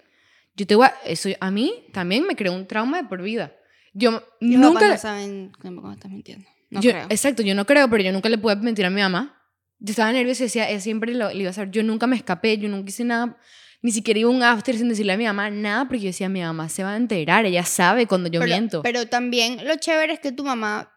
Yo 0.54 0.66
te 0.66 0.74
voy 0.74 0.86
a... 0.86 0.94
Eso 1.04 1.30
a 1.40 1.50
mí 1.50 1.86
también 1.92 2.26
me 2.26 2.36
creó 2.36 2.52
un 2.52 2.66
trauma 2.66 3.02
de 3.02 3.08
por 3.08 3.22
vida. 3.22 3.57
Yo 3.94 4.10
Los 4.12 4.22
nunca... 4.40 4.74
papás 4.80 4.90
no 4.90 4.98
saben 4.98 5.52
cuando 5.60 5.92
estás 5.92 6.10
mintiendo. 6.10 6.46
No 6.70 6.80
yo- 6.80 6.90
creo. 6.90 7.06
Exacto, 7.08 7.42
yo 7.42 7.54
no 7.54 7.64
creo, 7.66 7.88
pero 7.88 8.02
yo 8.02 8.12
nunca 8.12 8.28
le 8.28 8.38
pude 8.38 8.56
mentir 8.56 8.84
a 8.84 8.90
mi 8.90 9.00
mamá. 9.00 9.34
Yo 9.80 9.90
estaba 9.92 10.12
nerviosa 10.12 10.42
y 10.42 10.46
decía, 10.46 10.68
ella 10.68 10.80
siempre 10.80 11.14
lo, 11.14 11.28
le 11.30 11.36
iba 11.38 11.48
a 11.48 11.50
hacer. 11.50 11.70
Yo 11.70 11.82
nunca 11.82 12.06
me 12.06 12.16
escapé, 12.16 12.58
yo 12.58 12.68
nunca 12.68 12.88
hice 12.90 13.04
nada, 13.04 13.38
ni 13.80 13.92
siquiera 13.92 14.18
iba 14.20 14.28
a 14.30 14.32
un 14.34 14.42
after 14.42 14.76
sin 14.76 14.88
decirle 14.88 15.12
a 15.12 15.16
mi 15.16 15.24
mamá 15.24 15.50
nada, 15.50 15.84
porque 15.84 16.00
yo 16.00 16.06
decía, 16.08 16.28
mi 16.28 16.40
mamá 16.40 16.68
se 16.68 16.82
va 16.82 16.94
a 16.94 16.96
enterar, 16.96 17.46
ella 17.46 17.64
sabe 17.64 18.06
cuando 18.06 18.28
yo 18.28 18.40
pero, 18.40 18.50
miento. 18.50 18.82
pero 18.82 19.06
también 19.06 19.64
lo 19.66 19.76
chévere 19.76 20.12
es 20.14 20.20
que 20.20 20.32
tu 20.32 20.42
mamá 20.44 20.92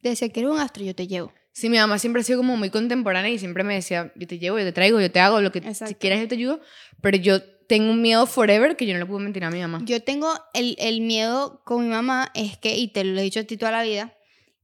decía 0.00 0.30
que 0.30 0.40
era 0.40 0.50
un 0.50 0.58
astro, 0.58 0.82
yo 0.82 0.94
te 0.94 1.06
llevo. 1.06 1.30
sí, 1.52 1.68
mi 1.68 1.76
mamá 1.76 1.98
siempre 1.98 2.22
ha 2.22 2.24
sido 2.24 2.38
como 2.38 2.56
muy 2.56 2.70
contemporánea 2.70 3.30
y 3.30 3.38
siempre 3.38 3.64
me 3.64 3.74
decía, 3.74 4.10
yo 4.16 4.26
te 4.26 4.38
llevo, 4.38 4.58
yo 4.58 4.64
te 4.64 4.72
traigo, 4.72 4.98
yo 4.98 5.10
te 5.12 5.20
hago, 5.20 5.42
lo 5.42 5.52
que 5.52 5.60
si 5.74 5.94
quieres 5.96 6.20
yo 6.22 6.28
te 6.28 6.34
ayudo, 6.36 6.60
pero 7.02 7.18
yo 7.18 7.38
tengo 7.72 7.90
un 7.90 8.02
miedo 8.02 8.26
forever 8.26 8.76
que 8.76 8.84
yo 8.86 8.92
no 8.92 8.98
le 8.98 9.06
puedo 9.06 9.18
mentir 9.20 9.42
a 9.44 9.50
mi 9.50 9.58
mamá. 9.58 9.80
Yo 9.84 10.02
tengo 10.02 10.28
el, 10.52 10.76
el 10.78 11.00
miedo 11.00 11.62
con 11.64 11.82
mi 11.82 11.88
mamá, 11.88 12.30
es 12.34 12.58
que, 12.58 12.76
y 12.76 12.88
te 12.88 13.02
lo 13.02 13.18
he 13.18 13.22
dicho 13.22 13.40
a 13.40 13.44
ti 13.44 13.56
toda 13.56 13.72
la 13.72 13.82
vida, 13.82 14.12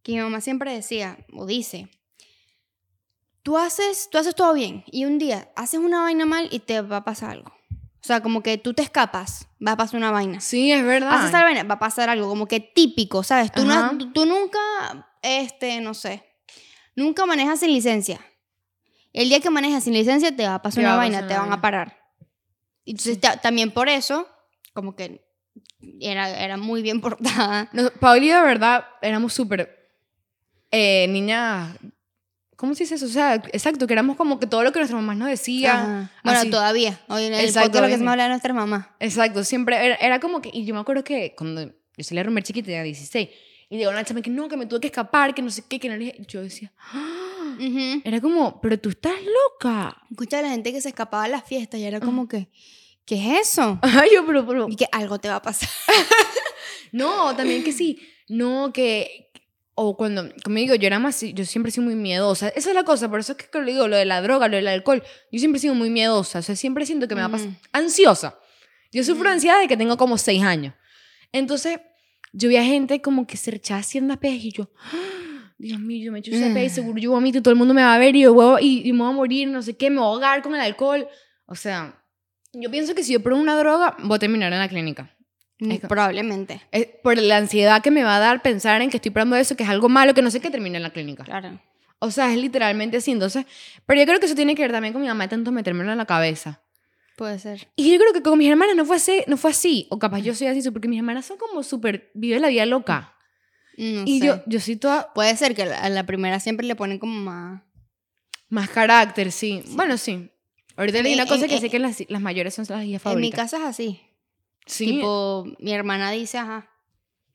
que 0.03 0.13
mi 0.13 0.19
mamá 0.19 0.43
siempre 0.43 0.75
decía, 0.75 1.17
o 1.33 1.47
dice, 1.47 1.89
tú 3.43 3.57
haces, 3.57 4.09
tú 4.11 4.19
haces 4.19 4.35
todo 4.35 4.53
bien, 4.53 4.85
y 4.91 5.07
un 5.07 5.19
día 5.19 5.51
haces 5.57 5.81
una 5.81 6.03
vaina 6.03 6.27
mal 6.27 6.49
y 6.51 6.59
te 6.59 6.83
va 6.83 6.99
a 6.99 7.05
pasar 7.05 7.31
algo. 7.31 7.51
O 7.73 8.07
sea, 8.09 8.23
como 8.23 8.43
que 8.43 8.59
tú 8.59 8.75
te 8.75 8.83
escapas, 8.83 9.49
va 9.67 9.73
a 9.73 9.77
pasar 9.79 9.97
una 9.97 10.11
vaina. 10.11 10.41
Sí, 10.41 10.71
es 10.71 10.85
verdad. 10.85 11.13
Haces 11.15 11.29
esa 11.31 11.43
vaina, 11.45 11.63
va 11.65 11.75
a 11.77 11.79
pasar 11.79 12.11
algo, 12.11 12.29
como 12.29 12.47
que 12.47 12.61
típico, 12.61 13.23
¿sabes? 13.23 13.51
Tú, 13.53 13.65
no- 13.65 13.97
tú- 13.99 14.13
tú 14.13 14.27
nunca, 14.27 14.59
este, 15.23 15.81
no 15.81 15.95
sé, 15.95 16.25
nunca 16.95 17.25
manejas 17.27 17.61
sin 17.61 17.73
licencia. 17.73 18.21
El 19.15 19.31
día 19.31 19.41
que 19.41 19.49
manejas 19.49 19.85
sin 19.85 19.95
licencia 19.95 20.37
te 20.37 20.47
va 20.47 20.57
a 20.57 20.63
pasar 20.63 20.83
Te 20.83 20.87
una 20.87 20.97
vaina, 20.97 21.19
pasar 21.19 21.29
te 21.29 21.35
van 21.39 21.53
a 21.53 21.61
parar. 21.63 21.97
Entonces, 22.91 23.21
ta- 23.21 23.37
también 23.41 23.71
por 23.71 23.89
eso, 23.89 24.27
como 24.73 24.95
que 24.97 25.21
era, 26.01 26.29
era 26.43 26.57
muy 26.57 26.83
bien 26.83 27.01
portada. 27.03 27.69
No, 27.73 27.91
de 28.41 28.43
verdad, 28.43 28.85
éramos 29.03 29.33
súper 29.33 29.91
eh, 30.71 31.07
niñas. 31.09 31.77
¿Cómo 32.57 32.75
se 32.75 32.83
dice 32.85 32.97
eso? 32.97 33.07
O 33.07 33.09
sea, 33.09 33.35
exacto, 33.53 33.87
que 33.87 33.93
éramos 33.93 34.17
como 34.17 34.41
que 34.41 34.47
todo 34.49 34.65
lo 34.65 34.73
que 34.73 34.81
nuestras 34.81 35.01
mamás 35.01 35.17
nos 35.17 35.29
decían. 35.29 36.11
Bueno, 36.25 36.41
así. 36.41 36.51
todavía. 36.51 37.01
Hoy 37.09 37.25
en 37.25 37.35
el 37.35 37.45
Exacto, 37.45 37.69
podcast 37.71 37.83
lo 37.85 37.89
que 37.89 37.99
se 37.99 38.05
me 38.05 38.11
habla 38.11 38.25
de 38.25 38.29
nuestra 38.31 38.53
mamá. 38.53 38.97
Exacto, 38.99 39.45
siempre 39.45 39.77
era, 39.87 39.95
era 39.97 40.19
como 40.19 40.41
que. 40.43 40.51
Y 40.53 40.65
yo 40.65 40.75
me 40.75 40.81
acuerdo 40.81 41.05
que 41.05 41.35
cuando 41.37 41.67
yo 41.67 42.05
salí 42.05 42.19
a 42.21 42.25
romper 42.25 42.43
chiquita, 42.43 42.67
tenía 42.67 42.83
16. 42.83 43.29
Y 43.71 43.77
llegó 43.77 43.91
una 43.91 44.03
chama 44.03 44.23
que 44.23 44.31
no, 44.31 44.49
que 44.49 44.57
me 44.57 44.67
tuve 44.67 44.81
que 44.81 44.87
escapar, 44.89 45.35
que 45.35 45.43
no 45.43 45.51
sé 45.51 45.63
qué, 45.69 45.79
que 45.79 45.89
no 45.89 45.97
le 45.97 46.07
dije. 46.07 46.25
Yo 46.27 46.43
decía. 46.43 46.73
"Ah". 46.93 47.55
Ujú. 47.61 48.01
Era 48.05 48.21
como, 48.21 48.61
pero 48.61 48.79
tú 48.79 48.89
estás 48.89 49.15
loca. 49.23 49.97
Escucha 50.11 50.41
a 50.41 50.43
la 50.43 50.49
gente 50.51 50.73
que 50.73 50.81
se 50.81 50.89
escapaba 50.89 51.25
de 51.25 51.31
las 51.31 51.45
fiestas 51.45 51.79
y 51.79 51.85
era 51.85 52.01
como 52.01 52.27
que, 52.27 52.49
¿qué 53.09 53.15
es 53.17 53.49
eso? 53.49 53.79
Ay, 53.83 54.11
yo, 54.15 54.25
pero, 54.27 54.47
pero. 54.47 54.69
Y 54.69 54.77
que 54.77 54.87
algo 54.93 55.19
te 55.19 55.29
va 55.29 55.37
a 55.37 55.43
pasar. 55.43 55.69
No, 56.93 57.37
también 57.37 57.63
que 57.65 57.73
sí. 57.73 57.99
No, 58.29 58.73
que. 58.73 59.31
O 59.75 59.97
cuando, 59.97 60.29
como 60.43 60.57
digo, 60.57 60.75
yo 60.75 60.87
era 60.89 60.99
más, 60.99 61.21
yo 61.21 61.45
siempre 61.45 61.69
he 61.71 61.73
sido 61.73 61.85
muy 61.85 61.95
miedosa. 61.95 62.49
Esa 62.49 62.71
es 62.71 62.75
la 62.75 62.83
cosa, 62.85 63.09
por 63.09 63.21
eso 63.21 63.33
es 63.33 63.39
que 63.47 63.59
lo 63.61 63.65
digo, 63.65 63.87
lo 63.87 63.97
de 63.97 64.07
la 64.07 64.21
droga, 64.23 64.49
lo 64.49 64.57
del 64.57 64.67
alcohol. 64.67 65.05
Yo 65.31 65.39
siempre 65.39 65.59
he 65.59 65.61
sido 65.61 65.75
muy 65.75 65.89
miedosa, 65.91 66.41
o 66.41 66.43
sea, 66.43 66.57
siempre 66.57 66.85
siento 66.85 67.07
que 67.07 67.15
me 67.15 67.21
va 67.21 67.29
a 67.29 67.31
pasar. 67.31 67.49
Ujú. 67.49 67.57
Ansiosa. 67.73 68.39
Yo 68.91 69.05
sufro 69.05 69.25
Ujú. 69.25 69.35
ansiedad 69.35 69.61
de 69.61 69.69
que 69.69 69.77
tengo 69.77 69.97
como 69.97 70.19
seis 70.19 70.43
años. 70.43 70.75
Entonces, 71.31 71.79
yo 72.33 72.49
veía 72.49 72.65
gente 72.65 73.01
como 73.03 73.27
que 73.27 73.37
se 73.37 73.51
rechazaba 73.53 73.81
haciendo 73.81 74.19
pejes 74.19 74.47
y 74.47 74.53
yo, 74.53 74.71
"Ah, 74.93 75.53
Dios 75.59 75.79
mío, 75.79 76.07
yo 76.07 76.13
me 76.13 76.21
echo 76.21 76.33
ese 76.33 76.51
pez, 76.51 76.73
Mm. 76.73 76.75
seguro 76.75 76.99
yo 76.99 77.11
vomito 77.13 77.39
y 77.39 77.43
todo 77.43 77.53
el 77.53 77.59
mundo 77.59 77.73
me 77.75 77.83
va 77.83 77.95
a 77.95 77.99
ver 77.99 78.17
y 78.17 78.23
yo 78.23 78.59
y, 78.59 78.89
y 78.89 78.93
me 78.93 79.01
voy 79.05 79.11
a 79.11 79.15
morir, 79.15 79.47
no 79.49 79.63
sé 79.63 79.77
qué, 79.77 79.91
me 79.91 79.97
voy 79.99 80.07
a 80.07 80.09
ahogar 80.09 80.43
con 80.43 80.55
el 80.57 80.61
alcohol. 80.61 81.07
O 81.47 81.55
sea, 81.55 82.03
yo 82.53 82.71
pienso 82.71 82.95
que 82.95 83.03
si 83.03 83.13
yo 83.13 83.23
pruebo 83.23 83.41
una 83.41 83.57
droga, 83.59 83.97
voy 84.03 84.17
a 84.17 84.19
terminar 84.19 84.53
en 84.53 84.59
la 84.59 84.69
clínica. 84.69 85.15
Es 85.59 85.81
que- 85.81 85.89
Probablemente. 85.89 86.61
Es 86.71 86.87
por 87.03 87.19
la 87.19 87.37
ansiedad 87.37 87.83
que 87.83 87.91
me 87.91 88.05
va 88.05 88.17
a 88.17 88.21
dar 88.21 88.43
pensar 88.43 88.81
en 88.81 88.91
que 88.91 88.97
estoy 88.99 89.11
probando 89.11 89.37
eso, 89.37 89.57
que 89.57 89.65
es 89.65 89.69
algo 89.69 89.89
malo, 89.89 90.15
que 90.15 90.23
no 90.23 90.31
sé 90.31 90.41
qué 90.41 90.51
termine 90.51 90.77
en 90.77 90.83
la 90.85 90.91
clínica. 90.91 91.25
Claro. 91.25 91.61
O 91.99 92.11
sea, 92.13 92.31
es 92.33 92.39
literalmente 92.39 92.99
así. 92.99 93.11
Entonces, 93.11 93.45
pero 93.85 94.01
yo 94.01 94.07
creo 94.07 94.21
que 94.21 94.27
eso 94.27 94.37
tiene 94.37 94.55
que 94.55 94.63
ver 94.63 94.71
también 94.71 94.93
con 94.93 95.03
mi 95.03 95.09
mamá 95.09 95.25
de 95.25 95.31
tanto 95.31 95.51
metérmelo 95.51 95.91
en 95.91 95.99
la 95.99 96.07
cabeza. 96.07 96.63
Puede 97.17 97.41
ser. 97.41 97.67
Y 97.75 97.91
yo 97.91 97.99
creo 97.99 98.13
que 98.13 98.23
con 98.23 98.39
mis 98.39 98.49
hermanas 98.49 98.77
no 98.77 98.85
fue 98.85 98.97
así, 98.97 99.25
no 99.27 99.37
fue 99.37 99.51
así. 99.51 99.89
O 99.91 99.99
capaz 99.99 100.21
yo 100.21 100.33
soy 100.37 100.47
así, 100.47 100.71
porque 100.71 100.87
mis 100.87 100.99
hermanas 100.99 101.27
son 101.27 101.37
como 101.37 101.65
súper, 101.65 102.13
vive 102.15 102.39
la 102.39 102.47
vida 102.49 102.65
loca. 102.65 103.17
No 103.77 104.03
y 104.07 104.21
sé. 104.21 104.27
yo, 104.27 104.43
yo 104.47 104.61
soy 104.61 104.77
toda 104.77 105.13
Puede 105.13 105.37
ser 105.37 105.55
que 105.57 105.63
a 105.65 105.89
la 105.89 106.07
primera 106.07 106.39
siempre 106.39 106.67
le 106.67 106.77
ponen 106.77 107.01
como 107.01 107.19
más... 107.21 107.63
más 108.49 108.69
carácter, 108.71 109.33
sí. 109.33 109.65
Bueno, 109.71 109.99
sí. 109.99 110.31
Ahorita 110.79 111.03
leí 111.03 111.13
una 111.15 111.27
cosa 111.27 111.43
en- 111.45 111.49
que 111.51 111.57
en- 111.57 111.61
sé 111.61 111.69
que 111.71 111.79
las, 111.79 112.03
las 112.09 112.21
mayores 112.23 112.55
son 112.55 112.65
las 112.69 112.85
hijas 112.85 112.85
En 112.87 112.93
mi 112.93 112.99
favoritas. 112.99 113.39
casa 113.51 113.57
es 113.59 113.65
así. 113.65 114.01
sí. 114.67 114.87
Tipo, 114.87 115.45
mi 115.59 115.73
hermana 115.73 116.11
dice, 116.13 116.39
ajá. 116.39 116.71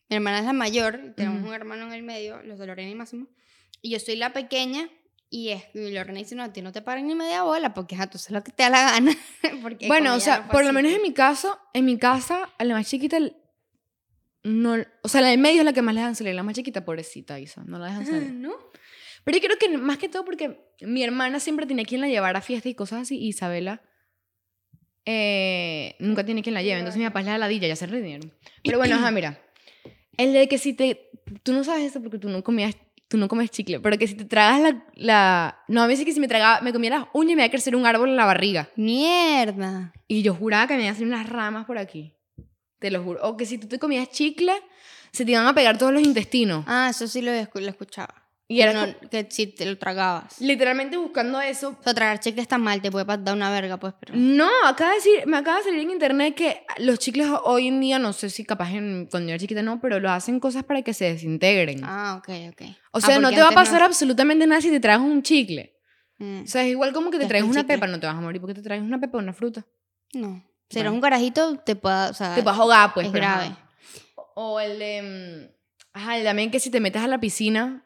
Mi 0.10 0.16
hermana 0.18 0.40
es 0.40 0.46
la 0.46 0.54
mayor, 0.54 1.14
tenemos 1.16 1.40
Ujú. 1.42 1.50
un 1.50 1.54
hermano 1.54 1.86
en 1.88 1.94
el 1.94 2.04
medio, 2.04 2.42
los 2.44 2.58
de 2.60 2.68
Lorena 2.68 2.90
y 2.90 2.96
Máximo. 2.96 3.28
Y 3.82 3.90
yo 3.92 4.00
soy 4.00 4.16
la 4.16 4.34
pequeña 4.34 4.90
y, 5.30 5.50
es, 5.50 5.64
y 5.74 5.92
Lorena 5.92 6.20
dice, 6.20 6.36
no, 6.36 6.44
a 6.44 6.54
ti 6.54 6.62
no 6.62 6.72
te 6.72 6.82
paran 6.82 7.08
ni 7.08 7.16
media 7.16 7.42
bola 7.44 7.74
porque 7.74 7.96
ajá, 7.96 8.08
tú 8.08 8.18
haces 8.18 8.32
lo 8.32 8.44
que 8.44 8.52
te 8.52 8.64
da 8.64 8.70
la 8.70 8.92
gana. 8.92 9.12
porque 9.62 9.88
Bueno, 9.88 10.14
o 10.16 10.20
sea, 10.20 10.42
no 10.42 10.50
por 10.50 10.64
lo 10.66 10.72
menos 10.74 10.92
en 10.94 11.02
mi 11.02 11.14
caso, 11.14 11.60
en 11.74 11.86
mi 11.86 11.98
casa, 11.98 12.50
a 12.58 12.64
la 12.64 12.76
más 12.76 12.88
chiquita, 12.88 13.18
no, 14.44 14.76
o 15.02 15.08
sea, 15.08 15.22
la 15.22 15.30
del 15.30 15.40
medio 15.40 15.62
es 15.62 15.66
la 15.66 15.74
que 15.74 15.82
más 15.82 15.96
le 15.96 16.02
dejan 16.02 16.16
salir. 16.16 16.36
La 16.36 16.44
más 16.44 16.54
chiquita, 16.56 16.84
pobrecita, 16.86 17.40
Isa, 17.40 17.64
no 17.66 17.80
la 17.80 17.88
dejan 17.88 18.04
Ah, 18.04 18.06
salir. 18.06 18.32
¿No? 18.34 18.54
Pero 19.24 19.38
yo 19.38 19.44
creo 19.44 19.58
que 19.58 19.78
más 19.78 19.98
que 19.98 20.10
todo 20.10 20.26
porque 20.26 20.60
mi 20.82 21.04
hermana 21.04 21.40
siempre 21.40 21.66
tenía 21.66 21.86
quien 21.86 22.02
la 22.02 22.08
llevara 22.08 22.40
a 22.40 22.42
fiestas 22.42 22.72
y 22.72 22.76
cosas 22.76 23.04
así, 23.04 23.18
y 23.18 23.30
Isabela 23.30 23.82
eh, 25.06 25.96
nunca 26.00 26.26
tiene 26.26 26.42
quien 26.42 26.54
la 26.56 26.62
lleve. 26.62 26.80
Entonces 26.80 27.00
mi 27.00 27.06
papá 27.06 27.22
es 27.22 27.26
la 27.28 27.38
ladilla, 27.38 27.68
ya 27.68 27.76
se 27.76 27.88
rindieron. 27.88 28.34
Pero 28.64 28.78
bueno, 28.78 28.96
ajá, 28.96 29.12
mira. 29.12 29.42
El 30.18 30.34
de 30.34 30.48
que 30.48 30.58
si 30.58 30.74
te... 30.74 31.10
Tú 31.44 31.54
no 31.54 31.64
sabes 31.64 31.86
esto 31.86 32.02
porque 32.02 32.20
tú 32.20 32.30
no 32.30 32.44
comías... 32.44 32.76
Tú 33.10 33.18
no 33.18 33.28
comes 33.28 33.52
chicle, 33.52 33.80
pero 33.80 33.98
que 33.98 34.08
si 34.08 34.16
te 34.16 34.26
tragas 34.26 34.60
la... 34.62 34.86
la 34.96 35.64
no, 35.68 35.84
a 35.84 35.88
veces 35.88 36.04
que 36.04 36.14
si 36.14 36.20
me 36.20 36.28
tragaba, 36.28 36.62
me 36.62 36.74
comía 36.74 36.90
las 36.90 37.06
uñas 37.14 37.36
me 37.36 37.44
iba 37.44 37.46
a 37.46 37.52
crecer 37.52 37.76
un 37.76 37.86
árbol 37.86 38.10
en 38.10 38.16
la 38.16 38.26
barriga. 38.26 38.70
Mierda. 38.76 39.94
Y 40.08 40.24
yo 40.24 40.34
juraba 40.34 40.68
que 40.68 40.74
me 40.76 40.82
iban 40.82 40.94
a 40.94 40.96
hacer 40.96 41.06
unas 41.06 41.30
ramas 41.30 41.66
por 41.66 41.78
aquí. 41.78 42.16
Te 42.80 42.90
lo 42.90 43.04
juro. 43.04 43.20
O 43.24 43.38
que 43.38 43.46
si 43.46 43.60
tú 43.60 43.68
te 43.68 43.78
comías 43.78 44.10
chicle, 44.10 44.54
se 45.12 45.26
te 45.26 45.32
iban 45.32 45.46
a 45.46 45.54
pegar 45.54 45.78
todos 45.78 45.94
los 45.94 46.02
intestinos. 46.02 46.64
Ah, 46.68 46.88
eso 46.90 47.08
sí 47.08 47.22
lo, 47.22 47.32
lo 47.32 47.70
escuchaba. 47.70 48.23
Y 48.54 48.62
era 48.62 48.72
Que 48.72 48.96
no- 49.02 49.10
que 49.10 49.28
si 49.30 49.48
te 49.48 49.66
lo 49.66 49.78
tragabas. 49.78 50.40
literalmente 50.42 50.98
buscando 50.98 51.40
eso. 51.42 51.78
O 51.80 51.84
sea, 51.84 51.94
tragar 51.94 52.20
chicle 52.20 52.42
está 52.42 52.58
mal, 52.58 52.82
te 52.82 52.92
puede 52.92 53.06
dar 53.06 53.36
una 53.36 53.50
verga, 53.52 53.78
pues, 53.78 53.94
pero... 54.00 54.14
No, 54.16 54.50
acaba 54.66 54.92
de 54.92 54.96
decir, 54.98 55.26
me 55.26 55.38
acaba 55.38 55.58
de 55.58 55.64
salir 55.64 55.80
en 55.82 55.92
internet 55.92 56.36
que 56.36 56.66
los 56.78 57.00
chicles 57.00 57.28
hoy 57.44 57.68
en 57.68 57.80
día, 57.82 58.00
no 58.00 58.14
sé 58.14 58.30
si 58.30 58.44
capaz 58.44 58.72
en, 58.72 59.08
cuando 59.10 59.30
yo 59.30 59.34
era 59.36 59.40
chiquita 59.40 59.62
no, 59.62 59.80
pero 59.82 60.00
lo 60.00 60.10
hacen 60.12 60.40
cosas 60.40 60.64
para 60.64 60.82
que 60.82 60.94
se 60.94 61.06
desintegren. 61.06 61.82
Ah, 61.84 62.16
ok, 62.20 62.30
ok. 62.52 62.62
o 62.92 62.98
Ah, 62.98 63.02
sea, 63.02 63.16
no 63.20 63.24
porque 63.30 63.36
te 63.38 63.42
va 63.42 63.50
a 63.50 63.52
pasar 63.54 63.82
absolutamente 63.84 64.46
nada 64.48 64.62
si 64.62 64.70
te 64.70 64.80
traes 64.80 65.00
un 65.00 65.24
chicle. 65.24 65.76
Mm, 66.20 66.44
O 66.44 66.48
sea, 66.48 66.62
es 66.64 66.70
igual 66.70 66.94
como 66.94 67.10
que 67.12 67.18
te 67.18 67.24
Es 67.24 67.30
traes 67.30 67.44
una 67.44 67.62
chicle. 67.62 67.76
pepa, 67.76 67.88
no 67.88 68.00
te 68.00 68.06
vas 68.08 68.16
a 68.16 68.22
morir 68.22 68.40
porque 68.40 68.54
te 68.54 68.62
traes 68.62 68.82
una 68.82 69.00
pepa 69.00 69.18
o 69.18 69.22
una 69.22 69.34
fruta. 69.34 69.66
No. 70.14 70.44
Si 70.70 70.80
eres 70.80 70.90
Bueno. 70.92 70.94
un 70.96 71.02
carajito, 71.02 71.58
te 71.60 71.76
pueda, 71.76 72.10
o 72.10 72.14
sea... 72.14 72.36
te 72.36 72.42
a 72.48 72.52
ahogar, 72.54 72.94
pues. 72.94 73.08
es 73.08 73.14
grave. 73.14 73.52
O 74.36 74.60
el 74.60 74.80
de. 74.80 75.02
mm, 75.50 75.54
Ajá, 75.96 76.18
el 76.18 76.24
también 76.24 76.50
que 76.50 76.60
si 76.60 76.72
te 76.72 76.80
metes 76.80 77.02
a 77.04 77.08
la 77.08 77.20
piscina 77.20 77.86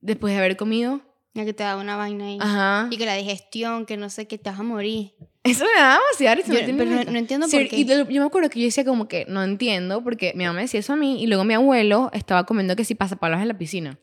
después 0.00 0.32
de 0.32 0.38
haber 0.38 0.56
comido. 0.56 1.00
Ya 1.32 1.44
que 1.44 1.52
te 1.52 1.62
da 1.62 1.76
una 1.76 1.96
vaina 1.96 2.26
ahí. 2.26 2.38
Ajá. 2.40 2.88
Y 2.90 2.96
que 2.96 3.06
la 3.06 3.14
digestión, 3.14 3.86
que 3.86 3.96
no 3.96 4.10
sé, 4.10 4.26
que 4.26 4.36
te 4.36 4.50
vas 4.50 4.58
a 4.58 4.64
morir. 4.64 5.14
Eso 5.42 5.64
me 5.64 5.80
da 5.80 5.94
demasiada 5.98 6.34
risa. 6.34 6.52
Yo- 6.52 6.76
pero 6.76 6.90
no, 6.90 7.04
no 7.04 7.18
entiendo 7.18 7.48
Sí, 7.48 7.56
por 7.58 7.68
qué. 7.68 7.76
y 7.76 7.84
lo- 7.84 8.06
yo 8.10 8.20
me 8.20 8.26
acuerdo 8.26 8.50
que 8.50 8.60
yo 8.60 8.66
decía 8.66 8.84
como 8.84 9.08
que 9.08 9.24
no 9.26 9.42
entiendo 9.42 10.04
porque 10.04 10.32
mi 10.34 10.44
mamá 10.44 10.60
decía 10.60 10.80
eso 10.80 10.92
a 10.92 10.96
mí 10.96 11.22
y 11.22 11.26
luego 11.28 11.44
mi 11.44 11.54
abuelo 11.54 12.10
estaba 12.12 12.44
comiendo 12.44 12.76
que 12.76 12.84
si 12.84 12.94
pasapalos 12.94 13.40
en 13.40 13.48
la 13.48 13.56
piscina. 13.56 13.98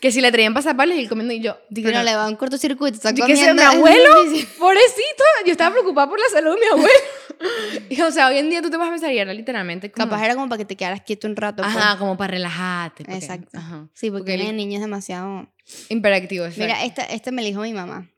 que 0.00 0.10
si 0.10 0.22
le 0.22 0.32
traían 0.32 0.54
pasapalos 0.54 0.96
y 0.96 1.00
él 1.00 1.08
comiendo 1.10 1.34
y 1.34 1.40
yo. 1.40 1.58
Que 1.74 1.82
pero- 1.82 1.98
no 1.98 2.02
le 2.04 2.14
va 2.16 2.26
un 2.26 2.36
cortocircuito. 2.36 2.96
Está 2.96 3.10
que 3.12 3.22
mi 3.22 3.28
comiendo 3.28 3.60
en 3.62 3.68
abuelo, 3.68 4.24
la 4.24 4.30
piscina. 4.32 4.50
pobrecito, 4.58 5.24
yo 5.44 5.52
estaba 5.52 5.70
preocupada 5.72 6.08
por 6.08 6.18
la 6.18 6.26
salud 6.32 6.54
de 6.54 6.60
mi 6.60 6.66
abuelo. 6.66 7.00
y, 7.90 8.00
o 8.00 8.10
sea, 8.10 8.28
hoy 8.28 8.38
en 8.38 8.48
día 8.48 8.62
tú 8.62 8.70
te 8.70 8.78
vas 8.78 8.88
a 8.88 8.90
pensar 8.90 9.12
y 9.12 9.18
era 9.18 9.34
literalmente 9.34 9.90
como... 9.92 10.06
Capaz 10.08 10.24
era 10.24 10.34
como 10.34 10.48
para 10.48 10.58
que 10.58 10.64
te 10.64 10.76
quedaras 10.76 11.02
quieto 11.02 11.26
un 11.26 11.36
rato. 11.36 11.62
pues. 11.62 11.76
Ajá, 11.76 11.98
como 11.98 12.16
para 12.16 12.30
relajarte. 12.32 13.04
porque- 13.04 13.18
Exacto. 13.18 13.50
Ajá. 13.58 13.86
Sí, 13.92 14.08
porque, 14.10 14.20
Porque 14.22 14.34
el 14.34 14.40
el- 14.42 14.56
niño 14.56 14.76
es 14.76 14.80
demasiado... 14.80 15.46
Imperactivo, 15.90 16.46
exacto. 16.46 16.64
Mira, 16.64 16.84
esta, 16.84 17.02
esta 17.04 17.30
me 17.32 17.42
la 17.42 17.48
dijo 17.48 17.60
mi 17.60 17.72
mamá. 17.72 18.09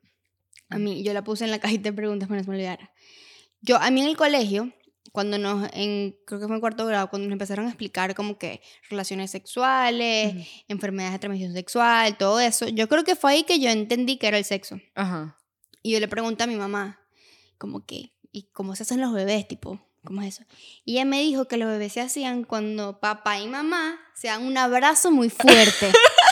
A 0.72 0.78
mí, 0.78 1.02
yo 1.02 1.12
la 1.12 1.22
puse 1.22 1.44
en 1.44 1.50
la 1.50 1.58
cajita 1.58 1.90
de 1.90 1.92
preguntas 1.92 2.28
para 2.28 2.38
no 2.40 2.44
se 2.44 2.50
me 2.50 2.56
olvidara. 2.56 2.90
Yo, 3.60 3.76
a 3.76 3.90
mí 3.90 4.00
en 4.00 4.08
el 4.08 4.16
colegio, 4.16 4.72
cuando 5.12 5.38
nos, 5.38 5.68
en, 5.74 6.16
creo 6.26 6.40
que 6.40 6.46
fue 6.46 6.56
en 6.56 6.60
cuarto 6.60 6.86
grado, 6.86 7.08
cuando 7.10 7.28
nos 7.28 7.32
empezaron 7.34 7.66
a 7.66 7.68
explicar 7.68 8.14
como 8.14 8.38
que 8.38 8.60
relaciones 8.88 9.30
sexuales, 9.30 10.34
Ujú. 10.34 10.44
enfermedades 10.68 11.12
de 11.14 11.18
transmisión 11.20 11.52
sexual, 11.52 12.16
todo 12.16 12.40
eso, 12.40 12.68
yo 12.68 12.88
creo 12.88 13.04
que 13.04 13.14
fue 13.14 13.32
ahí 13.32 13.44
que 13.44 13.60
yo 13.60 13.68
entendí 13.70 14.16
que 14.16 14.28
era 14.28 14.38
el 14.38 14.44
sexo. 14.44 14.80
Ajá. 14.94 15.38
Y 15.82 15.92
yo 15.92 16.00
le 16.00 16.08
pregunté 16.08 16.44
a 16.44 16.46
mi 16.46 16.56
mamá, 16.56 17.00
como 17.58 17.84
que, 17.84 18.12
¿y 18.32 18.44
cómo 18.52 18.74
se 18.74 18.84
hacen 18.84 19.00
los 19.00 19.12
bebés? 19.12 19.46
Tipo, 19.46 19.80
¿cómo 20.04 20.22
es 20.22 20.36
eso? 20.40 20.44
Y 20.84 20.94
ella 20.94 21.04
me 21.04 21.20
dijo 21.20 21.46
que 21.46 21.56
los 21.58 21.68
bebés 21.68 21.92
se 21.92 22.00
hacían 22.00 22.44
cuando 22.44 22.98
papá 23.00 23.38
y 23.38 23.48
mamá 23.48 23.98
se 24.14 24.28
dan 24.28 24.44
un 24.44 24.56
abrazo 24.56 25.10
muy 25.10 25.28
fuerte. 25.30 25.92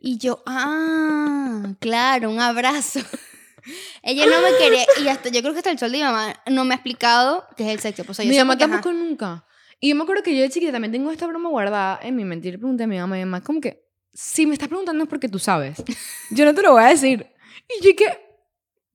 y 0.00 0.18
yo, 0.18 0.42
ah, 0.46 1.74
claro, 1.80 2.30
un 2.30 2.40
abrazo. 2.40 3.00
ella 4.02 4.26
no 4.26 4.40
me 4.42 4.56
quería, 4.58 4.84
y 5.02 5.08
hasta 5.08 5.28
yo 5.28 5.40
creo 5.40 5.52
que 5.52 5.58
hasta 5.58 5.70
el 5.70 5.78
sol 5.78 5.92
de 5.92 5.98
mi 5.98 6.04
mamá 6.04 6.34
no 6.46 6.64
me 6.64 6.74
ha 6.74 6.76
explicado 6.76 7.44
qué 7.56 7.64
es 7.64 7.70
el 7.70 7.80
sexo. 7.80 8.04
Pues, 8.04 8.18
o 8.18 8.22
sea, 8.22 8.24
yo 8.24 8.30
mi 8.30 8.38
mamá 8.38 8.54
ajá, 8.54 8.68
tampoco 8.68 8.92
nunca. 8.92 9.44
Y 9.80 9.90
yo 9.90 9.96
me 9.96 10.02
acuerdo 10.02 10.22
que 10.22 10.34
yo 10.34 10.42
de 10.42 10.50
chiquita 10.50 10.72
también 10.72 10.92
tengo 10.92 11.10
esta 11.10 11.26
broma 11.26 11.48
guardada 11.50 12.00
en 12.02 12.16
mi 12.16 12.24
mente. 12.24 12.48
Y 12.48 12.52
le 12.52 12.58
pregunté 12.58 12.84
a 12.84 12.86
mi 12.86 12.98
mamá, 12.98 13.16
mi 13.16 13.24
mamá, 13.24 13.42
como 13.42 13.60
que, 13.60 13.84
si 14.12 14.46
me 14.46 14.54
estás 14.54 14.68
preguntando 14.68 15.04
es 15.04 15.08
porque 15.08 15.28
tú 15.28 15.38
sabes. 15.38 15.82
Yo 16.30 16.44
no 16.44 16.54
te 16.54 16.62
lo 16.62 16.72
voy 16.72 16.82
a 16.82 16.88
decir. 16.88 17.26
Y 17.68 17.84
yo 17.84 17.94
que 17.94 18.28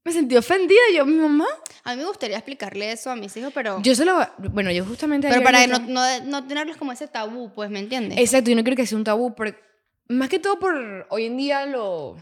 me 0.04 0.12
sentí 0.12 0.36
ofendida. 0.36 0.82
Yo, 0.96 1.06
mi 1.06 1.16
mamá. 1.16 1.46
A 1.84 1.92
mí 1.92 2.02
me 2.02 2.08
gustaría 2.08 2.38
explicarle 2.38 2.92
eso 2.92 3.12
a 3.12 3.16
mis 3.16 3.36
hijos, 3.38 3.52
pero, 3.54 3.82
Yo 3.82 3.94
se 3.96 4.04
lo. 4.04 4.20
Bueno, 4.38 4.72
yo 4.72 4.84
justamente. 4.84 5.30
pero 5.30 5.44
para 5.44 5.68
no, 5.68 5.80
no, 5.80 6.24
no 6.26 6.48
tenerlos 6.48 6.76
como 6.78 6.92
ese 6.92 7.08
tabú, 7.08 7.54
pues, 7.54 7.70
¿me 7.70 7.80
entiendes? 7.80 8.18
Exacto, 8.18 8.50
yo 8.50 8.56
no 8.56 8.64
quiero 8.64 8.76
que 8.76 8.88
sea 8.88 8.98
un 8.98 9.04
tabú. 9.04 9.36
Porque, 9.36 9.60
más 10.08 10.30
que 10.30 10.40
todo 10.40 10.60
por 10.60 11.08
hoy 11.10 11.26
en 11.26 11.38
día 11.38 11.66
lo. 11.66 12.18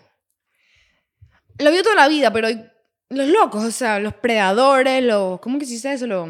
Lo 1.58 1.72
veo 1.72 1.84
toda 1.84 1.96
la 1.96 2.08
vida, 2.08 2.32
pero 2.32 2.48
los 3.10 3.28
locos, 3.28 3.64
o 3.64 3.72
sea, 3.72 4.00
los 4.00 4.14
predadores, 4.16 5.04
los. 5.04 5.40
¿Cómo 5.40 5.60
que 5.60 5.66
se 5.66 5.74
dice 5.74 5.94
eso? 5.94 6.08
Los. 6.08 6.30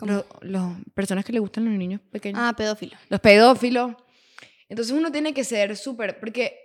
Los, 0.00 0.26
los 0.42 0.74
personas 0.94 1.24
que 1.24 1.32
le 1.32 1.38
gustan 1.38 1.64
los 1.64 1.74
niños 1.74 2.02
pequeños. 2.10 2.38
Ah, 2.42 2.52
pedófilo. 2.54 2.96
los 3.08 3.20
pedófilos. 3.20 3.94
Entonces 4.68 4.94
uno 4.94 5.10
tiene 5.10 5.32
que 5.32 5.42
ser 5.44 5.76
súper, 5.76 6.20
porque, 6.20 6.58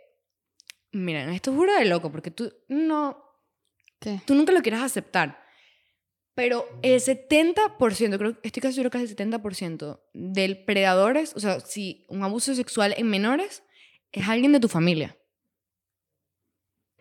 miren, 0.92 1.30
esto 1.30 1.52
es 1.52 1.58
juro 1.58 1.74
de 1.74 1.86
loco, 1.86 2.12
porque 2.12 2.32
tú 2.32 2.52
no, 2.68 3.24
¿Qué? 4.00 4.22
tú 4.26 4.36
nunca 4.36 4.52
lo 4.52 4.62
quieras 4.62 4.82
aceptar. 4.82 5.41
Pero 6.34 6.66
el 6.82 7.00
70%, 7.00 8.18
creo, 8.18 8.38
estoy 8.42 8.62
casi 8.62 8.76
seguro 8.76 8.90
que 8.90 9.04
es 9.04 9.10
el 9.10 9.16
70% 9.18 10.00
del 10.14 10.64
predadores, 10.64 11.34
o 11.36 11.40
sea, 11.40 11.60
si 11.60 12.06
un 12.08 12.24
abuso 12.24 12.56
sexual 12.56 12.94
en 12.98 13.10
menores, 13.10 13.64
es 14.12 14.28
alguien 14.28 14.52
de 14.54 14.60
tu 14.60 14.70
familia. 14.70 15.18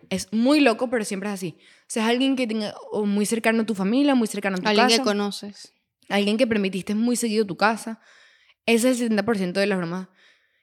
Es 0.08 0.32
muy 0.32 0.60
loco, 0.60 0.90
pero 0.90 1.04
siempre 1.04 1.28
es 1.28 1.34
así. 1.34 1.56
O 1.58 1.84
sea, 1.86 2.04
es 2.04 2.10
alguien 2.10 2.34
que 2.34 2.46
tenga 2.46 2.74
o 2.90 3.06
muy 3.06 3.24
cercano 3.26 3.62
a 3.62 3.66
tu 3.66 3.76
familia, 3.76 4.16
muy 4.16 4.26
cercano 4.26 4.56
a 4.56 4.60
tu 4.60 4.68
Alguien 4.68 4.88
casa 4.88 4.98
que 4.98 5.04
conoces. 5.04 5.74
alguien 6.08 6.36
que 6.36 6.48
permitiste 6.48 6.96
muy 6.96 7.14
seguido 7.14 7.46
tu 7.46 7.56
casa. 7.56 8.00
Ese 8.66 8.90
es 8.90 9.00
el 9.00 9.10
70% 9.10 9.52
de 9.52 9.66
las 9.66 9.78
bromas. 9.78 10.08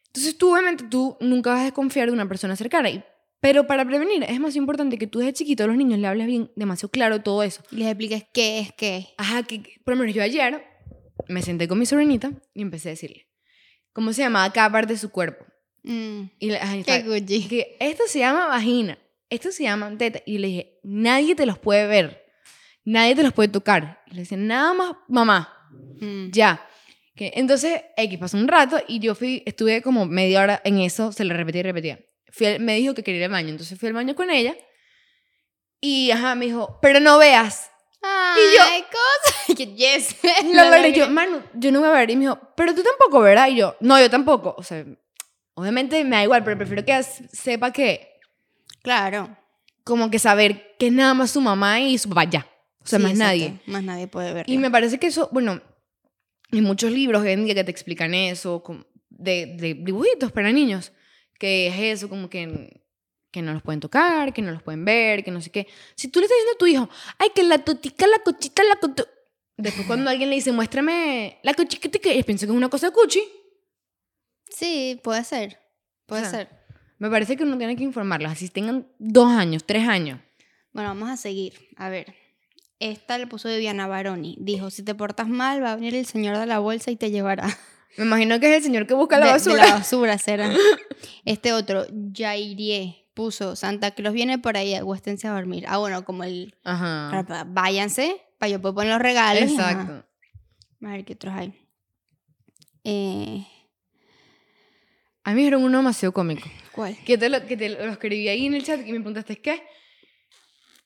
Entonces 0.07 0.37
tú 0.37 0.51
obviamente 0.51 0.85
tú 0.89 1.17
nunca 1.21 1.51
vas 1.51 1.61
a 1.61 1.65
desconfiar 1.65 2.07
de 2.07 2.13
una 2.13 2.27
persona 2.27 2.55
cercana. 2.57 2.89
Y, 2.89 3.03
pero 3.47 3.65
para 3.65 3.85
prevenir 3.85 4.25
es 4.27 4.41
más 4.41 4.57
importante 4.57 4.97
que 4.97 5.07
tú 5.07 5.19
desde 5.19 5.31
chiquito 5.31 5.63
a 5.63 5.67
los 5.67 5.77
niños 5.77 5.99
le 5.99 6.07
hables 6.07 6.27
bien, 6.27 6.51
demasiado 6.57 6.91
claro 6.91 7.21
todo 7.21 7.43
eso. 7.43 7.63
Y 7.71 7.77
les 7.77 7.87
expliques 7.87 8.25
qué 8.33 8.59
es 8.59 8.73
qué. 8.73 9.07
Ajá, 9.17 9.43
que, 9.43 9.61
por 9.85 9.93
lo 9.93 10.01
menos 10.01 10.13
yo 10.13 10.21
ayer 10.21 10.61
me 11.29 11.41
senté 11.41 11.65
con 11.69 11.79
mi 11.79 11.85
sobrinita 11.85 12.29
y 12.53 12.61
empecé 12.61 12.89
a 12.89 12.91
decirle 12.91 13.29
cómo 13.93 14.11
se 14.11 14.23
llamaba 14.23 14.51
cada 14.51 14.69
parte 14.69 14.91
de 14.91 14.99
su 14.99 15.11
cuerpo. 15.11 15.45
Mm, 15.83 16.23
Y 16.39 16.49
le, 16.49 16.57
ajá, 16.57 16.75
qué 16.85 17.03
Gucci. 17.03 17.47
que 17.47 17.77
esto 17.79 18.03
se 18.07 18.19
llama 18.19 18.47
vagina, 18.47 18.97
esto 19.29 19.49
se 19.53 19.63
llama 19.63 19.97
teta. 19.97 20.19
Y 20.25 20.39
le 20.39 20.47
dije, 20.47 20.79
nadie 20.83 21.33
te 21.33 21.45
los 21.45 21.57
puede 21.57 21.87
ver, 21.87 22.25
nadie 22.83 23.15
te 23.15 23.23
los 23.23 23.31
puede 23.31 23.47
tocar. 23.47 24.01
Y 24.07 24.15
le 24.15 24.19
decía, 24.23 24.37
nada 24.37 24.73
más 24.73 24.91
mamá. 25.07 25.53
Mm. 26.01 26.31
Ya. 26.31 26.67
Que, 27.15 27.31
entonces, 27.35 27.81
X 27.95 28.19
pasó 28.19 28.35
un 28.35 28.49
rato 28.49 28.77
y 28.89 28.99
yo 28.99 29.15
fui, 29.15 29.41
estuve 29.45 29.81
como 29.81 30.05
media 30.05 30.41
hora 30.41 30.61
en 30.65 30.79
eso, 30.79 31.13
se 31.13 31.23
lo 31.23 31.33
repetía 31.33 31.61
y 31.61 31.63
repetía. 31.63 31.99
Fui 32.37 32.45
al- 32.47 32.59
me 32.59 32.75
dijo 32.75 32.93
que 32.93 33.03
quería 33.03 33.19
ir 33.19 33.25
al 33.25 33.31
baño, 33.31 33.49
entonces 33.49 33.77
fui 33.79 33.87
al 33.87 33.93
baño 33.93 34.15
con 34.15 34.29
ella 34.29 34.55
y 35.81 36.11
ajá, 36.11 36.35
me 36.35 36.45
dijo, 36.45 36.79
pero 36.81 36.99
no 36.99 37.17
veas. 37.17 37.69
Ay, 38.01 38.41
Y 38.41 38.57
yo- 38.57 38.85
cosa. 38.87 39.37
Que 39.57 39.65
yes. 39.75 40.15
Lo 40.53 40.53
Lo 40.63 40.69
logré 40.69 40.93
yo. 40.93 41.09
Manu, 41.09 41.41
yo 41.53 41.71
no 41.71 41.79
voy 41.79 41.89
a 41.89 41.93
ver. 41.93 42.11
Y 42.11 42.15
me 42.15 42.21
dijo, 42.25 42.39
pero 42.55 42.73
tú 42.75 42.83
tampoco, 42.83 43.21
¿verdad? 43.21 43.47
Y 43.47 43.55
yo, 43.55 43.75
no, 43.79 43.99
yo 43.99 44.09
tampoco. 44.09 44.53
O 44.57 44.63
sea, 44.63 44.85
obviamente 45.55 46.03
me 46.03 46.15
da 46.17 46.23
igual, 46.23 46.43
pero 46.43 46.57
prefiero 46.57 46.85
que 46.85 47.01
sepa 47.03 47.71
que, 47.71 48.19
Claro. 48.83 49.35
como 49.83 50.11
que 50.11 50.19
saber 50.19 50.75
que 50.77 50.87
es 50.87 50.93
nada 50.93 51.13
más 51.13 51.31
su 51.31 51.41
mamá 51.41 51.79
y 51.81 51.97
su 51.97 52.09
papá 52.09 52.25
ya. 52.25 52.47
O 52.83 52.87
sea, 52.87 52.99
Sí, 52.99 53.03
más 53.03 53.11
exacto. 53.13 53.27
nadie. 53.29 53.59
Más 53.65 53.83
nadie 53.83 54.07
puede 54.07 54.33
verlo. 54.33 54.53
Y 54.53 54.57
me 54.59 54.69
parece 54.69 54.99
que 54.99 55.07
eso, 55.07 55.29
bueno, 55.31 55.61
hay 56.51 56.61
muchos 56.61 56.91
libros 56.91 57.21
hoy 57.23 57.31
en 57.31 57.45
día 57.45 57.55
que 57.55 57.63
te 57.63 57.71
explican 57.71 58.13
eso, 58.13 58.63
de, 59.09 59.55
de 59.57 59.73
dibujitos 59.73 60.31
para 60.31 60.51
niños, 60.51 60.91
que 61.39 61.67
es 61.67 61.75
eso, 61.99 62.09
como 62.09 62.29
que, 62.29 62.81
que 63.31 63.41
no 63.41 63.53
los 63.53 63.61
pueden 63.61 63.79
tocar, 63.79 64.33
que 64.33 64.41
no 64.41 64.51
los 64.51 64.63
pueden 64.63 64.83
ver, 64.85 65.23
que 65.23 65.31
no 65.31 65.41
sé 65.41 65.49
qué. 65.51 65.67
Si 65.95 66.07
tú 66.07 66.19
le 66.19 66.25
estás 66.25 66.37
diciendo 66.37 66.55
a 66.55 66.57
tu 66.59 66.65
hijo, 66.67 66.89
ay, 67.19 67.29
que 67.35 67.43
la 67.43 67.59
totica, 67.59 68.07
la 68.07 68.19
cochita, 68.19 68.63
la 68.63 68.75
cotu... 68.77 69.03
Después 69.57 69.87
cuando 69.87 70.09
alguien 70.09 70.29
le 70.29 70.35
dice, 70.35 70.51
muéstrame 70.51 71.39
la 71.43 71.53
cochita, 71.53 71.89
que 71.89 72.23
pienso 72.23 72.45
que 72.45 72.51
es 72.51 72.57
una 72.57 72.69
cosa 72.69 72.91
cuchi, 72.91 73.21
Sí, 74.49 74.99
puede 75.03 75.23
ser. 75.23 75.59
Puede 76.05 76.21
O 76.21 76.29
sea, 76.29 76.39
ser. 76.39 76.49
me 76.99 77.09
parece 77.09 77.35
que 77.35 77.43
uno 77.43 77.57
tiene 77.57 77.75
que 77.75 77.83
informarlos, 77.83 78.31
así 78.31 78.47
tengan 78.49 78.87
dos 78.97 79.29
años, 79.29 79.63
tres 79.65 79.87
años. 79.87 80.19
Bueno, 80.71 80.89
vamos 80.89 81.09
a 81.09 81.17
seguir. 81.17 81.53
A 81.75 81.89
ver. 81.89 82.13
Esta 82.79 83.17
le 83.17 83.25
puso 83.27 83.49
Viviana 83.49 83.87
Baroni. 83.87 84.37
Dijo, 84.39 84.69
si 84.69 84.83
te 84.83 84.93
portas 84.93 85.27
mal, 85.27 85.63
va 85.63 85.71
a 85.71 85.75
venir 85.75 85.95
el 85.95 86.05
señor 86.05 86.37
de 86.37 86.45
la 86.45 86.59
bolsa 86.59 86.91
y 86.91 86.95
te 86.95 87.09
llevará. 87.11 87.47
Me 87.97 88.05
imagino 88.05 88.39
que 88.39 88.49
es 88.51 88.57
el 88.57 88.63
señor 88.63 88.85
que 88.87 88.93
busca 88.93 89.19
la 89.19 89.25
De- 89.27 89.31
basura. 89.33 89.63
De, 89.63 89.69
la 89.69 89.75
basura 89.79 90.17
será. 90.17 90.51
Este 91.25 91.51
otro, 91.53 91.85
Jairie, 92.15 93.07
puso, 93.13 93.55
Santa 93.55 93.91
Claus 93.91 94.13
viene 94.13 94.37
por 94.39 94.55
ahí, 94.57 94.75
acuéstense 94.75 95.27
a 95.27 95.31
dormir. 95.33 95.65
Ah, 95.67 95.77
bueno, 95.77 96.05
como 96.05 96.23
el... 96.23 96.53
Ajá. 96.63 97.45
váyanse, 97.47 98.21
para 98.37 98.51
yo 98.51 98.61
poder 98.61 98.75
poner 98.75 98.93
los 98.93 99.01
regalos. 99.01 99.49
y 99.51 99.57
ajá. 99.57 99.71
Exacto. 99.71 100.07
A 100.85 100.89
ver, 100.91 101.05
¿qué 101.05 101.13
otros 101.13 101.33
hay? 101.33 101.53
Eh, 102.83 103.45
A 105.23 105.31
mí 105.31 105.35
me 105.35 105.41
dijeron 105.41 105.63
uno 105.63 105.77
demasiado 105.79 106.13
cómico. 106.13 106.47
¿Cuál? 106.71 106.95
Que 107.03 107.17
te, 107.17 107.29
lo, 107.29 107.45
que 107.45 107.57
te 107.57 107.69
lo 107.69 107.91
escribí 107.91 108.27
ahí 108.29 108.45
en 108.45 108.53
el 108.53 108.63
chat 108.63 108.79
y 108.81 108.91
me 108.91 108.99
preguntaste, 108.99 109.37
¿qué? 109.41 109.63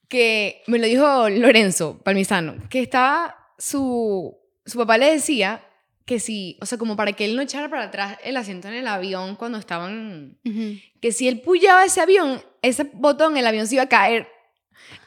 que 0.08 0.62
me 0.68 0.78
lo 0.78 0.88
dijo 0.88 1.30
Lorenzo 1.30 1.98
Palmisano, 2.04 2.56
que 2.70 2.82
estaba 2.82 3.34
su, 3.58 4.38
su 4.66 4.78
papá 4.78 4.98
le 4.98 5.10
decía 5.12 5.64
que 6.12 6.20
si, 6.20 6.58
o 6.62 6.66
sea, 6.66 6.78
como 6.78 6.98
para 6.98 7.14
que 7.14 7.24
él 7.24 7.36
no 7.38 7.42
echara 7.42 7.70
para 7.70 7.84
atrás 7.84 8.18
el 8.26 8.36
asiento 8.36 8.68
en 8.68 8.74
el 8.74 8.88
avión 8.88 9.36
cuando 9.38 9.58
estaban, 9.58 10.38
Ujú. 10.46 10.76
que 11.00 11.12
si 11.14 11.28
él 11.30 11.40
puyaba 11.40 11.86
ese 11.86 12.02
avión, 12.02 12.44
ese 12.62 12.84
botón, 12.94 13.38
el 13.38 13.48
avión 13.48 13.66
se 13.68 13.76
iba 13.76 13.84
a 13.84 13.90
caer. 13.90 14.28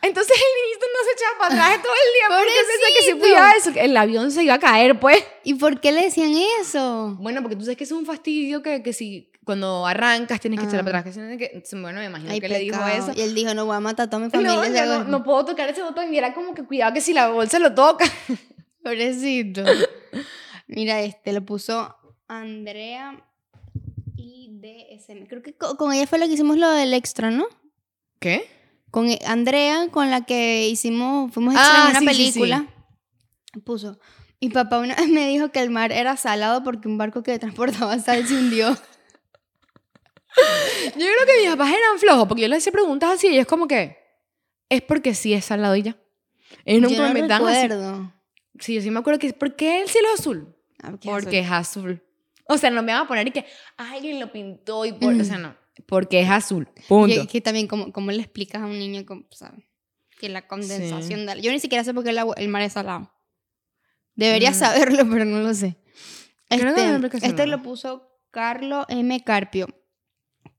Entonces 0.00 0.34
el 0.34 0.62
niñito 0.62 0.86
no 0.86 1.05
se 1.05 1.12
echaba 1.12 1.38
para 1.38 1.55
atrás 1.66 1.82
todo 1.82 1.92
el 1.92 2.12
día 2.14 2.38
porque 2.38 2.52
él 2.59 2.66
pensaba 2.70 2.88
que 2.96 3.05
si 3.05 3.11
Pobrecito. 3.12 3.18
puyaba 3.20 3.52
eso, 3.52 3.70
el 3.90 3.96
avión 3.98 4.30
se 4.30 4.42
iba 4.44 4.55
a 4.55 4.59
caer, 4.59 4.98
pues. 4.98 5.22
¿Y 5.42 5.55
por 5.55 5.78
qué 5.80 5.92
le 5.92 6.02
decían 6.05 6.32
eso? 6.62 7.16
Bueno, 7.20 7.42
porque 7.42 7.57
tú 7.57 7.62
sabes 7.64 7.76
que 7.76 7.84
es 7.84 7.92
un 7.92 8.07
fastidio 8.07 8.62
que, 8.62 8.82
que 8.82 8.92
si 8.94 9.30
cuando 9.44 9.86
arrancas 9.86 10.40
tienes 10.40 10.59
que 10.61 10.64
echar 10.66 10.80
Ah. 10.80 10.84
para 10.84 10.98
atrás. 11.00 11.14
Que, 11.14 11.20
si 11.20 11.26
no- 11.26 11.36
que, 11.38 11.82
bueno, 11.82 12.00
me 12.00 12.07
imagino 12.07 12.30
Ay, 12.32 12.40
que 12.40 12.48
le 12.48 12.59
dijo 12.61 12.78
pecado. 12.78 13.11
eso. 13.11 13.12
Y 13.14 13.20
él 13.20 13.34
dijo, 13.34 13.52
no 13.52 13.66
voy 13.66 13.76
a 13.76 13.80
matar 13.80 14.07
a 14.07 14.11
toda 14.11 14.20
mi 14.20 14.26
No, 14.26 14.30
familia. 14.30 14.55
no, 14.57 14.64
si 14.64 14.78
hago 14.78 14.92
no, 14.94 14.98
esto". 15.00 15.11
no 15.11 15.22
puedo 15.22 15.44
tocar 15.44 15.68
ese 15.68 15.82
botón 15.82 16.12
y 16.14 16.16
era 16.16 16.32
como 16.32 16.55
que 16.55 16.62
cuidado 16.64 16.94
que 16.94 17.02
si 17.02 17.12
la 17.12 17.28
bolsa 17.28 17.59
lo 17.59 17.74
toca. 17.74 18.07
Pobrecito. 18.82 19.62
Mira, 20.75 21.01
este 21.03 21.33
lo 21.33 21.45
puso 21.45 21.95
Andrea 22.29 23.22
IDSM. 24.16 25.27
Creo 25.29 25.43
que 25.43 25.55
co- 25.57 25.77
con 25.77 25.93
ella 25.93 26.07
fue 26.07 26.18
la 26.18 26.27
que 26.27 26.33
hicimos 26.35 26.57
lo 26.57 26.68
del 26.70 26.95
extra, 26.95 27.31
¿no? 27.31 27.47
¿Qué? 28.20 28.47
Con 28.91 29.09
e- 29.11 29.20
Andrea, 29.27 29.89
con 29.91 30.11
la 30.11 30.25
que 30.25 30.68
hicimos, 30.68 31.33
fuimos 31.33 31.55
extra 31.55 31.85
Ah, 31.87 31.91
en 31.91 31.91
una 31.91 32.01
sí, 32.01 32.07
sí, 32.07 32.14
sí. 32.14 32.41
película. 32.41 32.66
Puso. 33.64 33.99
Mi 34.41 34.49
papá 34.51 34.79
una 34.81 34.95
vez 34.97 35.09
me 35.09 35.29
dijo 35.29 35.51
que 35.51 35.61
el 35.61 35.70
mar 35.70 35.93
era 35.93 36.16
salado 36.16 36.62
porque 36.64 36.89
un 36.89 36.99
barco 36.99 37.22
que 37.22 37.39
transportaba 37.39 37.99
sal 37.99 38.27
se 38.27 38.35
hundió. 38.35 38.68
Yo 40.87 40.93
creo 40.97 41.27
que 41.27 41.41
mis 41.43 41.51
papás 41.51 41.68
eran 41.68 41.99
flojos 41.99 42.27
porque 42.27 42.43
yo 42.43 42.49
les 42.49 42.59
hacía 42.59 42.72
preguntas 42.72 43.11
así 43.12 43.29
y 43.29 43.35
ellos 43.35 43.47
como 43.47 43.68
que 43.68 43.97
es 44.68 44.83
porque 44.83 45.14
sí 45.14 45.33
es 45.33 45.45
salado 45.45 45.77
y 45.77 45.83
ya. 45.83 45.97
Ellos 46.64 46.83
nunca 46.83 46.97
Yo 46.97 47.03
no 47.09 47.14
me 47.14 47.20
así. 47.20 47.29
recuerdo. 47.68 48.12
Sí, 48.59 48.75
yo 48.75 48.81
sí 48.83 48.91
me 48.91 48.99
acuerdo 48.99 49.20
que 49.20 49.33
¿por 49.33 49.55
qué 49.55 49.81
el 49.83 49.89
cielo 49.89 50.09
es 50.12 50.20
azul? 50.20 50.53
Ah, 50.85 50.93
¿qué 51.01 51.09
Porque 51.09 51.39
es 51.41 51.51
azul. 51.51 52.03
O 52.47 52.59
sea, 52.59 52.70
no 52.70 52.82
me 52.82 52.93
van 52.93 53.03
a 53.05 53.09
poner 53.09 53.26
y 53.28 53.30
que 53.30 53.47
alguien 53.76 54.20
lo 54.20 54.30
pintó 54.30 54.85
y 54.85 54.93
por... 54.93 55.14
Mm. 55.14 55.20
O 55.20 55.24
sea, 55.24 55.39
no. 55.39 55.57
Porque 55.87 56.20
es 56.20 56.28
azul. 56.30 56.68
Y 56.76 56.80
Punto. 56.82 57.20
es 57.22 57.28
que 57.28 57.41
también, 57.41 57.66
como, 57.66 57.93
como 57.93 58.11
le 58.11 58.20
explicas 58.22 58.62
a 58.62 58.66
un 58.66 58.78
niño, 58.78 59.05
como, 59.07 59.24
¿sabes? 59.30 59.64
Que 60.20 60.28
la 60.28 60.47
condensación 60.47 61.26
de... 61.26 61.41
Yo 61.41 61.51
ni 61.53 61.59
siquiera 61.59 61.82
sé 61.85 61.95
por 61.95 62.05
qué 62.05 62.11
el, 62.11 62.18
agua- 62.18 62.37
el 62.39 62.49
mar 62.49 62.62
es 62.62 62.74
salado. 62.74 63.11
Debería 64.14 64.51
Mm. 64.51 64.55
saberlo, 64.55 64.99
pero 65.11 65.24
no 65.24 65.39
lo 65.41 65.55
sé. 65.55 65.76
Creo 66.49 66.74
que 66.74 67.07
Este, 67.07 67.20
sí, 67.20 67.26
este 67.26 67.47
lo 67.47 67.62
puso 67.62 68.11
Carlos 68.30 68.85
M. 68.89 69.22
Carpio. 69.24 69.66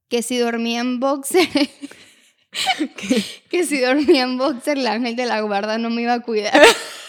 Que 0.09 0.21
si 0.23 0.37
dormía 0.37 0.81
en 0.81 0.99
boxer... 0.99 1.47
que 3.49 3.63
si 3.65 3.79
dormía 3.79 4.23
en 4.23 4.37
boxer, 4.37 4.77
el 4.77 4.87
ángel 4.87 5.15
de 5.15 5.25
la 5.25 5.41
guarda 5.41 5.77
no 5.77 5.89
me 5.89 6.01
iba 6.01 6.13
a 6.13 6.21
cuidar. 6.21 6.61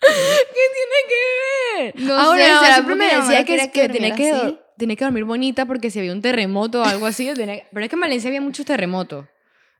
¿Qué 0.00 0.62
tiene 0.74 0.98
que 1.08 2.00
ver? 2.00 2.06
No 2.06 2.18
Ahora, 2.18 2.44
sé, 2.44 2.64
¿será 2.64 2.74
siempre 2.74 2.94
me 2.94 3.04
decía 3.16 3.44
que, 3.44 3.56
que 3.56 3.70
que 3.70 3.88
tenía, 3.88 4.14
que, 4.14 4.30
do- 4.32 4.60
tenía 4.78 4.96
que 4.96 5.04
dormir 5.04 5.24
bonita 5.24 5.66
porque 5.66 5.90
si 5.90 5.98
había 5.98 6.12
un 6.12 6.22
terremoto 6.22 6.80
o 6.82 6.84
algo 6.84 7.06
así. 7.06 7.32
tenía- 7.34 7.64
pero 7.72 7.84
es 7.84 7.90
que 7.90 7.96
en 7.96 8.00
Valencia 8.00 8.28
había 8.28 8.40
muchos 8.40 8.64
terremotos. 8.66 9.26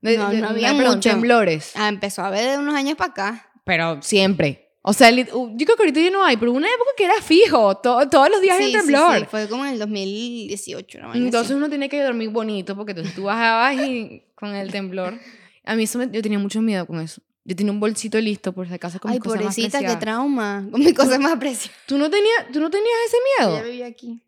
De- 0.00 0.16
No, 0.18 0.30
de- 0.30 0.40
no 0.40 0.48
había 0.48 0.74
perdón, 0.76 0.96
mucho. 0.96 1.10
temblores. 1.10 1.72
Ah, 1.74 1.88
empezó 1.88 2.22
a 2.22 2.30
ver 2.30 2.50
de 2.50 2.58
unos 2.58 2.74
años 2.74 2.96
para 2.96 3.10
acá. 3.10 3.50
Pero 3.64 4.00
siempre. 4.02 4.62
O 4.82 4.92
sea, 4.92 5.10
yo 5.10 5.24
creo 5.26 5.56
que 5.76 5.82
ahorita 5.82 6.00
ya 6.00 6.10
no 6.10 6.24
hay, 6.24 6.36
pero 6.36 6.52
una 6.52 6.68
época 6.68 6.90
que 6.96 7.04
era 7.04 7.20
fijo. 7.20 7.76
to- 7.78 8.08
todos 8.08 8.30
los 8.30 8.40
días 8.40 8.56
Sí, 8.56 8.64
había 8.64 8.80
sí, 8.80 8.86
temblor. 8.86 9.18
sí, 9.20 9.26
fue 9.30 9.48
como 9.48 9.64
en 9.64 9.72
el 9.72 9.78
2018. 9.80 10.98
una 10.98 11.08
vaina 11.08 11.18
así. 11.18 11.26
Entonces 11.26 11.56
uno 11.56 11.68
tenía 11.68 11.88
que 11.88 12.00
dormir 12.02 12.30
bonito 12.30 12.76
porque 12.76 12.92
entonces 12.92 13.14
tú 13.14 13.24
bajabas 13.24 13.74
y 13.74 14.22
con 14.34 14.54
el 14.54 14.70
temblor. 14.70 15.14
A 15.66 15.74
mí 15.76 15.82
eso 15.84 15.98
me- 15.98 16.10
yo 16.10 16.22
tenía 16.22 16.38
mucho 16.38 16.62
miedo 16.62 16.86
con 16.86 17.00
eso. 17.00 17.20
Yo 17.44 17.54
tenía 17.54 17.72
un 17.72 17.78
bolsito 17.80 18.18
listo 18.20 18.52
por 18.52 18.66
si 18.66 18.74
acaso 18.74 18.98
con 18.98 19.10
Ay, 19.10 19.18
mis 19.18 19.22
cosas 19.24 19.36
más 19.44 19.54
pobrecita, 19.54 19.78
qué 19.78 19.84
preciadas. 19.84 20.00
trauma. 20.00 20.66
Con 20.70 20.80
mi 20.80 20.92
cosa 20.94 21.18
más 21.18 21.36
preciosa. 21.38 21.70
¿Tú 21.86 21.96
no, 21.98 22.10
tenías, 22.10 22.46
¿Tú 22.52 22.58
no 22.60 22.70
tenías 22.70 22.94
ese 23.06 23.16
Yo 23.40 23.46
ya 23.46 23.52
miedo? 23.54 23.64
vivía 23.70 23.86
aquí. 23.86 24.22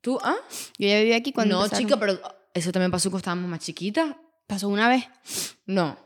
¿Tú? 0.00 0.18
¿Ah? 0.22 0.36
Yo 0.78 0.86
ya 0.88 0.98
vivía 1.00 1.16
aquí 1.16 1.32
cuando 1.32 1.56
No, 1.56 1.64
empezaron. 1.64 1.86
chica, 1.88 1.98
pero 1.98 2.20
eso 2.52 2.70
también 2.70 2.90
pasó 2.90 3.08
cuando 3.10 3.18
estábamos 3.18 3.48
más 3.50 3.60
chiquitas. 3.60 4.14
Pasó 4.46 4.68
una 4.68 4.88
vez. 4.88 5.04
No. 5.66 5.96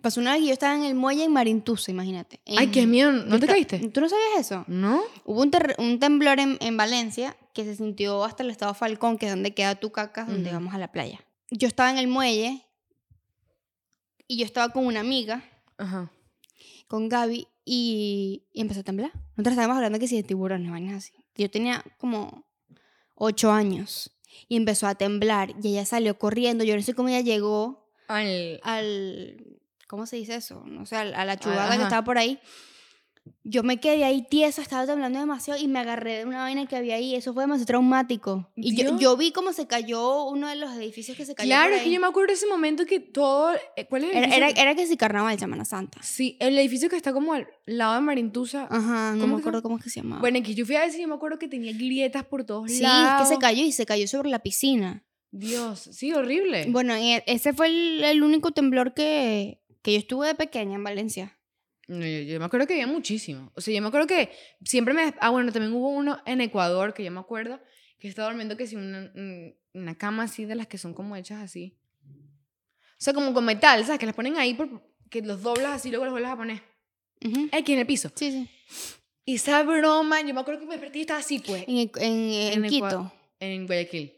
Pasó 0.00 0.20
una 0.20 0.32
vez 0.32 0.42
y 0.42 0.46
yo 0.46 0.52
estaba 0.52 0.74
en 0.76 0.84
el 0.84 0.94
muelle 0.94 1.24
en 1.24 1.32
Marintusa, 1.32 1.90
imagínate. 1.90 2.40
Ay, 2.46 2.64
En- 2.66 2.70
qué 2.70 2.86
miedo. 2.86 3.12
¿No 3.12 3.38
te 3.38 3.46
caíste? 3.46 3.80
¿Tú 3.90 4.00
no 4.00 4.08
sabías 4.08 4.28
eso? 4.40 4.64
¿No? 4.68 5.02
Hubo 5.24 5.42
un, 5.42 5.50
un 5.78 5.98
temblor 5.98 6.38
en, 6.40 6.56
en 6.60 6.76
Valencia 6.76 7.36
que 7.52 7.64
se 7.64 7.74
sintió 7.76 8.24
hasta 8.24 8.42
el 8.44 8.50
estado 8.50 8.72
Falcón, 8.72 9.18
que 9.18 9.26
es 9.26 9.32
donde 9.32 9.52
queda 9.52 9.74
tu 9.74 9.90
caca, 9.92 10.24
donde 10.24 10.48
Ujú. 10.50 10.54
vamos 10.58 10.74
a 10.74 10.78
la 10.78 10.90
playa. 10.92 11.20
Yo 11.50 11.66
estaba 11.68 11.90
en 11.90 11.98
el 11.98 12.06
muelle 12.06 12.64
y 14.30 14.36
yo 14.38 14.44
estaba 14.44 14.72
con 14.72 14.86
una 14.86 15.00
amiga, 15.00 15.42
Ajá. 15.76 16.12
con 16.86 17.08
Gaby, 17.08 17.48
y, 17.64 18.44
y 18.52 18.60
empezó 18.60 18.80
a 18.80 18.84
temblar. 18.84 19.10
Nosotros 19.36 19.52
estábamos 19.54 19.76
hablando 19.76 19.98
que 19.98 20.06
si 20.06 20.14
de 20.16 20.22
tiburones, 20.22 20.70
vainas 20.70 20.94
así. 20.98 21.12
Yo 21.34 21.50
tenía 21.50 21.82
como 21.98 22.44
ocho 23.16 23.50
años 23.50 24.12
y 24.48 24.56
empezó 24.56 24.86
a 24.86 24.94
temblar 24.94 25.54
y 25.62 25.68
ella 25.70 25.84
salió 25.84 26.16
corriendo. 26.16 26.62
Yo 26.62 26.76
no 26.76 26.82
sé 26.82 26.94
cómo 26.94 27.08
ella 27.08 27.20
llegó 27.22 27.90
Al... 28.06 28.60
al. 28.62 29.58
¿Cómo 29.88 30.06
se 30.06 30.14
dice 30.16 30.36
eso? 30.36 30.62
No 30.66 30.86
sé, 30.86 30.94
a 30.94 31.24
la- 31.24 31.36
chugada 31.38 31.76
que 31.76 31.82
estaba 31.82 32.04
por 32.04 32.16
ahí. 32.18 32.38
Yo 33.44 33.62
me 33.62 33.80
quedé 33.80 34.04
ahí 34.04 34.22
tiesa, 34.28 34.62
estaba 34.62 34.86
temblando 34.86 35.18
demasiado 35.18 35.60
y 35.60 35.66
me 35.68 35.78
agarré 35.78 36.18
de 36.18 36.24
una 36.24 36.40
vaina 36.42 36.66
que 36.66 36.76
había 36.76 36.96
ahí. 36.96 37.14
Eso 37.14 37.32
fue 37.34 37.42
demasiado 37.44 37.66
traumático. 37.66 38.48
Y 38.56 38.74
yo, 38.76 38.98
yo 38.98 39.16
vi 39.16 39.32
cómo 39.32 39.52
se 39.52 39.66
cayó 39.66 40.24
uno 40.24 40.48
de 40.48 40.56
los 40.56 40.72
edificios 40.74 41.16
que 41.16 41.24
se 41.24 41.34
cayó. 41.34 41.48
Claro, 41.48 41.74
es 41.74 41.82
que 41.82 41.90
yo 41.90 42.00
me 42.00 42.06
acuerdo 42.06 42.28
de 42.28 42.34
ese 42.34 42.46
momento 42.46 42.84
que 42.86 43.00
todo... 43.00 43.52
eh, 43.76 43.86
¿Cuál 43.88 44.04
es 44.04 44.10
el 44.10 44.24
Era, 44.24 44.36
era, 44.36 44.48
era 44.48 44.74
que 44.74 44.86
si 44.86 44.96
carnaval, 44.96 45.38
Semana 45.38 45.64
Santa. 45.64 46.00
Sí, 46.02 46.36
el 46.40 46.58
edificio 46.58 46.88
que 46.88 46.96
está 46.96 47.12
como 47.12 47.32
al 47.34 47.48
lado 47.66 47.94
de 47.94 48.00
Marintusa. 48.00 48.66
Ajá, 48.70 49.12
no 49.14 49.20
¿Cómo 49.22 49.36
me 49.36 49.42
se 49.42 49.48
acuerdo 49.48 49.62
cómo 49.62 49.78
es 49.78 49.84
que 49.84 49.90
se 49.90 50.00
llamaba. 50.00 50.20
Bueno, 50.20 50.42
que 50.42 50.54
yo 50.54 50.66
fui 50.66 50.76
a 50.76 50.82
decir, 50.82 51.00
yo 51.00 51.08
me 51.08 51.14
acuerdo 51.14 51.38
que 51.38 51.48
tenía 51.48 51.72
grietas 51.72 52.24
por 52.24 52.44
todos 52.44 52.70
sí, 52.70 52.82
lados. 52.82 53.22
es 53.22 53.28
que 53.28 53.34
se 53.34 53.40
cayó 53.40 53.64
y 53.64 53.72
se 53.72 53.86
cayó 53.86 54.06
sobre 54.06 54.30
la 54.30 54.40
piscina. 54.40 55.04
Dios, 55.32 55.88
sí, 55.92 56.12
horrible. 56.12 56.66
Bueno, 56.70 56.94
e- 56.94 57.22
ese 57.26 57.52
fue 57.52 57.68
el, 57.68 58.02
el 58.04 58.22
único 58.22 58.50
temblor 58.50 58.94
que, 58.94 59.60
que 59.82 59.92
yo 59.92 59.98
estuve 59.98 60.26
de 60.26 60.34
pequeña 60.34 60.74
en 60.74 60.84
Valencia. 60.84 61.36
No, 61.90 62.06
yo, 62.06 62.20
yo 62.20 62.38
me 62.38 62.44
acuerdo 62.44 62.66
que 62.66 62.74
había 62.74 62.86
muchísimo. 62.86 63.50
O 63.56 63.60
sea, 63.60 63.74
yo 63.74 63.82
me 63.82 63.88
acuerdo 63.88 64.06
que 64.06 64.30
siempre 64.64 64.94
me... 64.94 65.12
Ah, 65.20 65.30
bueno, 65.30 65.50
también 65.50 65.72
hubo 65.72 65.88
uno 65.90 66.20
en 66.24 66.40
Ecuador, 66.40 66.94
que 66.94 67.02
yo 67.02 67.10
me 67.10 67.18
acuerdo, 67.20 67.60
que 67.98 68.06
estaba 68.08 68.28
durmiendo 68.28 68.56
que 68.56 68.66
sí, 68.66 68.76
una, 68.76 69.10
un- 69.14 69.54
una 69.74 69.96
cama 69.98 70.22
así 70.24 70.44
de 70.44 70.54
las 70.54 70.66
que 70.68 70.78
son 70.78 70.94
como 70.94 71.16
hechas 71.16 71.40
así. 71.42 71.76
O 72.04 73.02
sea, 73.02 73.12
como 73.12 73.32
con 73.34 73.44
metal, 73.44 73.84
¿sabes? 73.84 73.98
Que 73.98 74.06
las 74.06 74.14
ponen 74.14 74.36
ahí, 74.36 74.54
por, 74.54 74.68
que 75.10 75.20
los 75.22 75.42
doblas 75.42 75.72
así 75.76 75.90
luego 75.90 76.04
los 76.04 76.12
vuelves 76.12 76.30
a 76.30 76.36
poner. 76.36 76.62
Ujú. 77.24 77.48
Aquí 77.52 77.72
en 77.72 77.80
el 77.80 77.86
piso. 77.86 78.10
Sí, 78.14 78.30
sí. 78.30 78.48
Y 79.24 79.34
esa 79.34 79.62
broma, 79.62 80.20
yo 80.22 80.32
me 80.34 80.40
acuerdo 80.40 80.60
que 80.60 80.66
me 80.66 80.72
desperté 80.74 80.98
y 80.98 81.00
estaba 81.02 81.20
así, 81.20 81.38
pues, 81.40 81.64
En, 81.66 81.76
en, 81.78 81.90
en 82.32 82.64
En 82.64 82.70
Quito. 82.70 83.12
En 83.40 83.66
Guayaquil. 83.66 84.12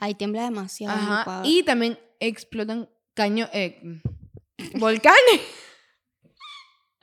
Ahí 0.00 0.14
tiembla 0.14 0.42
demasiado. 0.44 0.96
en 0.98 1.04
Ajá. 1.04 1.20
Ecuador. 1.22 1.46
Y 1.46 1.62
también 1.62 1.98
explotan 2.18 2.88
caño, 3.14 3.48
eh, 3.52 3.80
volcanes. 4.74 5.40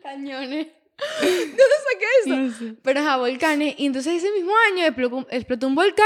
Cañones. 0.10 0.68
¿Dónde 1.20 1.64
saqué 1.92 2.06
eso? 2.68 2.76
Pero 2.84 3.00
ajá, 3.02 3.18
volcanes. 3.18 3.76
Y 3.78 3.86
entonces 3.88 4.24
ese 4.24 4.32
mismo 4.32 4.52
año 4.72 4.86
explotó, 4.86 5.28
explotó 5.30 5.68
un 5.68 5.76
volcán 5.76 6.06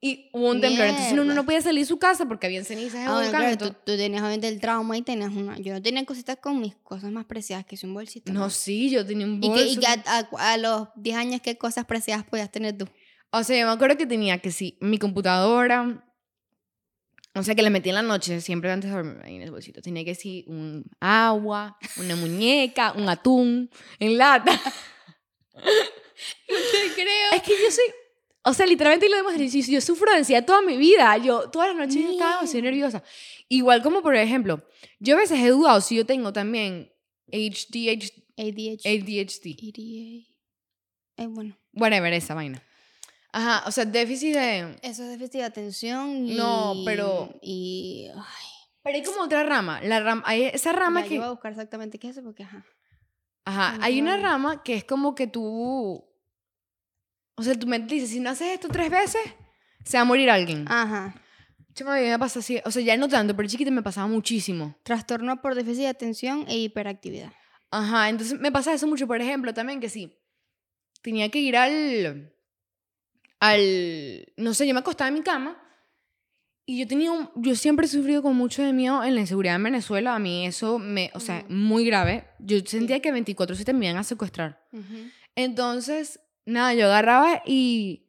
y 0.00 0.30
hubo 0.32 0.50
un 0.50 0.60
temblor. 0.60 0.86
Entonces 0.88 1.12
uno 1.12 1.24
no 1.24 1.44
podía 1.44 1.60
salir 1.60 1.80
de 1.80 1.86
su 1.86 1.98
casa 1.98 2.26
porque 2.26 2.46
habían 2.46 2.64
cenizas 2.64 3.00
de 3.00 3.06
Ah, 3.06 3.12
bueno, 3.12 3.22
volcán. 3.24 3.40
claro, 3.40 3.54
y 3.54 3.58
tú, 3.58 3.76
tú 3.84 3.96
tenías 3.96 4.22
obviamente 4.22 4.48
el 4.48 4.60
trauma 4.60 4.96
y 4.96 5.02
tenías 5.02 5.30
una. 5.32 5.58
Yo 5.58 5.74
no 5.74 5.82
tenía 5.82 6.04
cositas 6.06 6.36
con 6.38 6.60
mis 6.60 6.74
cosas 6.76 7.10
más 7.12 7.26
preciadas 7.26 7.66
que 7.66 7.74
es 7.74 7.84
un 7.84 7.92
bolsito. 7.92 8.32
No, 8.32 8.48
sí, 8.50 8.88
yo 8.90 9.04
tenía 9.04 9.26
un 9.26 9.42
¿Y, 9.42 9.48
bolso. 9.48 9.62
que, 9.64 9.70
y 9.70 9.76
que 9.76 9.86
a, 9.86 10.02
a- 10.06 10.52
a 10.52 10.56
los 10.56 10.88
10 10.96 11.16
años, 11.16 11.40
¿qué 11.42 11.58
cosas 11.58 11.84
preciadas 11.84 12.24
podías 12.24 12.50
tener 12.50 12.78
tú? 12.78 12.86
O 13.30 13.42
sea, 13.42 13.58
yo 13.58 13.66
me 13.66 13.72
acuerdo 13.72 13.96
que 13.98 14.06
tenía 14.06 14.38
que 14.38 14.50
sí, 14.52 14.78
mi 14.80 14.98
computadora. 14.98 16.02
O 17.36 17.42
sea, 17.42 17.54
que 17.54 17.62
la 17.62 17.70
metí 17.70 17.88
en 17.88 17.96
la 17.96 18.02
noche, 18.02 18.40
siempre 18.40 18.70
antes 18.70 18.90
de 18.90 18.96
dormir 18.96 19.16
ahí 19.24 19.36
en 19.36 19.42
el 19.42 19.50
bolsito. 19.50 19.82
Tenía 19.82 20.04
que 20.04 20.14
sí, 20.14 20.44
un 20.46 20.84
agua, 21.00 21.76
una 21.96 22.14
muñeca, 22.14 22.92
un 22.92 23.08
atún 23.08 23.70
en 23.98 24.18
lata. 24.18 24.52
te 25.54 26.94
creo. 26.94 27.32
Es 27.32 27.42
que 27.42 27.52
yo 27.52 27.70
soy. 27.70 27.84
O 28.44 28.54
sea, 28.54 28.66
literalmente 28.66 29.08
lo 29.08 29.16
demostré. 29.16 29.48
Yo, 29.48 29.72
yo 29.72 29.80
sufro 29.80 30.12
de 30.12 30.18
ansiedad 30.18 30.44
toda 30.44 30.62
mi 30.62 30.76
vida. 30.76 31.16
Yo 31.18 31.50
todas 31.50 31.68
las 31.68 31.76
noches 31.76 32.08
estaba 32.08 32.36
demasiado 32.36 32.64
nerviosa. 32.64 33.02
Igual 33.48 33.82
como, 33.82 34.02
por 34.02 34.14
ejemplo, 34.14 34.62
yo 35.00 35.16
a 35.16 35.18
veces 35.18 35.40
he 35.40 35.48
dudado 35.48 35.80
si 35.80 35.96
yo 35.96 36.06
tengo 36.06 36.32
también 36.32 36.92
HDH, 37.32 38.12
ADHD. 38.36 38.86
ADHD. 38.86 39.56
ADA. 39.60 40.34
Eh, 41.16 41.26
bueno, 41.28 41.56
Whatever, 41.72 42.12
esa 42.12 42.34
vaina. 42.34 42.62
Ajá, 43.36 43.64
o 43.66 43.72
sea, 43.72 43.84
déficit 43.84 44.32
de. 44.34 44.76
eso 44.82 45.02
es 45.02 45.08
déficit 45.10 45.40
de 45.40 45.42
atención 45.44 46.24
y... 46.28 46.36
No, 46.36 46.74
pero- 46.84 47.34
Y... 47.42 48.08
Ay, 48.14 48.46
Pero 48.84 48.96
hay 48.96 49.02
como 49.02 49.22
otra 49.22 49.42
rama. 49.42 49.80
La 49.82 49.98
rama 49.98 50.22
hay 50.24 50.44
esa 50.44 50.72
rama 50.72 51.00
ya, 51.02 51.08
que. 51.08 51.14
Yo 51.16 51.20
voy 51.20 51.28
a 51.28 51.32
buscar 51.32 51.50
exactamente 51.50 51.98
qué 51.98 52.08
es 52.10 52.16
eso 52.16 52.22
porque, 52.22 52.44
ajá. 52.44 52.64
Ajá, 53.44 53.72
Ay, 53.74 53.78
hay 53.82 53.94
qué 53.96 54.02
una 54.02 54.16
rama 54.18 54.62
que 54.62 54.74
es 54.76 54.84
como 54.84 55.16
que 55.16 55.26
tú. 55.26 56.04
O 57.36 57.42
sea, 57.42 57.58
tu 57.58 57.66
mente 57.66 57.94
dice: 57.96 58.06
si 58.06 58.20
no 58.20 58.30
haces 58.30 58.48
esto 58.54 58.68
tres 58.68 58.88
veces, 58.88 59.20
se 59.84 59.96
va 59.96 60.02
a 60.02 60.04
morir 60.04 60.30
alguien. 60.30 60.64
Ajá. 60.68 61.20
Chama, 61.74 61.96
a 61.96 62.00
mí 62.00 62.06
me 62.06 62.18
pasa 62.20 62.38
así. 62.38 62.60
O 62.64 62.70
sea, 62.70 62.82
ya 62.82 62.96
no 62.96 63.08
tanto, 63.08 63.34
pero 63.34 63.48
chiquita 63.48 63.72
me 63.72 63.82
pasaba 63.82 64.06
muchísimo. 64.06 64.76
Trastorno 64.84 65.42
por 65.42 65.56
déficit 65.56 65.82
de 65.82 65.88
atención 65.88 66.44
e 66.46 66.56
hiperactividad. 66.58 67.32
Ajá, 67.72 68.08
entonces 68.08 68.38
me 68.38 68.52
pasa 68.52 68.72
eso 68.72 68.86
mucho, 68.86 69.08
por 69.08 69.20
ejemplo, 69.20 69.52
también 69.52 69.80
que 69.80 69.88
sí. 69.88 70.16
Tenía 71.02 71.28
que 71.30 71.40
ir 71.40 71.56
al. 71.56 72.33
Al. 73.40 74.26
No 74.36 74.54
sé, 74.54 74.66
yo 74.66 74.74
me 74.74 74.80
acostaba 74.80 75.08
en 75.08 75.14
mi 75.14 75.22
cama. 75.22 75.60
Y 76.66 76.78
yo 76.78 76.86
tenía 76.88 77.12
un, 77.12 77.30
Yo 77.36 77.54
siempre 77.56 77.84
he 77.84 77.88
sufrido 77.88 78.22
con 78.22 78.34
mucho 78.36 78.62
de 78.62 78.72
miedo 78.72 79.04
en 79.04 79.14
la 79.14 79.20
inseguridad 79.20 79.56
en 79.56 79.64
Venezuela. 79.64 80.14
A 80.14 80.18
mí 80.18 80.46
eso 80.46 80.78
me. 80.78 81.10
O 81.14 81.20
sea, 81.20 81.44
muy 81.48 81.84
grave. 81.84 82.26
Yo 82.38 82.58
sentía 82.64 83.00
que 83.00 83.12
24 83.12 83.54
se 83.54 83.72
me 83.72 83.86
iban 83.86 83.98
a 83.98 84.04
secuestrar. 84.04 84.66
Entonces, 85.36 86.20
nada, 86.46 86.74
yo 86.74 86.86
agarraba 86.86 87.42
y 87.44 88.04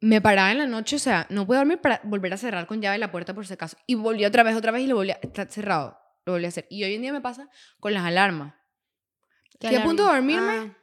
me 0.00 0.20
paraba 0.20 0.52
en 0.52 0.58
la 0.58 0.66
noche, 0.66 0.96
o 0.96 0.98
sea, 0.98 1.26
no 1.30 1.46
puedo 1.46 1.60
dormir 1.60 1.78
para 1.78 2.00
volver 2.04 2.32
a 2.32 2.36
cerrar 2.36 2.66
con 2.66 2.80
llave 2.82 2.98
la 2.98 3.10
puerta 3.10 3.34
por 3.34 3.46
si 3.46 3.54
acaso. 3.54 3.76
Y 3.86 3.94
volví 3.94 4.24
otra 4.24 4.42
vez, 4.42 4.54
otra 4.56 4.72
vez 4.72 4.82
y 4.82 4.86
lo 4.86 4.96
volví 4.96 5.10
a... 5.12 5.18
Está 5.22 5.46
cerrado. 5.46 5.98
Lo 6.26 6.32
volví 6.34 6.44
a 6.44 6.48
hacer. 6.48 6.66
Y 6.70 6.84
hoy 6.84 6.94
en 6.94 7.02
día 7.02 7.12
me 7.12 7.20
pasa 7.20 7.48
con 7.80 7.94
las 7.94 8.04
alarmas. 8.04 8.54
Estoy 9.54 9.74
a 9.76 9.82
punto 9.82 10.04
de 10.06 10.12
dormirme 10.12 10.52
Ah. 10.58 10.76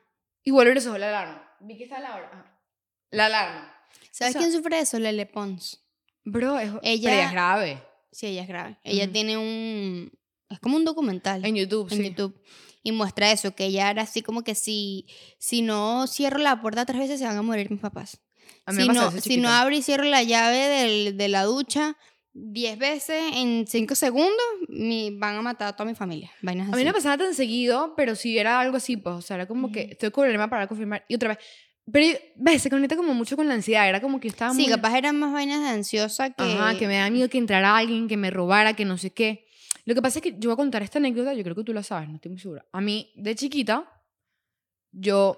y 0.43 0.51
vuelve 0.51 0.71
a 0.79 0.97
la 0.97 1.07
alarma. 1.09 1.51
Vi 1.59 1.77
que 1.77 1.83
está 1.83 1.99
la 1.99 2.15
hora. 2.15 2.29
Ajá. 2.33 2.52
La 3.13 3.25
alarma. 3.27 3.73
¿Sabes 4.11 4.35
O 4.35 4.39
sea- 4.39 4.41
quién 4.41 4.51
sufre 4.51 4.79
eso? 4.79 4.99
Lele 4.99 5.25
Pons. 5.25 5.81
Bro, 6.25 6.59
es, 6.59 6.71
Ella- 6.83 7.09
pero 7.09 7.21
es 7.23 7.31
grave. 7.31 7.83
Sí, 8.11 8.27
ella 8.27 8.41
es 8.43 8.47
grave. 8.47 8.77
Ella 8.83 9.03
Ujú. 9.05 9.13
tiene 9.13 9.37
un... 9.37 10.11
Es 10.49 10.59
como 10.59 10.77
un 10.77 10.85
documental 10.85 11.43
En 11.45 11.55
YouTube, 11.55 11.91
en 11.91 11.97
sí. 11.97 12.03
YouTube. 12.09 12.39
Y 12.83 12.91
muestra 12.91 13.31
eso, 13.31 13.55
que 13.55 13.65
ella 13.65 13.89
era 13.89 14.03
así 14.03 14.21
como 14.21 14.43
que 14.43 14.55
si, 14.55 15.07
si 15.39 15.61
no 15.61 16.05
cierro 16.07 16.37
la 16.37 16.61
puerta 16.61 16.85
tres 16.85 16.99
veces 16.99 17.19
se 17.19 17.25
van 17.25 17.37
a 17.37 17.41
morir 17.41 17.71
mis 17.71 17.79
papás. 17.79 18.21
A 18.65 18.71
mí 18.71 18.77
me 18.77 18.83
Si 18.83 18.87
pasó 18.89 19.11
no, 19.11 19.21
si 19.21 19.37
no 19.37 19.49
abro 19.49 19.73
y 19.75 19.81
cierro 19.81 20.03
la 20.03 20.21
llave 20.21 20.57
del- 20.57 21.17
de 21.17 21.27
la 21.29 21.43
ducha 21.43 21.97
diez 22.33 22.77
veces 22.77 23.21
en 23.35 23.65
cinco 23.67 23.95
segundos, 23.95 24.33
mi, 24.67 25.11
van 25.11 25.35
a 25.37 25.41
matar 25.41 25.67
a 25.69 25.73
toda 25.75 25.89
mi 25.89 25.95
familia. 25.95 26.31
Vainas 26.41 26.67
A 26.67 26.71
mí 26.71 26.75
así. 26.75 26.83
no 26.83 26.89
me 26.89 26.93
pasaba 26.93 27.17
tan 27.17 27.33
seguido, 27.33 27.93
pero 27.95 28.15
sí 28.15 28.37
era 28.37 28.59
algo 28.59 28.77
así, 28.77 28.97
pues, 28.97 29.15
o 29.15 29.21
sea, 29.21 29.35
era 29.35 29.47
como 29.47 29.71
que 29.71 29.83
Ujú. 29.83 29.91
estoy 29.91 30.11
con 30.11 30.23
problema 30.23 30.49
para 30.49 30.67
confirmar. 30.67 31.05
Y 31.07 31.15
otra 31.15 31.29
vez. 31.29 31.37
Pero, 31.91 32.17
ves, 32.35 32.61
se 32.61 32.69
conecta 32.69 32.95
como 32.95 33.13
mucho 33.13 33.35
con 33.35 33.47
la 33.47 33.53
ansiedad. 33.55 33.87
Era 33.87 34.01
como 34.01 34.19
que 34.19 34.27
estaba 34.29 34.53
Sí, 34.53 34.61
muy... 34.63 34.69
capaz 34.71 34.97
eran 34.97 35.19
más 35.19 35.33
vainas 35.33 35.61
de 35.61 35.67
ansiosa 35.69 36.29
que... 36.29 36.43
Ajá, 36.43 36.77
que 36.77 36.87
me 36.87 36.95
da 36.97 37.09
miedo 37.09 37.29
que 37.29 37.37
entrara 37.37 37.75
alguien, 37.75 38.07
que 38.07 38.15
me 38.17 38.29
robara, 38.31 38.73
que 38.73 38.85
no 38.85 38.97
sé 38.97 39.11
qué. 39.11 39.47
Lo 39.85 39.93
que 39.93 40.01
pasa 40.01 40.19
es 40.19 40.23
que 40.23 40.31
yo 40.39 40.49
voy 40.49 40.53
a 40.53 40.55
contar 40.55 40.81
esta 40.81 40.99
anécdota, 40.99 41.33
yo 41.33 41.43
creo 41.43 41.55
que 41.55 41.63
tú 41.63 41.73
la 41.73 41.83
sabes, 41.83 42.07
no 42.07 42.15
estoy 42.15 42.31
muy 42.31 42.39
segura. 42.39 42.65
A 42.71 42.79
mí, 42.81 43.11
de 43.15 43.35
chiquita, 43.35 43.89
yo... 44.91 45.37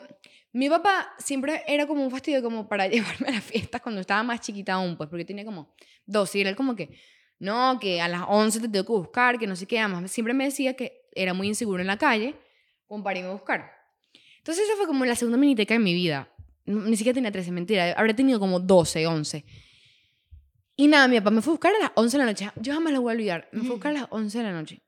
Mi 0.54 0.70
papá 0.70 1.14
siempre 1.18 1.64
era 1.68 1.86
como 1.86 2.02
un 2.02 2.10
fastidio 2.10 2.42
como 2.42 2.70
para 2.70 2.88
llevarme 2.88 3.28
a 3.28 3.32
las 3.32 3.44
fiestas 3.44 3.82
cuando 3.82 4.00
estaba 4.00 4.24
más 4.24 4.40
chiquita 4.40 4.74
aún, 4.74 4.96
pues, 4.96 5.10
porque 5.10 5.26
tenía 5.26 5.44
como 5.44 5.74
12 6.06 6.38
y 6.38 6.42
era 6.42 6.56
como 6.56 6.76
que, 6.78 6.98
no, 7.40 7.78
que 7.78 8.00
a 8.00 8.08
las 8.08 8.22
11 8.26 8.62
te 8.62 8.70
tengo 8.70 8.86
que 8.86 8.92
buscar, 8.94 9.38
que 9.38 9.48
no 9.48 9.58
sé 9.58 9.66
qué, 9.66 9.80
además 9.80 10.10
siempre 10.12 10.34
me 10.34 10.46
decía 10.46 10.76
que 10.76 11.10
era 11.14 11.34
muy 11.34 11.48
inseguro 11.48 11.82
en 11.82 11.88
la 11.88 11.98
calle, 11.98 12.36
como 12.88 13.04
para 13.04 13.20
irme 13.20 13.32
a 13.32 13.34
buscar. 13.34 13.70
Entonces 14.38 14.64
esa 14.64 14.78
fue 14.78 14.88
como 14.88 15.04
la 15.04 15.16
segunda 15.16 15.38
miniteca 15.38 15.74
de 15.74 15.80
mi 15.80 15.94
vida. 15.94 16.30
Ni 16.66 16.98
siquiera 16.98 17.14
tenía 17.14 17.32
13, 17.32 17.52
mentira, 17.52 17.94
habría 17.94 18.16
tenido 18.16 18.40
como 18.40 18.60
12, 18.60 19.06
11. 19.06 19.46
Y 20.78 20.88
nada, 20.88 21.08
mi 21.08 21.18
papá 21.20 21.32
me 21.32 21.42
fue 21.42 21.52
a 21.52 21.56
buscar 21.56 21.74
a 21.76 21.80
las 21.80 21.92
11 21.96 22.18
de 22.18 22.24
la 22.24 22.32
noche. 22.32 22.52
Yo 22.58 22.74
jamás 22.74 22.92
lo 22.92 23.02
voy 23.02 23.12
a 23.12 23.16
olvidar. 23.16 23.50
Me 23.52 23.62
fue 23.62 23.70
a 23.70 23.74
buscar 23.74 23.92
a 23.96 24.00
las 24.02 24.08
11 24.10 24.38
de 24.40 24.44
la 24.44 24.52
noche. 24.52 24.82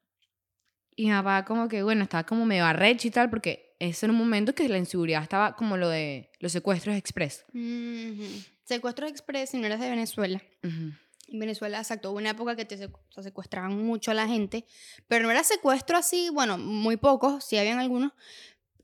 Y 0.96 1.06
mi 1.06 1.12
papá 1.12 1.46
como 1.46 1.68
que, 1.68 1.84
bueno, 1.84 2.04
estaba 2.04 2.26
como 2.26 2.46
medio 2.46 2.66
arrecho 2.66 3.08
y 3.08 3.12
tal, 3.12 3.30
porque 3.30 3.76
ese 3.80 4.08
era 4.08 4.14
un 4.14 4.20
momento 4.20 4.56
que 4.56 4.68
la 4.68 4.78
inseguridad 4.78 5.22
estaba 5.22 5.56
como 5.56 5.78
lo 5.78 5.90
de 5.90 6.32
los 6.40 6.52
secuestros 6.52 6.96
express. 6.96 7.46
Ujú. 7.54 8.26
Secuestro 8.66 9.08
express 9.08 9.52
si 9.52 9.58
no 9.58 9.68
eras 9.68 9.80
de 9.80 9.90
Venezuela. 9.90 10.42
En 10.64 11.40
Venezuela, 11.40 11.78
exacto, 11.78 12.12
hubo 12.12 12.18
una 12.18 12.32
época 12.32 12.56
que 12.56 12.66
te 12.66 12.78
secuestraban 13.22 13.78
mucho 13.78 14.12
a 14.12 14.14
la 14.14 14.28
gente, 14.28 14.66
pero 15.08 15.24
no 15.24 15.32
era 15.32 15.44
secuestro 15.44 15.98
así, 15.98 16.30
bueno, 16.34 16.58
muy 16.58 16.98
pocos, 16.98 17.44
sí 17.44 17.58
habían 17.58 17.80
algunos, 17.80 18.14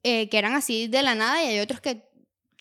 eh, 0.03 0.29
que 0.29 0.37
eran 0.37 0.53
así 0.53 0.87
de 0.87 1.03
la 1.03 1.15
nada 1.15 1.43
y 1.43 1.47
hay 1.47 1.59
otros 1.59 1.81
que 1.81 2.03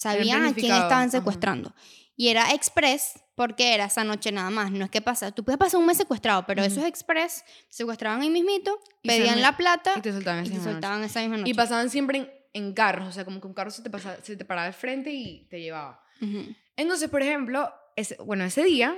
sabían 0.02 0.44
a 0.44 0.54
quién 0.54 0.72
estaban 0.72 1.08
ajá. 1.08 1.10
secuestrando. 1.10 1.74
Y 2.16 2.28
era 2.28 2.52
express 2.52 3.14
porque 3.34 3.74
era 3.74 3.86
esa 3.86 4.04
noche 4.04 4.30
nada 4.32 4.50
más, 4.50 4.70
no 4.70 4.84
es 4.84 4.90
que 4.90 5.00
pasa, 5.00 5.32
tú 5.32 5.42
puedes 5.44 5.58
pasar 5.58 5.80
un 5.80 5.86
mes 5.86 5.96
secuestrado, 5.96 6.44
pero 6.46 6.62
eso 6.62 6.76
Ujú. 6.76 6.82
es 6.82 6.88
express, 6.88 7.44
secuestraban 7.70 8.20
ahí 8.20 8.28
mismito, 8.30 8.78
Y 9.02 9.08
pedían 9.08 9.40
la 9.40 9.56
plata 9.56 9.94
Y 9.96 10.00
te 10.02 10.12
soltaban 10.12 10.40
y 10.40 10.42
esa 10.42 10.50
te 10.50 10.54
misma 10.56 10.64
noche. 10.66 10.74
soltaban 10.74 11.04
esa 11.04 11.20
misma 11.20 11.36
noche. 11.38 11.50
Y 11.50 11.54
pasaban 11.54 11.88
siempre 11.90 12.18
en, 12.18 12.30
en 12.52 12.74
carros, 12.74 13.08
o 13.08 13.12
sea, 13.12 13.24
como 13.24 13.40
que 13.40 13.46
un 13.46 13.54
carro 13.54 13.70
se 13.70 13.82
te, 13.82 13.88
pasaba, 13.90 14.16
se 14.22 14.36
te 14.36 14.44
paraba 14.44 14.66
al 14.66 14.74
frente 14.74 15.10
y 15.10 15.46
te 15.48 15.60
llevaba. 15.60 16.04
Ujú. 16.20 16.54
Entonces, 16.76 17.08
por 17.08 17.22
ejemplo, 17.22 17.72
ese, 17.96 18.16
bueno, 18.16 18.44
ese 18.44 18.62
día, 18.64 18.94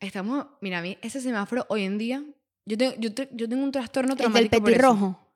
estamos, 0.00 0.46
mira, 0.60 0.78
a 0.78 0.82
mí, 0.82 0.98
ese 1.02 1.20
semáforo 1.20 1.64
hoy 1.68 1.84
en 1.84 1.98
día, 1.98 2.24
yo 2.66 2.76
tengo, 2.76 2.94
yo, 2.98 3.14
te- 3.14 3.28
yo 3.32 3.48
tengo 3.48 3.62
un 3.62 3.70
trastorno 3.72 4.12
El 4.14 4.16
del 4.18 4.24
traumático 4.26 4.60
por 4.60 4.70
eso. 4.70 4.76
petirrojo. 4.76 5.32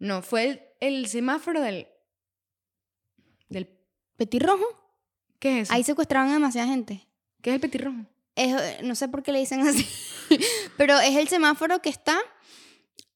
No, 0.00 0.20
fue 0.22 0.44
el, 0.44 0.62
el 0.80 1.06
semáforo 1.06 1.60
del, 1.60 1.86
del... 3.48 3.78
¿Petirrojo? 4.16 4.64
¿Qué 5.38 5.60
es 5.60 5.68
eso? 5.68 5.74
Ahí 5.74 5.82
secuestraban 5.84 6.30
a 6.30 6.34
demasiada 6.34 6.68
gente. 6.68 7.06
¿Qué 7.42 7.50
es 7.50 7.54
el 7.54 7.60
petirrojo? 7.60 7.98
Es, 8.34 8.52
eh, 8.60 8.80
no 8.82 8.94
sé 8.94 9.08
por 9.08 9.22
qué 9.22 9.32
le 9.32 9.40
dicen 9.40 9.66
así, 9.66 9.86
pero 10.76 10.98
es 11.00 11.16
el 11.16 11.28
semáforo 11.28 11.80
que 11.82 11.90
está, 11.90 12.16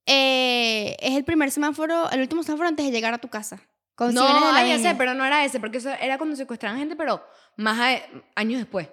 eh, 0.07 0.97
es 1.01 1.16
el 1.16 1.24
primer 1.24 1.51
semáforo, 1.51 2.11
el 2.11 2.20
último 2.20 2.42
semáforo 2.42 2.68
antes 2.68 2.84
de 2.86 2.92
llegar 2.92 3.14
a 3.14 3.18
tu 3.18 3.28
casa. 3.28 3.61
No, 3.99 4.26
ah, 4.26 4.62
ya 4.66 4.78
sé, 4.78 4.94
pero 4.94 5.14
no 5.14 5.24
era 5.24 5.42
ese, 5.47 5.59
porque 5.59 5.78
eso 5.78 5.88
era 5.90 6.18
cuando 6.18 6.36
secuestraban 6.36 6.78
gente, 6.78 6.97
pero 6.97 7.24
más 7.57 7.78
a- 7.80 8.03
años 8.34 8.59
después. 8.61 8.88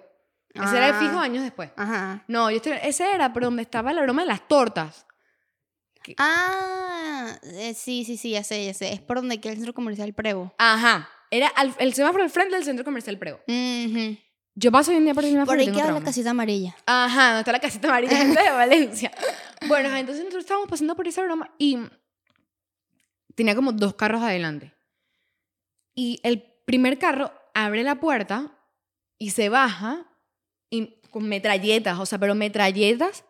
Ese 0.54 0.76
era 0.76 0.88
el 0.88 0.94
Ah. 0.94 0.98
fijo 1.00 1.18
años 1.18 1.42
después. 1.42 1.70
Ajá. 1.76 2.24
No, 2.26 2.50
yo 2.50 2.56
estoy, 2.56 2.72
ese 2.82 3.12
era 3.12 3.32
por 3.34 3.42
donde 3.42 3.60
estaba 3.62 3.92
la 3.92 4.00
broma 4.02 4.22
de 4.22 4.28
las 4.28 4.48
tortas. 4.48 5.04
Ah, 6.18 7.36
eh, 7.42 7.74
sí, 7.74 8.04
sí, 8.04 8.16
sí, 8.16 8.30
ya 8.30 8.44
sé, 8.44 8.64
ya 8.64 8.74
sé. 8.74 8.92
Es 8.92 9.00
por 9.00 9.16
donde 9.16 9.40
queda 9.40 9.52
el 9.52 9.58
centro 9.58 9.74
comercial 9.74 10.12
Prevo. 10.14 10.54
Ajá. 10.58 11.08
Era 11.34 11.48
al- 11.48 11.74
el 11.80 11.92
semáforo 11.94 12.22
al 12.22 12.30
frente 12.30 12.54
del 12.54 12.64
centro 12.64 12.84
comercial 12.84 13.18
Prego. 13.18 13.40
Ujú. 13.48 14.16
Yo 14.54 14.70
paso 14.70 14.92
hoy 14.92 14.98
en 14.98 15.04
día 15.04 15.14
por 15.14 15.24
el 15.24 15.30
semáforo 15.32 15.58
Por 15.58 15.58
ahí 15.68 15.74
queda 15.74 15.90
la 15.90 16.00
casita 16.00 16.30
amarilla. 16.30 16.76
Ajá, 16.86 17.26
donde 17.26 17.40
está 17.40 17.50
la 17.50 17.58
casita 17.58 17.88
amarilla 17.88 18.24
de 18.24 18.50
Valencia. 18.52 19.10
Bueno, 19.66 19.88
entonces 19.96 20.22
nosotros 20.22 20.44
estábamos 20.44 20.70
pasando 20.70 20.94
por 20.94 21.08
esa 21.08 21.22
broma 21.24 21.52
y 21.58 21.76
tenía 23.34 23.56
como 23.56 23.72
dos 23.72 23.94
carros 23.96 24.22
adelante. 24.22 24.72
Y 25.92 26.20
el 26.22 26.40
primer 26.64 27.00
carro 27.00 27.32
abre 27.52 27.82
la 27.82 27.96
puerta 27.98 28.56
y 29.18 29.30
se 29.30 29.48
baja 29.48 30.06
y 30.70 31.00
con 31.10 31.28
metralletas, 31.28 31.98
o 31.98 32.06
sea, 32.06 32.20
pero 32.20 32.36
metralletas. 32.36 33.24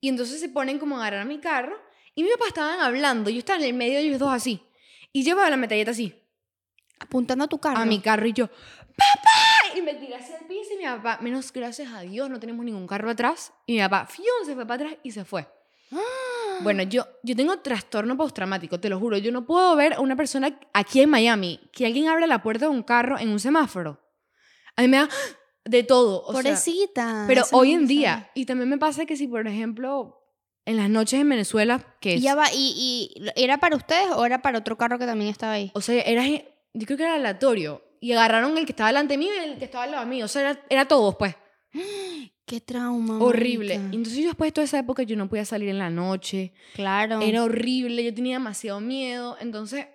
Y 0.00 0.08
entonces 0.08 0.40
se 0.40 0.48
ponen 0.48 0.78
como 0.78 0.96
a 0.96 1.00
agarrar 1.00 1.20
a 1.20 1.24
mi 1.26 1.38
carro 1.38 1.76
y 2.14 2.22
mi 2.22 2.30
papá 2.30 2.44
estaban 2.48 2.80
hablando, 2.80 3.28
yo 3.28 3.40
estaba 3.40 3.58
en 3.58 3.66
el 3.66 3.74
medio 3.74 3.98
de 3.98 4.06
ellos 4.06 4.18
dos 4.18 4.32
así. 4.32 4.62
Y 5.12 5.22
llevaba 5.22 5.50
la 5.50 5.58
metralleta 5.58 5.90
así 5.90 6.22
Apuntando 6.98 7.44
a 7.44 7.48
tu 7.48 7.58
carro. 7.58 7.78
a 7.78 7.84
mi 7.84 8.00
carro 8.00 8.26
y 8.26 8.32
yo, 8.32 8.48
¡papá! 8.48 9.76
Y 9.76 9.82
me 9.82 9.94
tiré 9.94 10.14
hacia 10.14 10.38
el 10.38 10.46
piso 10.46 10.74
y 10.74 10.78
mi 10.78 10.84
papá, 10.84 11.18
menos 11.20 11.52
gracias 11.52 11.92
a 11.92 12.00
Dios, 12.00 12.30
no 12.30 12.40
tenemos 12.40 12.64
ningún 12.64 12.86
carro 12.86 13.10
atrás. 13.10 13.52
Y 13.66 13.74
mi 13.74 13.80
papá, 13.80 14.06
fión, 14.06 14.44
se 14.44 14.54
fue 14.54 14.66
para 14.66 14.84
atrás 14.86 15.00
y 15.02 15.10
se 15.10 15.24
fue. 15.24 15.46
Ah. 15.92 15.98
Bueno, 16.62 16.82
yo, 16.84 17.06
yo 17.22 17.36
tengo 17.36 17.58
trastorno 17.58 18.16
postraumático, 18.16 18.80
te 18.80 18.88
lo 18.88 18.98
juro. 18.98 19.18
Yo 19.18 19.30
no 19.30 19.44
puedo 19.44 19.76
ver 19.76 19.94
a 19.94 20.00
una 20.00 20.16
persona 20.16 20.58
aquí 20.72 21.00
en 21.00 21.10
Miami 21.10 21.60
que 21.72 21.86
alguien 21.86 22.08
abra 22.08 22.26
la 22.26 22.42
puerta 22.42 22.66
de 22.66 22.70
un 22.70 22.82
carro 22.82 23.18
en 23.18 23.28
un 23.28 23.38
semáforo. 23.38 24.00
A 24.74 24.82
mí 24.82 24.88
me 24.88 24.98
da 24.98 25.08
de 25.64 25.82
todo. 25.82 26.22
O 26.22 26.32
sea, 26.32 26.42
Pobrecita. 26.42 27.24
pero 27.26 27.42
eso 27.42 27.50
no 27.52 27.58
hoy 27.58 27.72
en 27.72 27.86
día, 27.86 28.30
y 28.34 28.46
también 28.46 28.68
me 28.68 28.78
pasa 28.78 29.04
que 29.04 29.16
si, 29.16 29.26
por 29.26 29.46
ejemplo, 29.46 30.22
en 30.64 30.76
las 30.76 30.88
noches 30.88 31.20
en 31.20 31.28
Venezuela, 31.28 31.96
que 32.00 32.14
es, 32.14 32.22
ya 32.22 32.34
va, 32.34 32.46
y, 32.52 33.12
y 33.16 33.30
¿era 33.36 33.58
para 33.58 33.76
ustedes 33.76 34.08
o 34.12 34.24
era 34.24 34.42
para 34.42 34.58
otro 34.58 34.76
carro 34.78 34.98
que 34.98 35.06
también 35.06 35.30
estaba 35.30 35.52
ahí? 35.52 35.70
o 35.74 35.80
sea, 35.80 36.02
era, 36.02 36.24
yo 36.76 36.86
creo 36.86 36.96
que 36.96 37.04
era 37.04 37.14
aleatorio. 37.14 37.82
Y 38.00 38.12
agarraron 38.12 38.56
el 38.58 38.66
que 38.66 38.72
estaba 38.72 38.88
delante 38.88 39.16
mío 39.16 39.32
y 39.34 39.48
el 39.50 39.58
que 39.58 39.64
estaba 39.64 39.84
al 39.84 39.90
lado 39.92 40.06
mío. 40.06 40.26
O 40.26 40.28
sea, 40.28 40.42
era, 40.42 40.64
era 40.68 40.84
todos, 40.86 41.16
pues. 41.16 41.34
Qué 42.44 42.60
trauma. 42.60 43.18
Horrible. 43.18 43.74
Entonces 43.74 44.16
yo 44.18 44.26
después 44.26 44.48
de 44.48 44.52
toda 44.52 44.64
esa 44.66 44.78
época 44.78 45.02
yo 45.02 45.16
no 45.16 45.28
podía 45.28 45.44
salir 45.44 45.68
en 45.68 45.78
la 45.78 45.90
noche. 45.90 46.52
Claro. 46.74 47.20
Era 47.20 47.42
horrible, 47.42 48.04
yo 48.04 48.14
tenía 48.14 48.36
demasiado 48.36 48.80
miedo. 48.80 49.36
Entonces, 49.40 49.86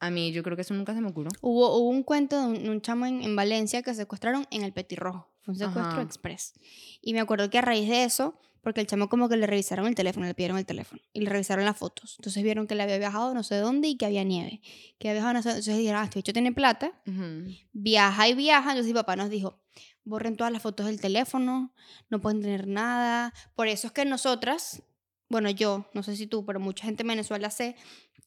a 0.00 0.08
mí 0.08 0.32
yo 0.32 0.42
creo 0.42 0.56
que 0.56 0.62
eso 0.62 0.72
nunca 0.72 0.94
se 0.94 1.02
me 1.02 1.08
ocurrió. 1.08 1.30
Hubo, 1.42 1.76
hubo 1.76 1.90
un 1.90 2.02
cuento 2.02 2.40
de 2.40 2.46
un, 2.46 2.68
un 2.70 2.80
chamo 2.80 3.04
en, 3.04 3.22
en 3.22 3.36
Valencia 3.36 3.82
que 3.82 3.92
secuestraron 3.92 4.46
en 4.50 4.62
el 4.62 4.72
Petirrojo. 4.72 5.28
Fue 5.42 5.52
un 5.52 5.58
secuestro 5.58 5.92
Ajá. 5.92 6.02
express. 6.02 6.54
Y 7.02 7.12
me 7.12 7.20
acuerdo 7.20 7.50
que 7.50 7.58
a 7.58 7.62
raíz 7.62 7.88
de 7.88 8.04
eso, 8.04 8.40
porque 8.68 8.82
el 8.82 8.86
chamo 8.86 9.08
como 9.08 9.30
que 9.30 9.36
le 9.38 9.46
revisaron 9.46 9.86
el 9.86 9.94
teléfono, 9.94 10.26
le 10.26 10.34
pidieron 10.34 10.58
el 10.58 10.66
teléfono 10.66 11.00
y 11.14 11.22
le 11.22 11.30
revisaron 11.30 11.64
las 11.64 11.74
fotos. 11.78 12.16
Entonces 12.18 12.42
vieron 12.42 12.66
que 12.66 12.74
le 12.74 12.82
había 12.82 12.98
viajado 12.98 13.32
no 13.32 13.42
sé 13.42 13.56
dónde 13.56 13.88
y 13.88 13.96
que 13.96 14.04
había 14.04 14.24
nieve. 14.24 14.60
Que 14.98 15.08
había 15.08 15.20
viajado 15.22 15.32
no 15.32 15.42
sé 15.42 15.48
Entonces 15.48 15.78
dijeron, 15.78 16.02
ah, 16.02 16.04
este 16.04 16.18
bicho 16.18 16.34
tiene 16.34 16.52
plata, 16.52 16.92
Ujú. 17.06 17.50
viaja 17.72 18.28
y 18.28 18.34
viaja. 18.34 18.72
Entonces 18.72 18.88
mi 18.88 18.92
papá 18.92 19.16
nos 19.16 19.30
dijo, 19.30 19.58
borren 20.04 20.36
todas 20.36 20.52
las 20.52 20.60
fotos 20.60 20.84
del 20.84 21.00
teléfono, 21.00 21.72
no 22.10 22.20
pueden 22.20 22.42
tener 22.42 22.66
nada. 22.66 23.32
Por 23.54 23.68
eso 23.68 23.86
es 23.86 23.94
que 23.94 24.04
nosotras, 24.04 24.82
bueno, 25.30 25.48
yo, 25.48 25.88
no 25.94 26.02
sé 26.02 26.14
si 26.14 26.26
tú, 26.26 26.44
pero 26.44 26.60
mucha 26.60 26.84
gente 26.84 27.04
en 27.04 27.08
Venezuela 27.08 27.48
sé 27.48 27.74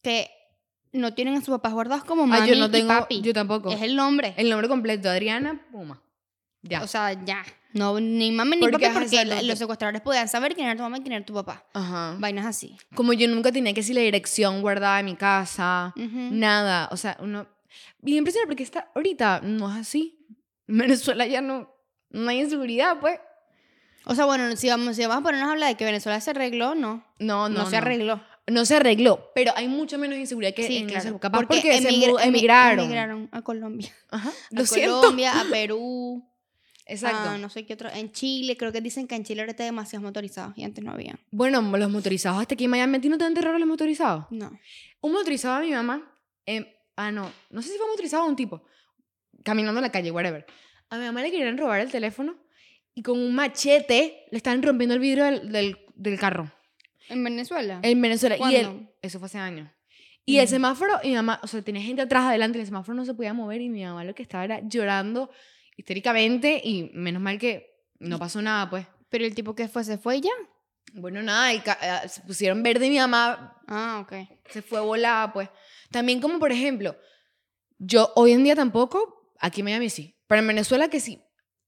que 0.01 0.31
no 0.91 1.13
tienen 1.13 1.35
a 1.35 1.41
sus 1.41 1.49
papás 1.49 1.73
guardados 1.73 2.03
como 2.03 2.25
mami 2.25 2.41
Ah, 2.41 2.47
yo 2.47 2.55
no 2.55 2.65
y 2.65 2.71
tengo, 2.71 2.87
papi. 2.87 3.21
yo 3.21 3.31
tampoco. 3.31 3.69
Es 3.71 3.83
el 3.83 3.95
nombre. 3.95 4.33
El 4.37 4.49
nombre 4.49 4.67
completo, 4.67 5.07
Adriana 5.07 5.61
Puma. 5.71 6.01
Ya. 6.63 6.81
O 6.81 6.87
sea, 6.87 7.13
ya. 7.25 7.43
No, 7.73 7.99
ni 7.99 8.31
mami 8.31 8.57
ni 8.57 8.61
Porque, 8.61 8.87
papi, 8.89 9.05
porque 9.09 9.43
los 9.43 9.57
secuestradores 9.57 10.01
podían 10.01 10.27
saber 10.27 10.55
quién 10.55 10.67
era 10.67 10.75
tu 10.75 10.83
mamá 10.83 10.97
y 10.97 11.01
quién 11.01 11.13
era 11.13 11.25
tu 11.25 11.33
papá. 11.33 11.65
Ajá. 11.73 12.15
Vainas 12.19 12.45
así. 12.45 12.75
Como 12.95 13.13
yo 13.13 13.27
nunca 13.27 13.51
tenía 13.51 13.73
que 13.73 13.81
decir 13.81 13.95
la 13.95 14.01
dirección 14.01 14.61
guardada 14.61 14.99
en 14.99 15.05
mi 15.05 15.15
casa, 15.15 15.93
Ujú. 15.95 16.29
nada. 16.31 16.89
O 16.91 16.97
sea, 16.97 17.15
uno. 17.19 17.47
Bien 17.99 18.17
impresionante 18.19 18.47
porque 18.51 18.63
está, 18.63 18.91
ahorita 18.95 19.41
no 19.43 19.71
es 19.71 19.77
así. 19.81 20.25
En 20.67 20.77
Venezuela 20.79 21.25
ya 21.25 21.41
no, 21.41 21.73
no 22.09 22.29
hay 22.29 22.41
inseguridad, 22.41 22.99
pues. 22.99 23.19
O 24.05 24.15
sea, 24.15 24.25
bueno, 24.25 24.55
si 24.55 24.67
vamos, 24.67 24.95
si 24.95 25.03
vamos 25.03 25.17
a 25.19 25.21
ponernos 25.23 25.47
a 25.49 25.51
hablar 25.53 25.69
de 25.69 25.75
que 25.75 25.85
Venezuela 25.85 26.19
se 26.19 26.31
arregló, 26.31 26.75
no. 26.75 27.05
No, 27.19 27.47
No, 27.47 27.63
no. 27.63 27.69
se 27.69 27.77
arregló. 27.77 28.19
No 28.47 28.65
se 28.65 28.75
arregló, 28.77 29.31
pero 29.35 29.53
hay 29.55 29.67
mucho 29.67 29.99
menos 29.99 30.17
inseguridad 30.17 30.53
que 30.55 30.65
Sí, 30.65 30.77
en 30.77 30.87
claro. 30.87 31.19
Capaz 31.19 31.37
porque, 31.45 31.61
se 31.79 31.87
emigra- 31.87 32.13
emi- 32.13 32.25
emigraron. 32.27 32.85
emigraron 32.85 33.29
a 33.31 33.41
Colombia. 33.43 33.93
Ajá. 34.09 34.29
A 34.51 34.55
Lo 34.59 34.65
siento. 34.65 34.99
Colombia, 34.99 35.39
a 35.39 35.43
Perú. 35.51 36.27
Exacto. 36.91 37.29
a 37.29 37.37
no 37.37 37.49
sé 37.49 37.65
qué 37.65 37.73
otro. 37.73 37.89
En 37.93 38.11
Chile, 38.11 38.57
creo 38.57 38.71
que 38.71 38.81
dicen 38.81 39.07
que 39.07 39.15
en 39.15 39.23
Chile 39.23 39.41
ahorita 39.41 39.63
hay 39.63 39.69
demasiados 39.69 40.03
motorizados 40.03 40.57
y 40.57 40.63
antes 40.63 40.83
no 40.83 40.91
había. 40.91 41.17
Bueno, 41.31 41.61
los 41.61 41.89
motorizados 41.89 42.41
hasta 42.41 42.53
aquí 42.55 42.65
en 42.65 42.71
Miami, 42.71 42.97
¿a 42.97 43.01
ti 43.01 43.09
no 43.09 43.17
te 43.17 43.23
dan 43.23 43.33
terror 43.33 43.57
los 43.59 43.67
motorizados? 43.67 44.25
No. 44.29 44.51
Un 45.01 45.11
motorizado 45.13 45.55
a 45.55 45.59
mi 45.61 45.71
mamá, 45.71 46.13
em, 46.45 46.65
ah, 46.95 47.11
no, 47.11 47.31
no 47.49 47.61
sé 47.61 47.69
si 47.69 47.77
fue 47.77 47.87
motorizado 47.87 48.23
o 48.25 48.27
un 48.27 48.35
tipo, 48.35 48.63
caminando 49.43 49.79
en 49.79 49.83
la 49.83 49.91
calle, 49.91 50.11
whatever. 50.11 50.45
A 50.89 50.97
mi 50.97 51.05
mamá 51.05 51.21
le 51.21 51.31
querían 51.31 51.57
robar 51.57 51.79
el 51.79 51.89
teléfono 51.91 52.35
y 52.93 53.01
con 53.01 53.17
un 53.17 53.33
machete 53.33 54.25
le 54.29 54.37
estaban 54.37 54.61
rompiendo 54.61 54.93
el 54.93 54.99
vidrio 54.99 55.23
del, 55.25 55.51
del, 55.51 55.77
del 55.95 56.19
carro 56.19 56.51
¿En 57.09 57.23
Venezuela? 57.23 57.79
en 57.81 58.01
Venezuela. 58.01 58.35
Y 58.37 58.55
él, 58.55 58.65
¿Cuándo? 58.67 58.91
eso 59.01 59.19
fue 59.19 59.25
hace 59.27 59.37
años. 59.37 59.69
Y 60.25 60.37
el 60.37 60.43
Ujú. 60.45 60.51
semáforo, 60.51 60.93
y 61.03 61.09
mi 61.09 61.15
mamá, 61.15 61.39
o 61.43 61.47
sea, 61.47 61.61
tenía 61.61 61.81
gente 61.81 62.01
atrás, 62.03 62.25
adelante, 62.25 62.59
el 62.59 62.65
semáforo 62.65 62.95
no 62.95 63.05
se 63.05 63.13
podía 63.13 63.33
mover 63.33 63.59
y 63.61 63.69
mi 63.69 63.83
mamá 63.83 64.03
lo 64.03 64.13
que 64.13 64.21
estaba 64.21 64.43
era 64.45 64.59
llorando 64.67 65.31
histéricamente 65.81 66.61
y 66.63 66.91
menos 66.93 67.21
mal 67.21 67.37
que 67.39 67.83
no 67.99 68.19
pasó 68.19 68.41
nada, 68.41 68.69
pues. 68.69 68.85
Pero 69.09 69.25
el 69.25 69.33
tipo 69.35 69.55
que 69.55 69.67
fue, 69.67 69.83
¿se 69.83 69.97
fue 69.97 70.21
ya? 70.21 70.29
Bueno, 70.93 71.21
nada, 71.23 71.53
y 71.53 71.57
eh, 71.57 72.07
se 72.07 72.21
pusieron 72.21 72.61
verde 72.63 72.85
y 72.87 72.89
mi 72.91 72.97
mamá 72.99 73.57
Ah, 73.67 73.99
ok. 74.03 74.13
se 74.49 74.61
fue 74.61 74.79
volada, 74.79 75.33
pues. 75.33 75.49
También 75.89 76.21
como, 76.21 76.37
por 76.39 76.51
ejemplo, 76.51 76.95
yo 77.79 78.11
hoy 78.15 78.31
en 78.31 78.43
día 78.43 78.55
tampoco, 78.55 79.33
aquí 79.39 79.61
en 79.61 79.65
Miami 79.65 79.89
sí, 79.89 80.15
pero 80.27 80.41
en 80.41 80.47
Venezuela 80.47 80.87
que 80.87 80.99
sí, 80.99 81.19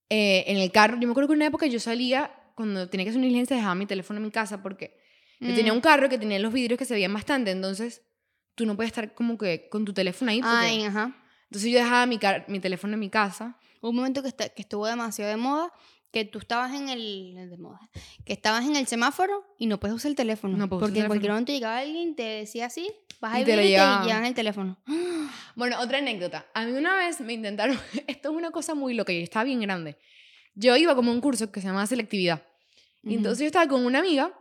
eh, 0.09 0.43
en 0.47 0.57
el 0.57 0.71
carro, 0.71 0.97
yo 0.99 1.07
me 1.07 1.11
acuerdo 1.11 1.29
que 1.29 1.33
en 1.33 1.39
una 1.39 1.47
época 1.47 1.65
yo 1.65 1.79
salía, 1.79 2.31
cuando 2.55 2.87
tenía 2.89 3.05
que 3.05 3.09
hacer 3.09 3.17
una 3.19 3.25
diligencia, 3.27 3.55
dejaba 3.55 3.75
mi 3.75 3.85
teléfono 3.87 4.17
en 4.17 4.23
mi 4.25 4.31
casa 4.31 4.61
porque 4.61 4.95
yo 5.39 5.53
tenía 5.55 5.73
Mm. 5.73 5.75
un 5.77 5.81
carro 5.81 6.07
que 6.07 6.17
tenía 6.19 6.37
los 6.39 6.53
vidrios 6.53 6.77
que 6.77 6.85
se 6.85 6.93
veían 6.93 7.13
bastante, 7.13 7.51
entonces 7.51 8.03
tú 8.55 8.65
no 8.65 8.75
puedes 8.75 8.91
estar 8.91 9.13
como 9.15 9.37
que 9.37 9.67
con 9.69 9.83
tu 9.85 9.91
teléfono 9.93 10.29
ahí. 10.31 10.39
porque- 10.41 10.55
Ay, 10.55 10.83
ajá. 10.83 11.15
Entonces 11.49 11.71
yo 11.71 11.79
dejaba 11.79 12.05
mi, 12.05 12.17
car- 12.19 12.45
mi 12.47 12.59
teléfono 12.59 12.93
en 12.93 12.99
mi 12.99 13.09
casa. 13.09 13.57
Un 13.89 13.95
momento 13.95 14.21
que, 14.21 14.29
está- 14.29 14.49
que 14.49 14.61
estuvo 14.61 14.85
demasiado 14.87 15.29
de 15.31 15.37
moda, 15.37 15.71
que 16.11 16.25
tú 16.25 16.39
estabas 16.39 16.73
en 16.73 16.89
el... 16.89 17.33
de 17.49 17.57
moda. 17.57 17.79
Que 18.25 18.33
estabas 18.33 18.65
en 18.65 18.75
el 18.75 18.85
semáforo 18.87 19.43
y 19.57 19.65
no 19.67 19.79
puedes 19.79 19.95
usar 19.95 20.09
el 20.09 20.15
teléfono. 20.15 20.55
No 20.57 20.69
porque 20.69 20.99
en 20.99 21.07
cualquier 21.07 21.31
momento 21.31 21.51
llegaba 21.51 21.79
alguien, 21.79 22.15
te 22.15 22.23
decía 22.23 22.67
así, 22.67 22.89
vas 23.19 23.33
a 23.35 23.39
Y 23.41 23.45
te 23.45 23.51
vivir 23.51 23.63
y 23.65 23.67
te 23.67 23.71
llevaban. 23.77 24.07
llevan 24.07 24.25
el 24.25 24.33
teléfono. 24.33 24.77
Bueno, 25.55 25.79
otra 25.79 25.99
anécdota. 25.99 26.47
A 26.55 26.65
mí 26.65 26.71
una 26.71 26.95
vez 26.95 27.21
me 27.21 27.33
intentaron, 27.33 27.77
esto 28.07 28.29
es 28.31 28.35
una 28.35 28.49
cosa 28.51 28.73
muy 28.73 28.93
loca 28.95 29.11
y 29.13 29.21
estaba 29.21 29.43
bien 29.45 29.59
grande. 29.61 29.97
Yo 30.55 30.75
iba 30.77 30.95
como 30.95 31.11
a 31.11 31.13
un 31.13 31.21
curso 31.21 31.51
que 31.51 31.61
se 31.61 31.67
llamaba 31.67 31.85
selectividad. 31.87 32.43
Y 33.03 33.09
Ujú. 33.09 33.17
entonces 33.17 33.39
yo 33.41 33.45
estaba 33.47 33.67
con 33.67 33.85
una 33.85 33.99
amiga 33.99 34.33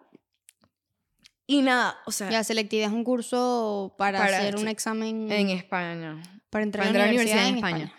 y 1.47 1.61
nada, 1.63 1.99
o 2.07 2.13
sea, 2.13 2.31
La 2.31 2.45
selectividad 2.45 2.89
es 2.89 2.95
un 2.95 3.05
curso 3.05 3.95
para, 3.99 4.19
Para 4.21 4.39
hacer 4.39 4.57
un 4.57 4.69
examen 4.69 5.31
en 5.31 5.51
España. 5.51 6.23
para 6.51 6.65
entrar, 6.65 6.85
para 6.85 7.01
a 7.01 7.05
la 7.05 7.05
entrar 7.05 7.05
a 7.05 7.07
la 7.07 7.09
universidad, 7.13 7.43
en 7.47 7.49
en 7.49 7.55
España. 7.57 7.95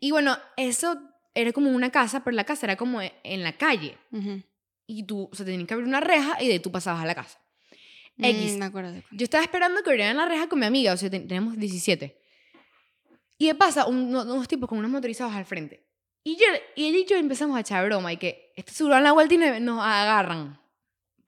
Y 0.00 0.10
bueno, 0.10 0.36
eso 0.56 1.00
era 1.34 1.52
como 1.52 1.70
una 1.70 1.90
casa, 1.90 2.22
pero 2.24 2.34
la 2.36 2.44
casa 2.44 2.66
era 2.66 2.76
como 2.76 3.00
en 3.02 3.42
la 3.42 3.52
calle. 3.56 3.96
Y 4.86 5.02
tú, 5.04 5.28
o 5.32 5.34
sea, 5.34 5.44
tenías 5.46 5.66
que 5.66 5.74
abrir 5.74 5.88
una 5.88 6.00
reja 6.00 6.36
y 6.42 6.46
de 6.46 6.52
ahí 6.54 6.58
tú 6.60 6.70
pasabas 6.70 7.02
a 7.02 7.06
la 7.06 7.14
casa. 7.14 7.38
X. 8.18 8.54
Mm, 8.54 8.58
me 8.58 8.64
acuerdo. 8.66 9.02
Yo 9.10 9.24
estaba 9.24 9.42
esperando 9.42 9.82
que 9.82 9.90
abrieran 9.90 10.16
la 10.16 10.26
reja 10.26 10.48
con 10.48 10.60
mi 10.60 10.66
amiga, 10.66 10.92
o 10.92 10.96
sea, 10.96 11.10
ten- 11.10 11.26
teníamos 11.26 11.58
17. 11.58 12.16
Y 13.38 13.46
de 13.48 13.54
pasa 13.56 13.86
un- 13.86 14.08
uno- 14.14 14.22
unos 14.22 14.46
tipos 14.46 14.68
con 14.68 14.78
unos 14.78 14.90
motorizados 14.90 15.34
al 15.34 15.44
frente. 15.44 15.84
Y, 16.22 16.36
yo, 16.36 16.44
y 16.76 16.84
ella 16.86 16.98
y 16.98 17.04
yo 17.06 17.16
empezamos 17.16 17.56
a 17.56 17.60
echar 17.60 17.84
broma 17.86 18.12
y 18.12 18.16
que 18.16 18.52
este 18.56 18.72
seguro 18.72 18.98
la 19.00 19.12
vuelta 19.12 19.34
y 19.34 19.38
nos 19.38 19.60
nos 19.60 19.80
agarran. 19.82 20.58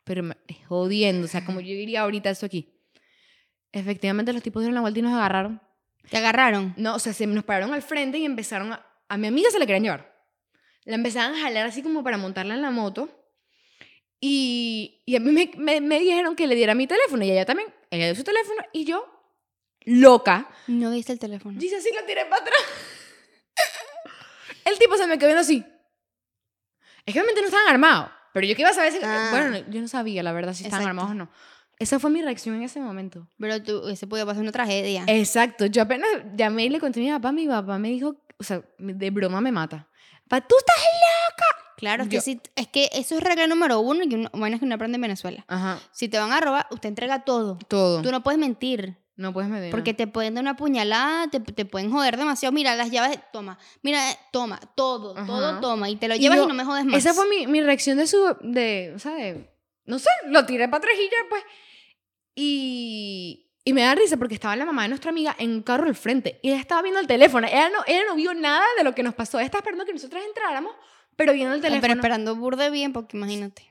Pero 0.04 0.22
me, 0.22 0.36
jodiendo, 0.68 1.24
o 1.24 1.28
sea, 1.28 1.44
como 1.44 1.60
yo 1.60 1.68
diría 1.74 2.02
ahorita 2.02 2.30
eso 2.30 2.46
aquí. 2.46 2.72
Efectivamente, 3.72 4.32
los 4.32 4.42
tipos 4.42 4.62
dieron 4.62 4.74
la 4.76 4.80
vuelta 4.80 5.00
y 5.00 5.02
nos 5.02 5.12
agarraron. 5.12 5.60
¿Te 6.10 6.16
agarraron? 6.18 6.74
No, 6.76 6.94
o 6.94 6.98
sea, 6.98 7.12
se 7.12 7.26
nos 7.26 7.44
pararon 7.44 7.72
al 7.74 7.82
frente 7.82 8.18
y 8.18 8.24
empezaron 8.24 8.72
a... 8.72 8.86
A 9.08 9.16
mi 9.16 9.26
amiga 9.28 9.50
se 9.50 9.58
la 9.58 9.66
querían 9.66 9.82
llevar. 9.84 10.16
La 10.84 10.94
empezaban 10.96 11.34
a 11.34 11.40
jalar 11.40 11.66
así 11.66 11.82
como 11.82 12.02
para 12.04 12.16
montarla 12.16 12.54
en 12.54 12.62
la 12.62 12.70
moto. 12.70 13.08
Y, 14.20 15.02
y 15.06 15.16
a 15.16 15.20
mí 15.20 15.30
me, 15.30 15.50
me, 15.56 15.80
me 15.80 15.98
dijeron 16.00 16.34
que 16.36 16.46
le 16.46 16.54
diera 16.54 16.74
mi 16.74 16.86
teléfono. 16.86 17.24
Y 17.24 17.30
ella 17.30 17.44
también. 17.44 17.72
Ella 17.90 18.06
dio 18.06 18.14
su 18.16 18.24
teléfono 18.24 18.62
y 18.72 18.84
yo, 18.84 19.06
loca, 19.84 20.48
No 20.66 20.90
diste 20.90 21.12
el 21.12 21.18
teléfono. 21.20 21.58
dice 21.58 21.76
así, 21.76 21.90
lo 21.94 22.04
tiré 22.04 22.24
para 22.26 22.42
atrás. 22.42 22.58
El 24.64 24.78
tipo 24.78 24.96
se 24.96 25.06
me 25.06 25.16
quedó 25.18 25.28
viendo 25.28 25.42
así. 25.42 25.64
Es 27.04 27.14
que 27.14 27.20
obviamente 27.20 27.40
no 27.40 27.46
estaban 27.46 27.68
armados. 27.68 28.10
Pero 28.32 28.46
yo 28.48 28.56
que 28.56 28.62
iba 28.62 28.70
a 28.70 28.74
saber 28.74 28.92
si... 28.92 28.98
Ah. 29.02 29.28
Bueno, 29.30 29.58
yo 29.70 29.80
no 29.80 29.86
sabía, 29.88 30.22
la 30.24 30.32
verdad, 30.32 30.52
si 30.52 30.64
estaban 30.64 30.82
Exacto. 30.82 31.00
armados 31.00 31.10
o 31.12 31.14
no. 31.14 31.30
Esa 31.78 31.98
fue 31.98 32.10
mi 32.10 32.22
reacción 32.22 32.54
en 32.56 32.62
ese 32.62 32.80
momento. 32.80 33.28
Pero 33.38 33.62
tú, 33.62 33.88
ese 33.88 34.06
podía 34.06 34.24
pasar 34.24 34.42
una 34.42 34.52
tragedia. 34.52 35.04
Exacto. 35.08 35.66
Yo 35.66 35.82
apenas 35.82 36.08
llamé 36.34 36.64
y 36.64 36.68
le 36.70 36.80
conté 36.80 37.00
a 37.00 37.02
mi 37.02 37.10
papá. 37.10 37.32
Mi 37.32 37.46
papá 37.46 37.78
me 37.78 37.88
dijo, 37.88 38.16
o 38.38 38.44
sea, 38.44 38.62
de 38.78 39.10
broma 39.10 39.40
me 39.40 39.52
mata. 39.52 39.88
Pa, 40.28 40.40
tú 40.40 40.54
estás 40.58 40.76
claro, 41.76 42.04
es 42.04 42.08
yo- 42.08 42.18
que, 42.18 42.20
sí, 42.22 42.40
es 42.56 42.68
que 42.68 42.88
eso 42.94 43.16
es 43.16 43.22
regla 43.22 43.46
número 43.46 43.78
uno 43.80 44.00
y 44.02 44.14
uno, 44.14 44.30
bueno, 44.32 44.54
es 44.56 44.60
que 44.60 44.64
uno 44.66 44.74
aprende 44.74 44.96
en 44.96 45.02
Venezuela. 45.02 45.44
Ajá. 45.46 45.78
Si 45.92 46.08
te 46.08 46.18
van 46.18 46.32
a 46.32 46.40
robar, 46.40 46.66
usted 46.70 46.88
entrega 46.88 47.24
todo. 47.24 47.58
Todo. 47.68 48.00
Tú 48.02 48.10
no 48.10 48.22
puedes 48.22 48.40
mentir. 48.40 48.96
no 49.16 49.32
puedes 49.34 49.50
medir. 49.50 49.70
Porque 49.70 49.92
te 49.94 50.06
pueden 50.06 50.34
dar 50.34 50.42
una 50.42 50.56
puñalada, 50.56 51.28
te, 51.28 51.40
te 51.40 51.64
pueden 51.66 51.90
joder 51.90 52.16
demasiado. 52.16 52.52
Mira, 52.52 52.74
las 52.76 52.90
llaves, 52.90 53.18
toma. 53.32 53.58
Mira, 53.82 54.10
eh, 54.10 54.16
toma, 54.32 54.58
todo, 54.74 55.12
todo 55.26 55.48
Ajá. 55.50 55.60
toma. 55.60 55.88
Y 55.90 55.96
te 55.96 56.08
lo 56.08 56.14
Y 56.16 56.18
llevas 56.20 56.38
y, 56.38 56.40
yo- 56.40 56.48
no 56.48 56.54
me 56.54 56.64
jodes 56.64 56.84
más. 56.86 56.96
Esa 56.98 57.12
fue 57.14 57.28
mi, 57.28 57.46
mi 57.46 57.60
reacción 57.60 57.98
de 57.98 58.06
su. 58.06 58.18
De, 58.40 58.92
o 58.96 58.98
sea, 58.98 59.12
de. 59.14 59.50
No 59.84 59.98
sé, 59.98 60.08
lo 60.28 60.44
tiré 60.46 60.68
para 60.68 60.78
atrás 60.78 60.94
y 60.98 61.04
ya, 61.04 61.18
pues. 61.28 61.42
Y. 62.36 63.42
Y 63.64 63.72
me 63.72 63.82
da 63.82 63.96
risa 63.96 64.16
porque 64.16 64.34
estaba 64.34 64.54
la 64.54 64.64
mamá 64.64 64.82
de 64.82 64.90
nuestra 64.90 65.10
amiga 65.10 65.34
en 65.40 65.50
un 65.50 65.62
carro 65.62 65.86
al 65.88 65.96
frente 65.96 66.38
y 66.40 66.50
ella 66.50 66.60
estaba 66.60 66.82
viendo 66.82 67.00
el 67.00 67.08
teléfono. 67.08 67.48
Ella 67.48 67.68
no, 67.68 67.78
ella 67.88 68.04
no 68.06 68.14
vio 68.14 68.32
nada 68.32 68.64
de 68.78 68.84
lo 68.84 68.94
que 68.94 69.02
nos 69.02 69.12
pasó. 69.12 69.38
Ella 69.38 69.46
estaba 69.46 69.58
esperando 69.58 69.84
que 69.84 69.92
nosotros 69.92 70.22
entráramos, 70.24 70.72
pero 71.16 71.32
viendo 71.32 71.52
el 71.52 71.60
teléfono. 71.60 71.80
Pero 71.80 71.94
esperando 71.94 72.36
burde 72.36 72.70
bien, 72.70 72.92
porque 72.92 73.16
imagínate. 73.16 73.68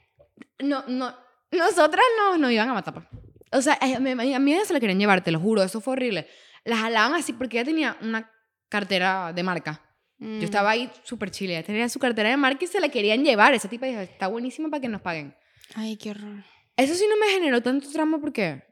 No, 0.60 0.84
no. 0.88 1.16
Nosotras 1.50 2.04
no 2.18 2.38
nos 2.38 2.52
iban 2.52 2.68
a 2.68 2.74
matar. 2.74 2.94
pues. 2.94 3.06
O 3.54 3.62
sea, 3.62 3.80
a 3.80 4.00
mi, 4.02 4.10
a 4.12 4.38
ella 4.38 4.66
se 4.66 4.74
la 4.74 4.82
querían 4.82 5.00
llevar, 5.00 5.24
te 5.24 5.32
lo 5.32 5.40
juro, 5.40 5.64
eso 5.64 5.80
fue 5.80 5.94
horrible. 5.94 6.28
La 6.66 6.76
jalaban 6.76 7.14
así 7.14 7.32
porque 7.32 7.58
ella 7.58 7.66
tenía 7.66 7.98
una 8.02 8.30
cartera 8.68 9.32
de 9.32 9.44
marca. 9.44 9.82
Mm. 10.18 10.40
Yo 10.40 10.46
estaba 10.46 10.72
ahí 10.72 10.92
súper 11.04 11.32
chile. 11.32 11.54
Ella 11.54 11.66
tenía 11.66 11.88
su 11.88 12.00
cartera 12.00 12.28
de 12.28 12.36
marca 12.36 12.66
y 12.66 12.68
se 12.68 12.82
la 12.82 12.90
querían 12.90 13.24
llevar. 13.24 13.54
Esa 13.54 13.70
tipa 13.70 13.86
dijo, 13.86 14.02
está 14.02 14.28
buenísima 14.28 14.68
para 14.70 14.82
que 14.82 14.90
nos 14.90 15.00
paguen. 15.00 15.34
Ay, 15.74 15.96
qué 15.96 16.12
horror. 16.12 16.44
Eso 16.78 16.94
sí 16.96 17.06
no 17.10 17.16
me 17.18 17.32
generó 17.32 17.62
tanto 17.62 17.90
tramo 17.90 18.20
porque 18.20 18.64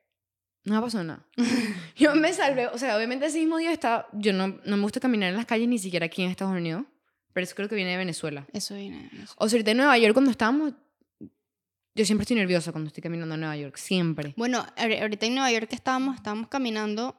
no 0.65 0.81
pasó 0.81 1.03
nada. 1.03 1.25
yo 1.95 2.15
me 2.15 2.33
salvé. 2.33 2.67
O 2.67 2.77
sea, 2.77 2.95
obviamente 2.97 3.25
ese 3.25 3.39
mismo 3.39 3.57
día 3.57 3.71
estaba... 3.71 4.07
Yo 4.13 4.33
no, 4.33 4.59
no 4.65 4.77
me 4.77 4.83
gusta 4.83 4.99
caminar 4.99 5.29
en 5.29 5.37
las 5.37 5.45
calles 5.45 5.67
ni 5.67 5.77
siquiera 5.79 6.05
aquí 6.07 6.23
en 6.23 6.29
Estados 6.29 6.53
Unidos. 6.55 6.85
Pero 7.33 7.43
eso 7.45 7.55
creo 7.55 7.67
que 7.69 7.75
viene 7.75 7.91
de 7.91 7.97
Venezuela. 7.97 8.45
Eso 8.53 8.75
viene. 8.75 9.09
eso. 9.23 9.33
O 9.37 9.49
sea, 9.49 9.57
ahorita 9.57 9.71
en 9.71 9.77
Nueva 9.77 9.97
York 9.97 10.13
cuando 10.13 10.31
estábamos... 10.31 10.73
Yo 11.95 12.05
siempre 12.05 12.23
estoy 12.23 12.37
nerviosa 12.37 12.71
cuando 12.71 12.87
estoy 12.87 13.03
caminando 13.03 13.35
en 13.35 13.41
Nueva 13.41 13.55
York. 13.57 13.77
Siempre. 13.77 14.33
Bueno, 14.35 14.65
ahori- 14.77 14.99
ahorita 15.01 15.25
en 15.27 15.35
Nueva 15.35 15.51
York 15.51 15.67
estábamos, 15.71 16.15
estábamos 16.15 16.47
caminando 16.47 17.15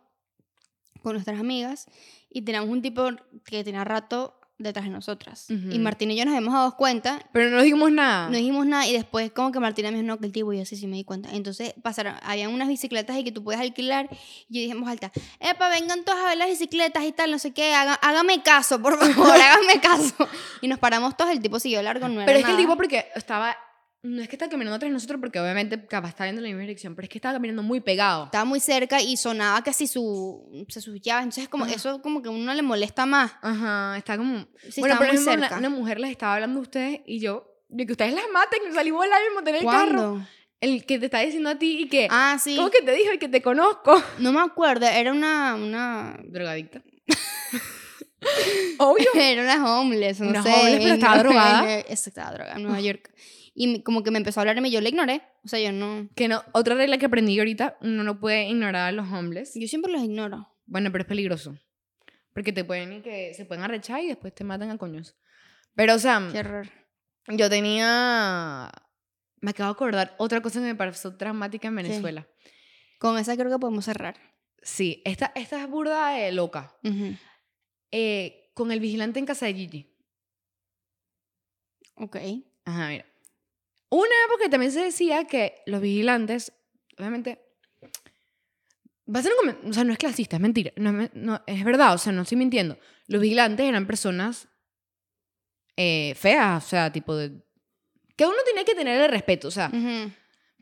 con 1.02 1.12
nuestras 1.14 1.38
amigas 1.38 1.86
y 2.28 2.42
teníamos 2.42 2.70
un 2.70 2.82
tipo 2.82 3.08
que 3.44 3.62
tenía 3.62 3.84
rato 3.84 4.40
detrás 4.58 4.84
de 4.84 4.90
nosotras. 4.92 5.46
Y. 5.48 5.78
Martín 5.78 6.10
y 6.10 6.16
yo 6.16 6.24
nos 6.24 6.34
hemos 6.36 6.54
dado 6.54 6.76
cuenta, 6.76 7.20
Pero 7.32 7.50
no 7.50 7.60
dijimos 7.62 7.90
nada. 7.90 8.28
no 8.28 8.36
dijimos 8.36 8.64
nada 8.66 8.86
y 8.86 8.92
después 8.92 9.30
como 9.32 9.50
que 9.52 9.58
Martina 9.60 9.90
me 9.90 9.96
dijo, 9.98 10.06
no, 10.06 10.18
que 10.18 10.26
el 10.26 10.32
tipo, 10.32 10.52
y 10.52 10.58
yo 10.58 10.64
sí, 10.64 10.76
sí 10.76 10.86
me 10.86 10.96
di 10.96 11.04
cuenta. 11.04 11.30
Entonces 11.32 11.74
pasaron, 11.82 12.14
habían 12.22 12.52
unas 12.52 12.68
bicicletas 12.68 13.16
ahí 13.16 13.24
que 13.24 13.32
tú 13.32 13.42
puedes 13.42 13.60
alquilar 13.60 14.08
y 14.48 14.68
yo 14.68 14.80
voz 14.80 14.88
alta, 14.88 15.10
epa, 15.40 15.68
vengan 15.68 16.04
todos 16.04 16.18
a 16.20 16.28
ver 16.28 16.38
las 16.38 16.48
bicicletas 16.48 17.04
y 17.04 17.12
tal, 17.12 17.30
no 17.30 17.38
sé 17.38 17.52
qué, 17.52 17.74
haga- 17.74 17.94
hágame 17.94 18.42
caso, 18.42 18.80
por 18.80 18.98
favor, 18.98 19.36
hágame 19.40 19.80
caso. 19.80 20.28
Y 20.60 20.68
nos 20.68 20.78
paramos 20.78 21.16
todos, 21.16 21.30
el 21.32 21.40
tipo 21.40 21.58
siguió 21.58 21.82
largo, 21.82 22.08
no 22.08 22.14
era 22.20 22.26
Pero 22.26 22.38
es 22.38 22.44
que 22.44 22.50
el 22.52 22.56
tipo 22.56 22.76
porque 22.76 23.06
estaba... 23.16 23.56
No 24.04 24.20
es 24.20 24.28
que 24.28 24.36
estaba 24.36 24.50
caminando 24.50 24.78
tras 24.78 24.92
nosotros 24.92 25.18
porque 25.18 25.40
obviamente 25.40 25.82
capaz 25.86 26.10
estaba 26.10 26.26
viendo 26.26 26.40
en 26.40 26.44
la 26.44 26.48
misma 26.48 26.60
dirección, 26.60 26.94
pero 26.94 27.06
es 27.06 27.08
que 27.08 27.16
estaba 27.16 27.32
caminando 27.36 27.62
muy 27.62 27.80
pegado. 27.80 28.26
estaba 28.26 28.44
muy 28.44 28.60
cerca 28.60 29.00
y 29.00 29.16
sonaba 29.16 29.64
casi 29.64 29.86
su, 29.86 30.02
o 30.04 30.66
sea, 30.68 30.82
sus 30.82 31.00
llaves. 31.00 31.22
Entonces, 31.22 31.48
como, 31.48 31.64
Ajá. 31.64 31.72
eso 31.72 32.02
como 32.02 32.20
que 32.20 32.28
a 32.28 32.30
uno 32.30 32.52
le 32.52 32.60
molesta 32.60 33.06
más. 33.06 33.32
Ajá, 33.40 33.96
está 33.96 34.18
como... 34.18 34.46
Sí, 34.68 34.82
bueno, 34.82 34.98
por 34.98 35.06
ejemplo, 35.06 35.32
una, 35.32 35.40
cerca. 35.48 35.58
una 35.58 35.70
mujer 35.70 36.00
les 36.00 36.10
estaba 36.10 36.34
hablando 36.34 36.58
a 36.58 36.62
ustedes 36.62 37.00
y 37.06 37.18
yo, 37.18 37.50
de 37.70 37.86
que 37.86 37.92
ustedes 37.92 38.12
las 38.12 38.24
maten, 38.30 38.60
y 38.70 38.74
salí 38.74 38.90
volando 38.90 39.26
y 39.30 39.34
monté 39.34 39.50
en 39.52 39.56
el 39.56 39.64
carro. 39.64 40.26
El 40.60 40.84
que 40.84 40.98
te 40.98 41.06
está 41.06 41.20
diciendo 41.20 41.48
a 41.48 41.58
ti 41.58 41.84
y 41.84 41.88
que... 41.88 42.06
Ah, 42.10 42.36
sí. 42.38 42.56
¿Cómo 42.56 42.70
que 42.70 42.82
te 42.82 42.92
dijo? 42.92 43.10
Y 43.14 43.18
que 43.18 43.28
te 43.28 43.40
conozco. 43.40 44.02
No 44.18 44.32
me 44.32 44.40
acuerdo, 44.40 44.84
era 44.86 45.12
una, 45.12 45.54
una... 45.54 46.20
Drogadicta. 46.24 46.82
Obvio. 48.78 49.06
Era 49.14 49.42
una 49.42 49.80
homeless, 49.80 50.20
no 50.20 50.28
Una 50.28 50.42
sé. 50.42 50.52
homeless, 50.52 50.82
pero 50.82 50.94
estaba 50.94 51.18
drogada. 51.18 51.80
Estaba 51.80 52.32
drogada 52.32 52.56
en 52.56 52.62
Nueva 52.64 52.80
York. 52.82 53.10
Y 53.54 53.82
como 53.82 54.02
que 54.02 54.10
me 54.10 54.18
empezó 54.18 54.40
a 54.40 54.42
hablar 54.42 54.58
y 54.66 54.70
yo 54.70 54.80
la 54.80 54.88
ignoré. 54.88 55.22
O 55.44 55.48
sea, 55.48 55.60
yo 55.60 55.70
no... 55.72 56.08
Que 56.16 56.26
no, 56.26 56.42
otra 56.52 56.74
regla 56.74 56.98
que 56.98 57.06
aprendí 57.06 57.38
ahorita, 57.38 57.78
uno 57.80 58.02
no 58.02 58.18
puede 58.18 58.48
ignorar 58.48 58.88
a 58.88 58.92
los 58.92 59.08
homeless. 59.10 59.52
Yo 59.54 59.68
siempre 59.68 59.92
los 59.92 60.02
ignoro. 60.02 60.48
Bueno, 60.66 60.90
pero 60.90 61.02
es 61.02 61.08
peligroso. 61.08 61.56
Porque 62.32 62.52
te 62.52 62.64
pueden 62.64 63.00
que 63.02 63.32
se 63.34 63.44
pueden 63.44 63.62
arrechar 63.62 64.02
y 64.02 64.08
después 64.08 64.34
te 64.34 64.42
matan 64.42 64.70
a 64.70 64.78
coños. 64.78 65.16
Pero, 65.76 65.94
o 65.94 65.98
sea, 66.00 66.28
Qué 66.32 66.40
horror. 66.40 66.68
yo 67.28 67.48
tenía... 67.48 68.72
Me 69.40 69.50
acabo 69.50 69.68
de 69.68 69.74
acordar 69.74 70.14
otra 70.18 70.40
cosa 70.40 70.58
que 70.58 70.66
me 70.66 70.74
pareció 70.74 71.10
dramática 71.12 71.68
en. 71.68 71.76
Venezuela. 71.76 72.26
Con 72.98 73.18
esa 73.18 73.36
creo 73.36 73.50
que 73.50 73.58
podemos 73.58 73.84
cerrar. 73.84 74.16
Sí, 74.62 75.02
esta, 75.04 75.30
esta 75.34 75.62
es 75.62 75.68
burda 75.68 76.30
loca. 76.32 76.74
Ujú. 76.82 77.16
Eh, 77.90 78.50
con 78.54 78.72
el 78.72 78.80
vigilante 78.80 79.18
en 79.18 79.26
casa 79.26 79.46
de 79.46 79.54
Gigi. 79.54 79.94
Ok. 81.96 82.16
Ajá, 82.64 82.88
mira. 82.88 83.04
Una 83.96 84.14
época 84.28 84.50
también 84.50 84.72
se 84.72 84.80
decía 84.82 85.24
que 85.24 85.54
los 85.66 85.80
vigilantes, 85.80 86.52
obviamente, 86.98 87.38
va 89.14 89.20
a 89.20 89.22
ser 89.22 89.32
un 89.40 89.70
o 89.70 89.72
sea, 89.72 89.84
no 89.84 89.92
es 89.92 89.98
clasista, 89.98 90.34
es 90.36 90.42
mentira, 90.42 90.72
no, 90.76 90.90
es 90.90 90.96
me- 90.96 91.10
no, 91.14 91.40
es 91.46 91.62
verdad, 91.64 91.94
o 91.94 91.98
sea, 91.98 92.12
no 92.12 92.22
estoy 92.22 92.36
mintiendo. 92.38 92.76
Los 93.06 93.20
vigilantes 93.22 93.64
eran 93.66 93.86
personas 93.86 94.48
eh, 95.76 96.14
feas, 96.16 96.64
o 96.64 96.68
sea, 96.68 96.92
tipo 96.92 97.14
de... 97.14 97.32
Que 98.16 98.26
uno 98.26 98.36
tenía 98.46 98.64
que 98.64 98.74
tener 98.74 99.00
el 99.00 99.10
respeto, 99.10 99.48
o 99.48 99.50
sea, 99.52 99.70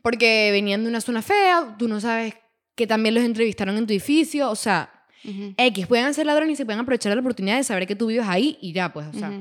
porque 0.01 0.49
venían 0.51 0.83
de 0.83 0.89
una 0.89 1.01
zona 1.01 1.21
fea, 1.21 1.75
tú 1.79 1.87
no 1.87 1.99
sabes 2.01 2.35
que 2.75 2.85
también 2.85 3.15
los 3.15 3.23
entrevistaron 3.23 3.77
en 3.77 3.87
tu 3.87 3.93
edificio, 3.93 4.49
o 4.49 4.55
sea, 4.55 4.91
Ujú. 5.23 5.53
X, 5.57 5.87
pueden 5.87 6.13
ser 6.13 6.25
ladrones 6.25 6.53
y 6.53 6.55
se 6.57 6.65
pueden 6.65 6.81
aprovechar 6.81 7.13
la 7.15 7.21
oportunidad 7.21 7.57
de 7.57 7.63
saber 7.63 7.87
que 7.87 7.95
tú 7.95 8.07
vives 8.07 8.27
ahí 8.27 8.57
y 8.61 8.73
ya, 8.73 8.91
pues, 8.93 9.07
o 9.07 9.13
sea. 9.13 9.31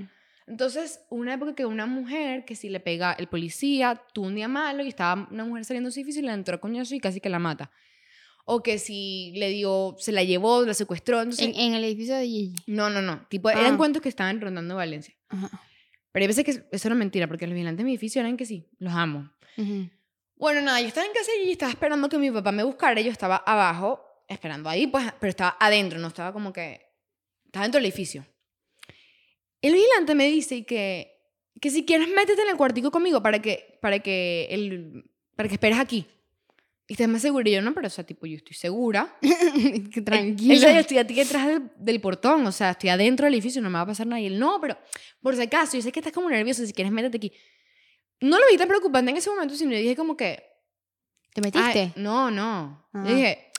Entonces, 0.53 1.01
una 1.09 1.33
época 1.33 1.55
que 1.55 1.65
una 1.65 1.87
mujer 1.87 2.45
que 2.45 2.55
si 2.57 2.69
le 2.69 2.79
pega 2.79 3.15
el 3.15 3.27
policía, 3.27 4.03
tuvo 4.13 4.27
un 4.27 4.35
día 4.35 4.49
malo 4.49 4.85
y 4.85 4.89
estaba 4.89 5.27
una 5.31 5.47
mujer 5.47 5.65
saliendo 5.65 5.89
de 5.89 5.93
su 5.95 6.01
edificio 6.01 6.21
y 6.21 6.27
le 6.27 6.33
entró 6.33 6.61
coñazo 6.61 6.95
y 6.95 7.01
casi 7.01 7.21
que 7.21 7.31
la 7.31 7.39
mata. 7.39 7.71
O 8.45 8.63
que 8.63 8.79
si 8.79 9.33
le 9.37 9.49
dio, 9.49 9.97
se 9.99 10.13
la 10.13 10.23
llevó, 10.25 10.63
la 10.67 10.75
secuestró. 10.75 11.23
Entonces, 11.23 11.47
En, 11.47 11.55
en 11.59 11.73
el 11.75 11.85
edificio 11.85 12.15
de 12.17 12.27
Gigi. 12.27 12.55
no, 12.67 12.91
no, 12.91 13.01
no. 13.01 13.27
Tipo, 13.31 13.49
Ah. 13.49 13.55
eran 13.55 13.79
cuentos 13.79 14.03
que 14.03 14.11
estaban 14.11 14.43
rondando 14.43 14.77
Valencia. 14.77 15.15
Ajá. 15.31 15.49
Pero 16.13 16.25
hay 16.25 16.27
veces 16.27 16.45
que 16.45 16.51
eso 16.71 16.89
era 16.89 16.95
mentira, 16.95 17.27
porque 17.29 17.47
los 17.47 17.55
vigilantes 17.55 17.79
de 17.79 17.85
mi 17.85 17.93
edificio 17.93 18.21
eran 18.21 18.37
que 18.37 18.45
sí, 18.45 18.69
los 18.79 18.93
amo. 18.93 19.33
Bueno, 20.37 20.61
nada, 20.61 20.83
yo 20.83 20.89
estaba 20.89 21.07
en 21.07 21.15
casa 21.15 21.31
y 21.43 21.51
estaba 21.53 21.71
esperando 21.73 22.11
que 22.11 22.19
mi 22.19 22.31
papá 22.31 22.53
me 22.53 22.63
buscara. 22.63 23.01
Yo 23.01 23.11
estaba 23.11 23.37
abajo, 23.37 24.05
esperando 24.29 24.69
ahí, 24.69 24.87
pues, 24.87 25.07
pero 25.19 25.31
estaba 25.31 25.57
adentro, 25.59 25.99
no 25.99 26.09
estaba 26.09 26.31
como 26.35 26.53
que. 26.53 26.83
Estaba 27.47 27.65
dentro 27.65 27.79
del 27.79 27.87
edificio. 27.87 28.27
El 29.63 29.73
vigilante 29.75 30.15
me 30.15 30.27
dice 30.27 30.65
que, 30.65 31.19
que 31.61 31.71
si 31.71 31.85
quieres, 31.85 32.09
métete 32.09 32.43
en 32.43 32.49
el 32.49 32.57
cuartico 32.57 32.91
conmigo 32.91 33.23
para 33.23 33.41
que, 33.41 33.79
para 33.81 34.01
que, 34.01 34.49
el, 34.51 35.05
para 35.37 35.49
que 35.49 35.55
esperes 35.55 35.79
aquí. 35.79 36.07
Y 36.89 36.95
estés 36.95 37.09
más 37.09 37.23
segura. 37.23 37.49
Y 37.49 37.53
yo, 37.53 37.63
no, 37.63 37.73
pero, 37.73 37.87
o 37.87 37.91
sea, 37.91 38.05
tipo, 38.05 38.27
yo 38.27 38.37
estoy 38.37 38.55
segura. 38.55 39.17
Él- 39.23 39.91
él 40.13 40.37
dice, 40.37 40.75
yo 40.75 40.81
estoy 40.81 40.99
aquí 40.99 41.15
detrás 41.15 41.47
del, 41.47 41.71
del 41.79 42.01
portón, 42.01 42.45
o 42.47 42.53
sea, 42.53 42.73
estoy 42.73 42.91
adentro 42.91 43.25
del 43.25 43.35
edificio, 43.35 43.63
no 43.63 43.71
me 43.71 43.75
va 43.75 43.83
a 43.83 43.87
pasar 43.87 44.07
nada. 44.07 44.21
Y 44.21 44.27
él, 44.27 44.39
no, 44.39 44.61
pero 44.61 44.77
por 45.23 45.35
si 45.37 45.43
acaso, 45.43 45.77
yo 45.77 45.83
sé 45.83 45.93
que 45.93 46.01
estás 46.01 46.13
como 46.13 46.29
nervioso, 46.29 46.67
si 46.67 46.73
quieres, 46.73 46.93
métete 46.93 47.17
aquí. 47.17 47.33
No 48.21 48.39
lo 48.39 48.45
vi 48.51 48.57
tan 48.59 48.69
preocupante 48.69 49.11
en 49.11 49.17
ese 49.17 49.31
momento, 49.31 49.55
sino 49.55 49.71
dije 49.77 49.97
como 49.97 50.17
que, 50.17 50.45
¿Te 51.35 51.41
Ay, 51.41 51.51
metiste? 51.53 51.93
no, 52.01 52.31
no. 52.31 52.87
Ah. 52.93 53.05
Yo 53.09 53.15
dije, 53.15 53.53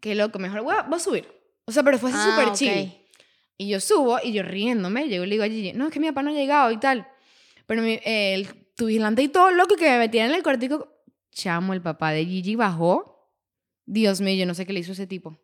qué 0.00 0.14
loco, 0.14 0.38
mejor 0.38 0.62
voy 0.62 0.74
a, 0.76 0.82
voy 0.82 0.96
a 0.96 1.00
subir. 1.00 1.26
O 1.64 1.72
sea, 1.72 1.82
pero 1.82 1.98
fue 1.98 2.10
así 2.10 2.18
Ah, 2.20 2.30
súper 2.30 2.48
ok. 2.50 2.54
chill. 2.54 3.05
Y 3.58 3.68
yo 3.68 3.80
subo 3.80 4.18
y 4.22 4.32
yo 4.32 4.42
riéndome, 4.42 5.08
llego 5.08 5.24
y 5.24 5.28
le 5.28 5.34
digo 5.34 5.44
a 5.44 5.48
Gigi, 5.48 5.72
no, 5.72 5.86
es 5.86 5.92
que 5.92 6.00
mi 6.00 6.08
papá 6.08 6.22
no 6.22 6.30
ha 6.30 6.34
llegado 6.34 6.70
y 6.70 6.78
tal. 6.78 7.06
Pero 7.66 7.82
mi, 7.82 7.92
eh, 8.04 8.34
el, 8.34 8.48
tu 8.76 8.86
vigilante 8.86 9.22
y 9.22 9.28
todo 9.28 9.50
loco 9.50 9.76
que 9.76 9.88
me 9.90 9.98
metían 9.98 10.28
en 10.30 10.36
el 10.36 10.42
cuartico. 10.42 10.92
Chamo, 11.32 11.72
el 11.72 11.82
papá 11.82 12.10
de 12.12 12.24
Gigi 12.24 12.54
bajó. 12.56 13.30
Dios 13.86 14.20
mío, 14.20 14.34
yo 14.36 14.46
no 14.46 14.54
sé 14.54 14.66
qué 14.66 14.72
le 14.72 14.80
hizo 14.80 14.92
ese 14.92 15.06
tipo. 15.06 15.38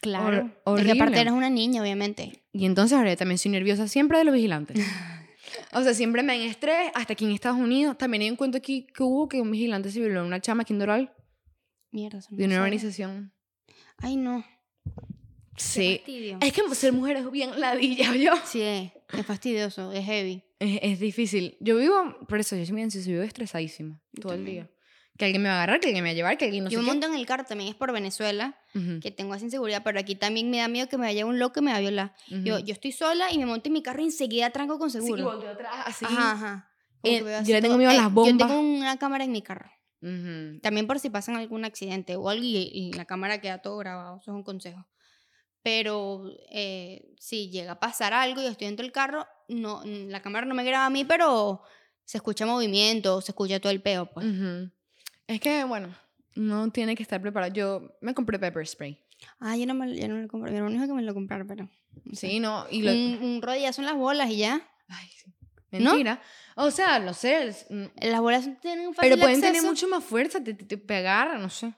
Claro. 0.00 0.50
Hor- 0.64 0.78
Es 0.80 0.84
que 0.84 0.92
aparte 0.92 1.04
horrible. 1.14 1.20
eres 1.22 1.32
una 1.32 1.50
niña, 1.50 1.82
obviamente. 1.82 2.44
Y 2.52 2.66
entonces 2.66 2.96
ahora 2.96 3.14
también 3.16 3.38
soy 3.38 3.50
nerviosa 3.50 3.88
siempre 3.88 4.18
de 4.18 4.24
los 4.24 4.34
vigilantes. 4.34 4.78
O 5.72 5.82
sea, 5.82 5.94
siempre 5.94 6.22
me 6.22 6.34
en 6.36 6.42
estrés, 6.42 6.90
hasta 6.94 7.14
aquí 7.14 7.24
en 7.24 7.30
Estados 7.32 7.58
Unidos. 7.58 7.96
También 7.96 8.22
hay 8.22 8.30
un 8.30 8.36
cuento 8.36 8.58
aquí 8.58 8.86
que 8.94 9.02
hubo 9.02 9.28
que 9.28 9.40
un 9.40 9.50
vigilante 9.50 9.90
se 9.90 9.98
violó 9.98 10.20
a 10.20 10.24
una 10.24 10.40
chama 10.40 10.62
aquí 10.62 10.74
en 10.74 10.78
Doral 10.78 11.12
Mierda. 11.90 12.18
eso 12.18 12.28
no 12.30 12.36
de 12.36 12.44
una 12.44 12.54
sabía. 12.56 12.62
organización. 12.64 13.32
Ay, 13.96 14.16
no. 14.16 14.44
Qué 15.58 15.64
Sí. 15.64 15.96
fastidio. 15.98 16.38
Es 16.40 16.52
que 16.52 16.74
ser 16.74 16.92
mujer 16.92 17.16
es 17.16 17.30
bien 17.30 17.58
ladilla, 17.60 18.14
yo. 18.16 18.32
Sí, 18.44 18.62
es, 18.62 18.92
es 19.12 19.26
fastidioso, 19.26 19.92
es 19.92 20.04
heavy. 20.04 20.42
Es, 20.58 20.78
es 20.82 21.00
difícil. 21.00 21.56
Yo 21.60 21.76
vivo, 21.76 22.16
por 22.28 22.38
eso, 22.40 22.56
yo 22.56 22.64
soy 22.64 22.74
bien, 22.74 22.90
yo 22.90 23.00
vivo 23.00 23.22
estresadísima 23.22 24.00
Yo 24.12 24.22
todo 24.22 24.34
el 24.34 24.44
día. 24.44 24.70
Que 25.16 25.24
alguien 25.24 25.42
me 25.42 25.48
va 25.48 25.56
a 25.56 25.58
agarrar, 25.64 25.80
que 25.80 25.88
alguien 25.88 26.04
me 26.04 26.10
va 26.10 26.12
a 26.12 26.14
llevar, 26.14 26.38
que 26.38 26.44
alguien 26.44 26.62
no 26.64 26.70
Yo 26.70 26.78
sé 26.78 26.82
me 26.82 26.86
qué. 26.86 26.92
monto 26.92 27.06
en 27.08 27.14
el 27.14 27.26
carro 27.26 27.44
también, 27.44 27.70
es 27.70 27.74
por 27.74 27.92
Venezuela, 27.92 28.56
Ujú, 28.72 29.00
que 29.00 29.10
tengo 29.10 29.34
esa 29.34 29.44
inseguridad, 29.44 29.82
pero 29.82 29.98
aquí 29.98 30.14
también 30.14 30.48
me 30.48 30.58
da 30.58 30.68
miedo 30.68 30.88
que 30.88 30.96
me 30.96 31.06
vaya 31.06 31.26
un 31.26 31.40
loco 31.40 31.58
y 31.58 31.62
me 31.64 31.72
va 31.72 31.78
a 31.78 31.80
violar. 31.80 32.14
Yo, 32.28 32.54
ujú. 32.56 32.64
yo 32.64 32.72
estoy 32.72 32.92
sola 32.92 33.32
y 33.32 33.38
me 33.38 33.46
monto 33.46 33.68
en 33.68 33.72
mi 33.72 33.82
carro 33.82 34.00
y 34.00 34.04
enseguida 34.04 34.50
tranco 34.50 34.78
con 34.78 34.90
Sí, 34.90 34.98
seguro. 35.00 35.22
y 35.22 35.24
volteo 35.24 35.50
atrás, 35.50 35.72
así. 35.86 36.04
Ajá, 36.04 36.30
ajá. 36.32 36.70
Eh, 37.02 37.18
yo 37.20 37.36
así 37.36 37.52
le 37.52 37.60
tengo 37.62 37.76
miedo 37.78 37.90
a 37.90 37.94
las 37.94 38.04
Yo 38.04 38.10
bombas. 38.10 38.48
tengo 38.48 38.60
una 38.60 38.96
cámara 38.96 39.24
en 39.24 39.32
mi 39.32 39.42
carro. 39.42 39.70
Ujú. 40.02 40.60
También 40.62 40.86
por 40.86 41.00
si 41.00 41.10
pasan 41.10 41.34
algún 41.36 41.64
accidente 41.64 42.14
o 42.14 42.28
algo 42.30 42.44
y, 42.44 42.70
y 42.72 42.92
la 42.92 43.04
cámara 43.04 43.40
queda 43.40 43.58
todo 43.58 43.76
grabado. 43.78 44.18
Eso 44.22 44.30
es 44.30 44.36
un 44.36 44.44
consejo. 44.44 44.86
Pero 45.70 46.24
eh, 46.50 47.14
si 47.18 47.50
llega 47.50 47.72
a 47.72 47.78
pasar 47.78 48.14
algo 48.14 48.40
y 48.40 48.44
yo 48.44 48.50
estoy 48.50 48.68
dentro 48.68 48.84
del 48.84 48.90
carro, 48.92 49.26
no, 49.48 49.82
la 49.84 50.22
cámara 50.22 50.46
no 50.46 50.54
me 50.54 50.64
graba 50.64 50.86
a 50.86 50.90
mí, 50.90 51.04
pero 51.04 51.60
se 52.06 52.16
escucha 52.16 52.46
movimiento, 52.46 53.20
se 53.20 53.32
escucha 53.32 53.60
todo 53.60 53.70
el 53.70 53.82
peo. 53.82 54.06
Pues. 54.06 54.24
Ujú. 54.24 54.70
Es 55.26 55.40
que, 55.42 55.64
bueno, 55.64 55.94
no 56.36 56.70
tiene 56.72 56.94
que 56.96 57.02
estar 57.02 57.20
preparado. 57.20 57.52
Yo 57.52 57.98
me 58.00 58.14
compré 58.14 58.38
pepper 58.38 58.66
spray. 58.66 58.98
Ah, 59.40 59.58
yo 59.58 59.66
no, 59.66 59.74
me, 59.74 59.94
yo 59.94 60.08
no 60.08 60.16
lo 60.16 60.26
compré. 60.26 60.52
Mi 60.52 60.56
hermano 60.56 60.74
dijo 60.74 60.86
que 60.86 60.94
me 60.94 61.02
lo 61.02 61.12
comprara, 61.12 61.44
pero. 61.44 61.64
no. 61.64 62.14
Sí, 62.14 62.40
no. 62.40 62.64
Y 62.70 62.80
lo... 62.80 62.90
Un, 62.92 63.18
un 63.22 63.42
rodillazo 63.42 63.82
en 63.82 63.86
las 63.88 63.96
bolas 63.96 64.30
y 64.30 64.38
ya. 64.38 64.66
Ay, 64.88 65.06
sí. 65.22 65.30
¿No? 65.72 65.90
Mentira. 65.90 66.22
O 66.56 66.70
sea, 66.70 66.98
no 66.98 67.12
sé. 67.12 67.54
mm, 67.68 68.06
Las 68.08 68.20
bolas 68.22 68.48
tienen 68.62 68.88
un 68.88 68.94
fácil 68.94 69.10
Pero 69.10 69.20
pueden 69.20 69.38
tener 69.40 69.50
acceso. 69.56 69.68
mucho 69.68 69.86
más 69.88 70.02
fuerza, 70.02 70.42
te, 70.42 70.54
te, 70.54 70.64
te 70.64 70.78
pegar, 70.78 71.38
no 71.38 71.50
sé. 71.50 71.74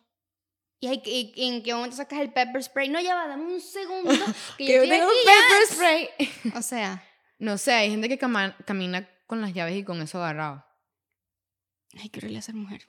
¿Y, 0.80 0.86
hay 0.88 1.02
que- 1.02 1.10
y 1.34 1.48
en 1.48 1.62
qué 1.62 1.74
momento 1.74 1.96
sacas 1.96 2.20
el 2.20 2.32
pepper 2.32 2.62
spray? 2.62 2.88
No, 2.88 3.00
ya 3.00 3.14
va, 3.14 3.26
dame 3.28 3.44
un 3.54 3.60
segundo. 3.60 4.10
Que, 4.58 4.66
Que 4.66 4.74
yo 4.76 4.82
tengo 4.88 5.04
un 5.06 5.10
aquí 5.10 5.18
ya. 5.26 5.32
pepper 5.32 5.66
spray. 5.76 6.52
O 6.58 6.62
sea, 6.62 7.04
No 7.38 7.58
sé, 7.58 7.72
hay 7.72 7.90
gente 7.90 8.08
que 8.08 8.18
cama- 8.18 8.56
camina 8.66 9.08
con 9.26 9.40
las 9.40 9.52
llaves 9.54 9.76
y 9.76 9.84
con 9.84 10.00
eso 10.02 10.18
agarrado. 10.18 10.64
ay, 12.00 12.08
qué 12.08 12.18
horrible 12.20 12.42
ser 12.42 12.54
mujer. 12.54 12.82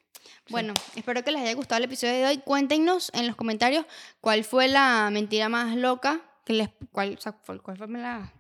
Bueno, 0.50 0.74
espero 0.96 1.24
que 1.24 1.32
les 1.32 1.42
haya 1.42 1.54
gustado 1.54 1.78
el 1.80 1.86
episodio 1.86 2.14
de 2.14 2.26
hoy. 2.26 2.38
Cuéntenos 2.39 3.12
en 3.14 3.28
los 3.28 3.36
comentarios 3.36 3.86
cuál 4.22 4.44
fue 4.44 4.68
la 4.68 5.10
mentira 5.12 5.50
más 5.50 5.76
loca. 5.76 6.22
Que 6.46 6.54
les, 6.54 6.70
cuál, 6.92 7.16
o 7.18 7.22
sea, 7.22 7.32
cuál, 7.34 7.62
fue 7.78 7.88
la... 7.89 8.34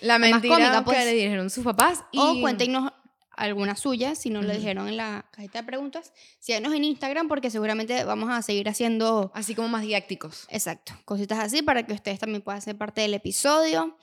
La 0.00 0.18
más 0.18 0.30
mentira 0.30 0.54
cómica, 0.56 0.84
pues. 0.84 0.98
que 0.98 1.04
le 1.04 1.12
dijeron 1.12 1.50
sus 1.50 1.64
papás 1.64 2.04
y... 2.12 2.18
O 2.18 2.40
cuéntenos 2.40 2.92
alguna 3.36 3.76
suya, 3.76 4.14
si 4.14 4.30
no 4.30 4.40
lo 4.42 4.48
Ujú. 4.48 4.56
dijeron 4.58 4.88
en 4.88 4.96
la 4.96 5.24
cajita 5.30 5.60
de 5.60 5.64
preguntas. 5.66 6.12
Síganos 6.40 6.72
en 6.74 6.84
Instagram 6.84 7.28
porque 7.28 7.50
seguramente 7.50 8.04
vamos 8.04 8.30
a 8.30 8.42
seguir 8.42 8.68
haciendo 8.68 9.30
Así 9.34 9.54
como 9.54 9.68
más 9.68 9.82
didácticos. 9.82 10.46
Exacto, 10.50 10.92
cositas 11.04 11.38
así 11.38 11.62
para 11.62 11.84
que 11.86 11.92
ustedes 11.92 12.18
también 12.18 12.42
puedan 12.42 12.62
ser 12.62 12.76
parte 12.76 13.00
del 13.00 13.14
episodio. 13.14 13.96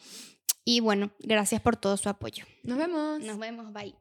Y 0.66 0.82
bueno, 0.82 1.12
gracias 1.20 1.62
por 1.62 1.76
todo 1.78 1.98
su 1.98 2.10
apoyo. 2.10 2.46
Nos 2.64 2.78
vemos. 2.78 3.22
Nos 3.22 3.38
vemos, 3.40 3.74
bye. 3.74 3.96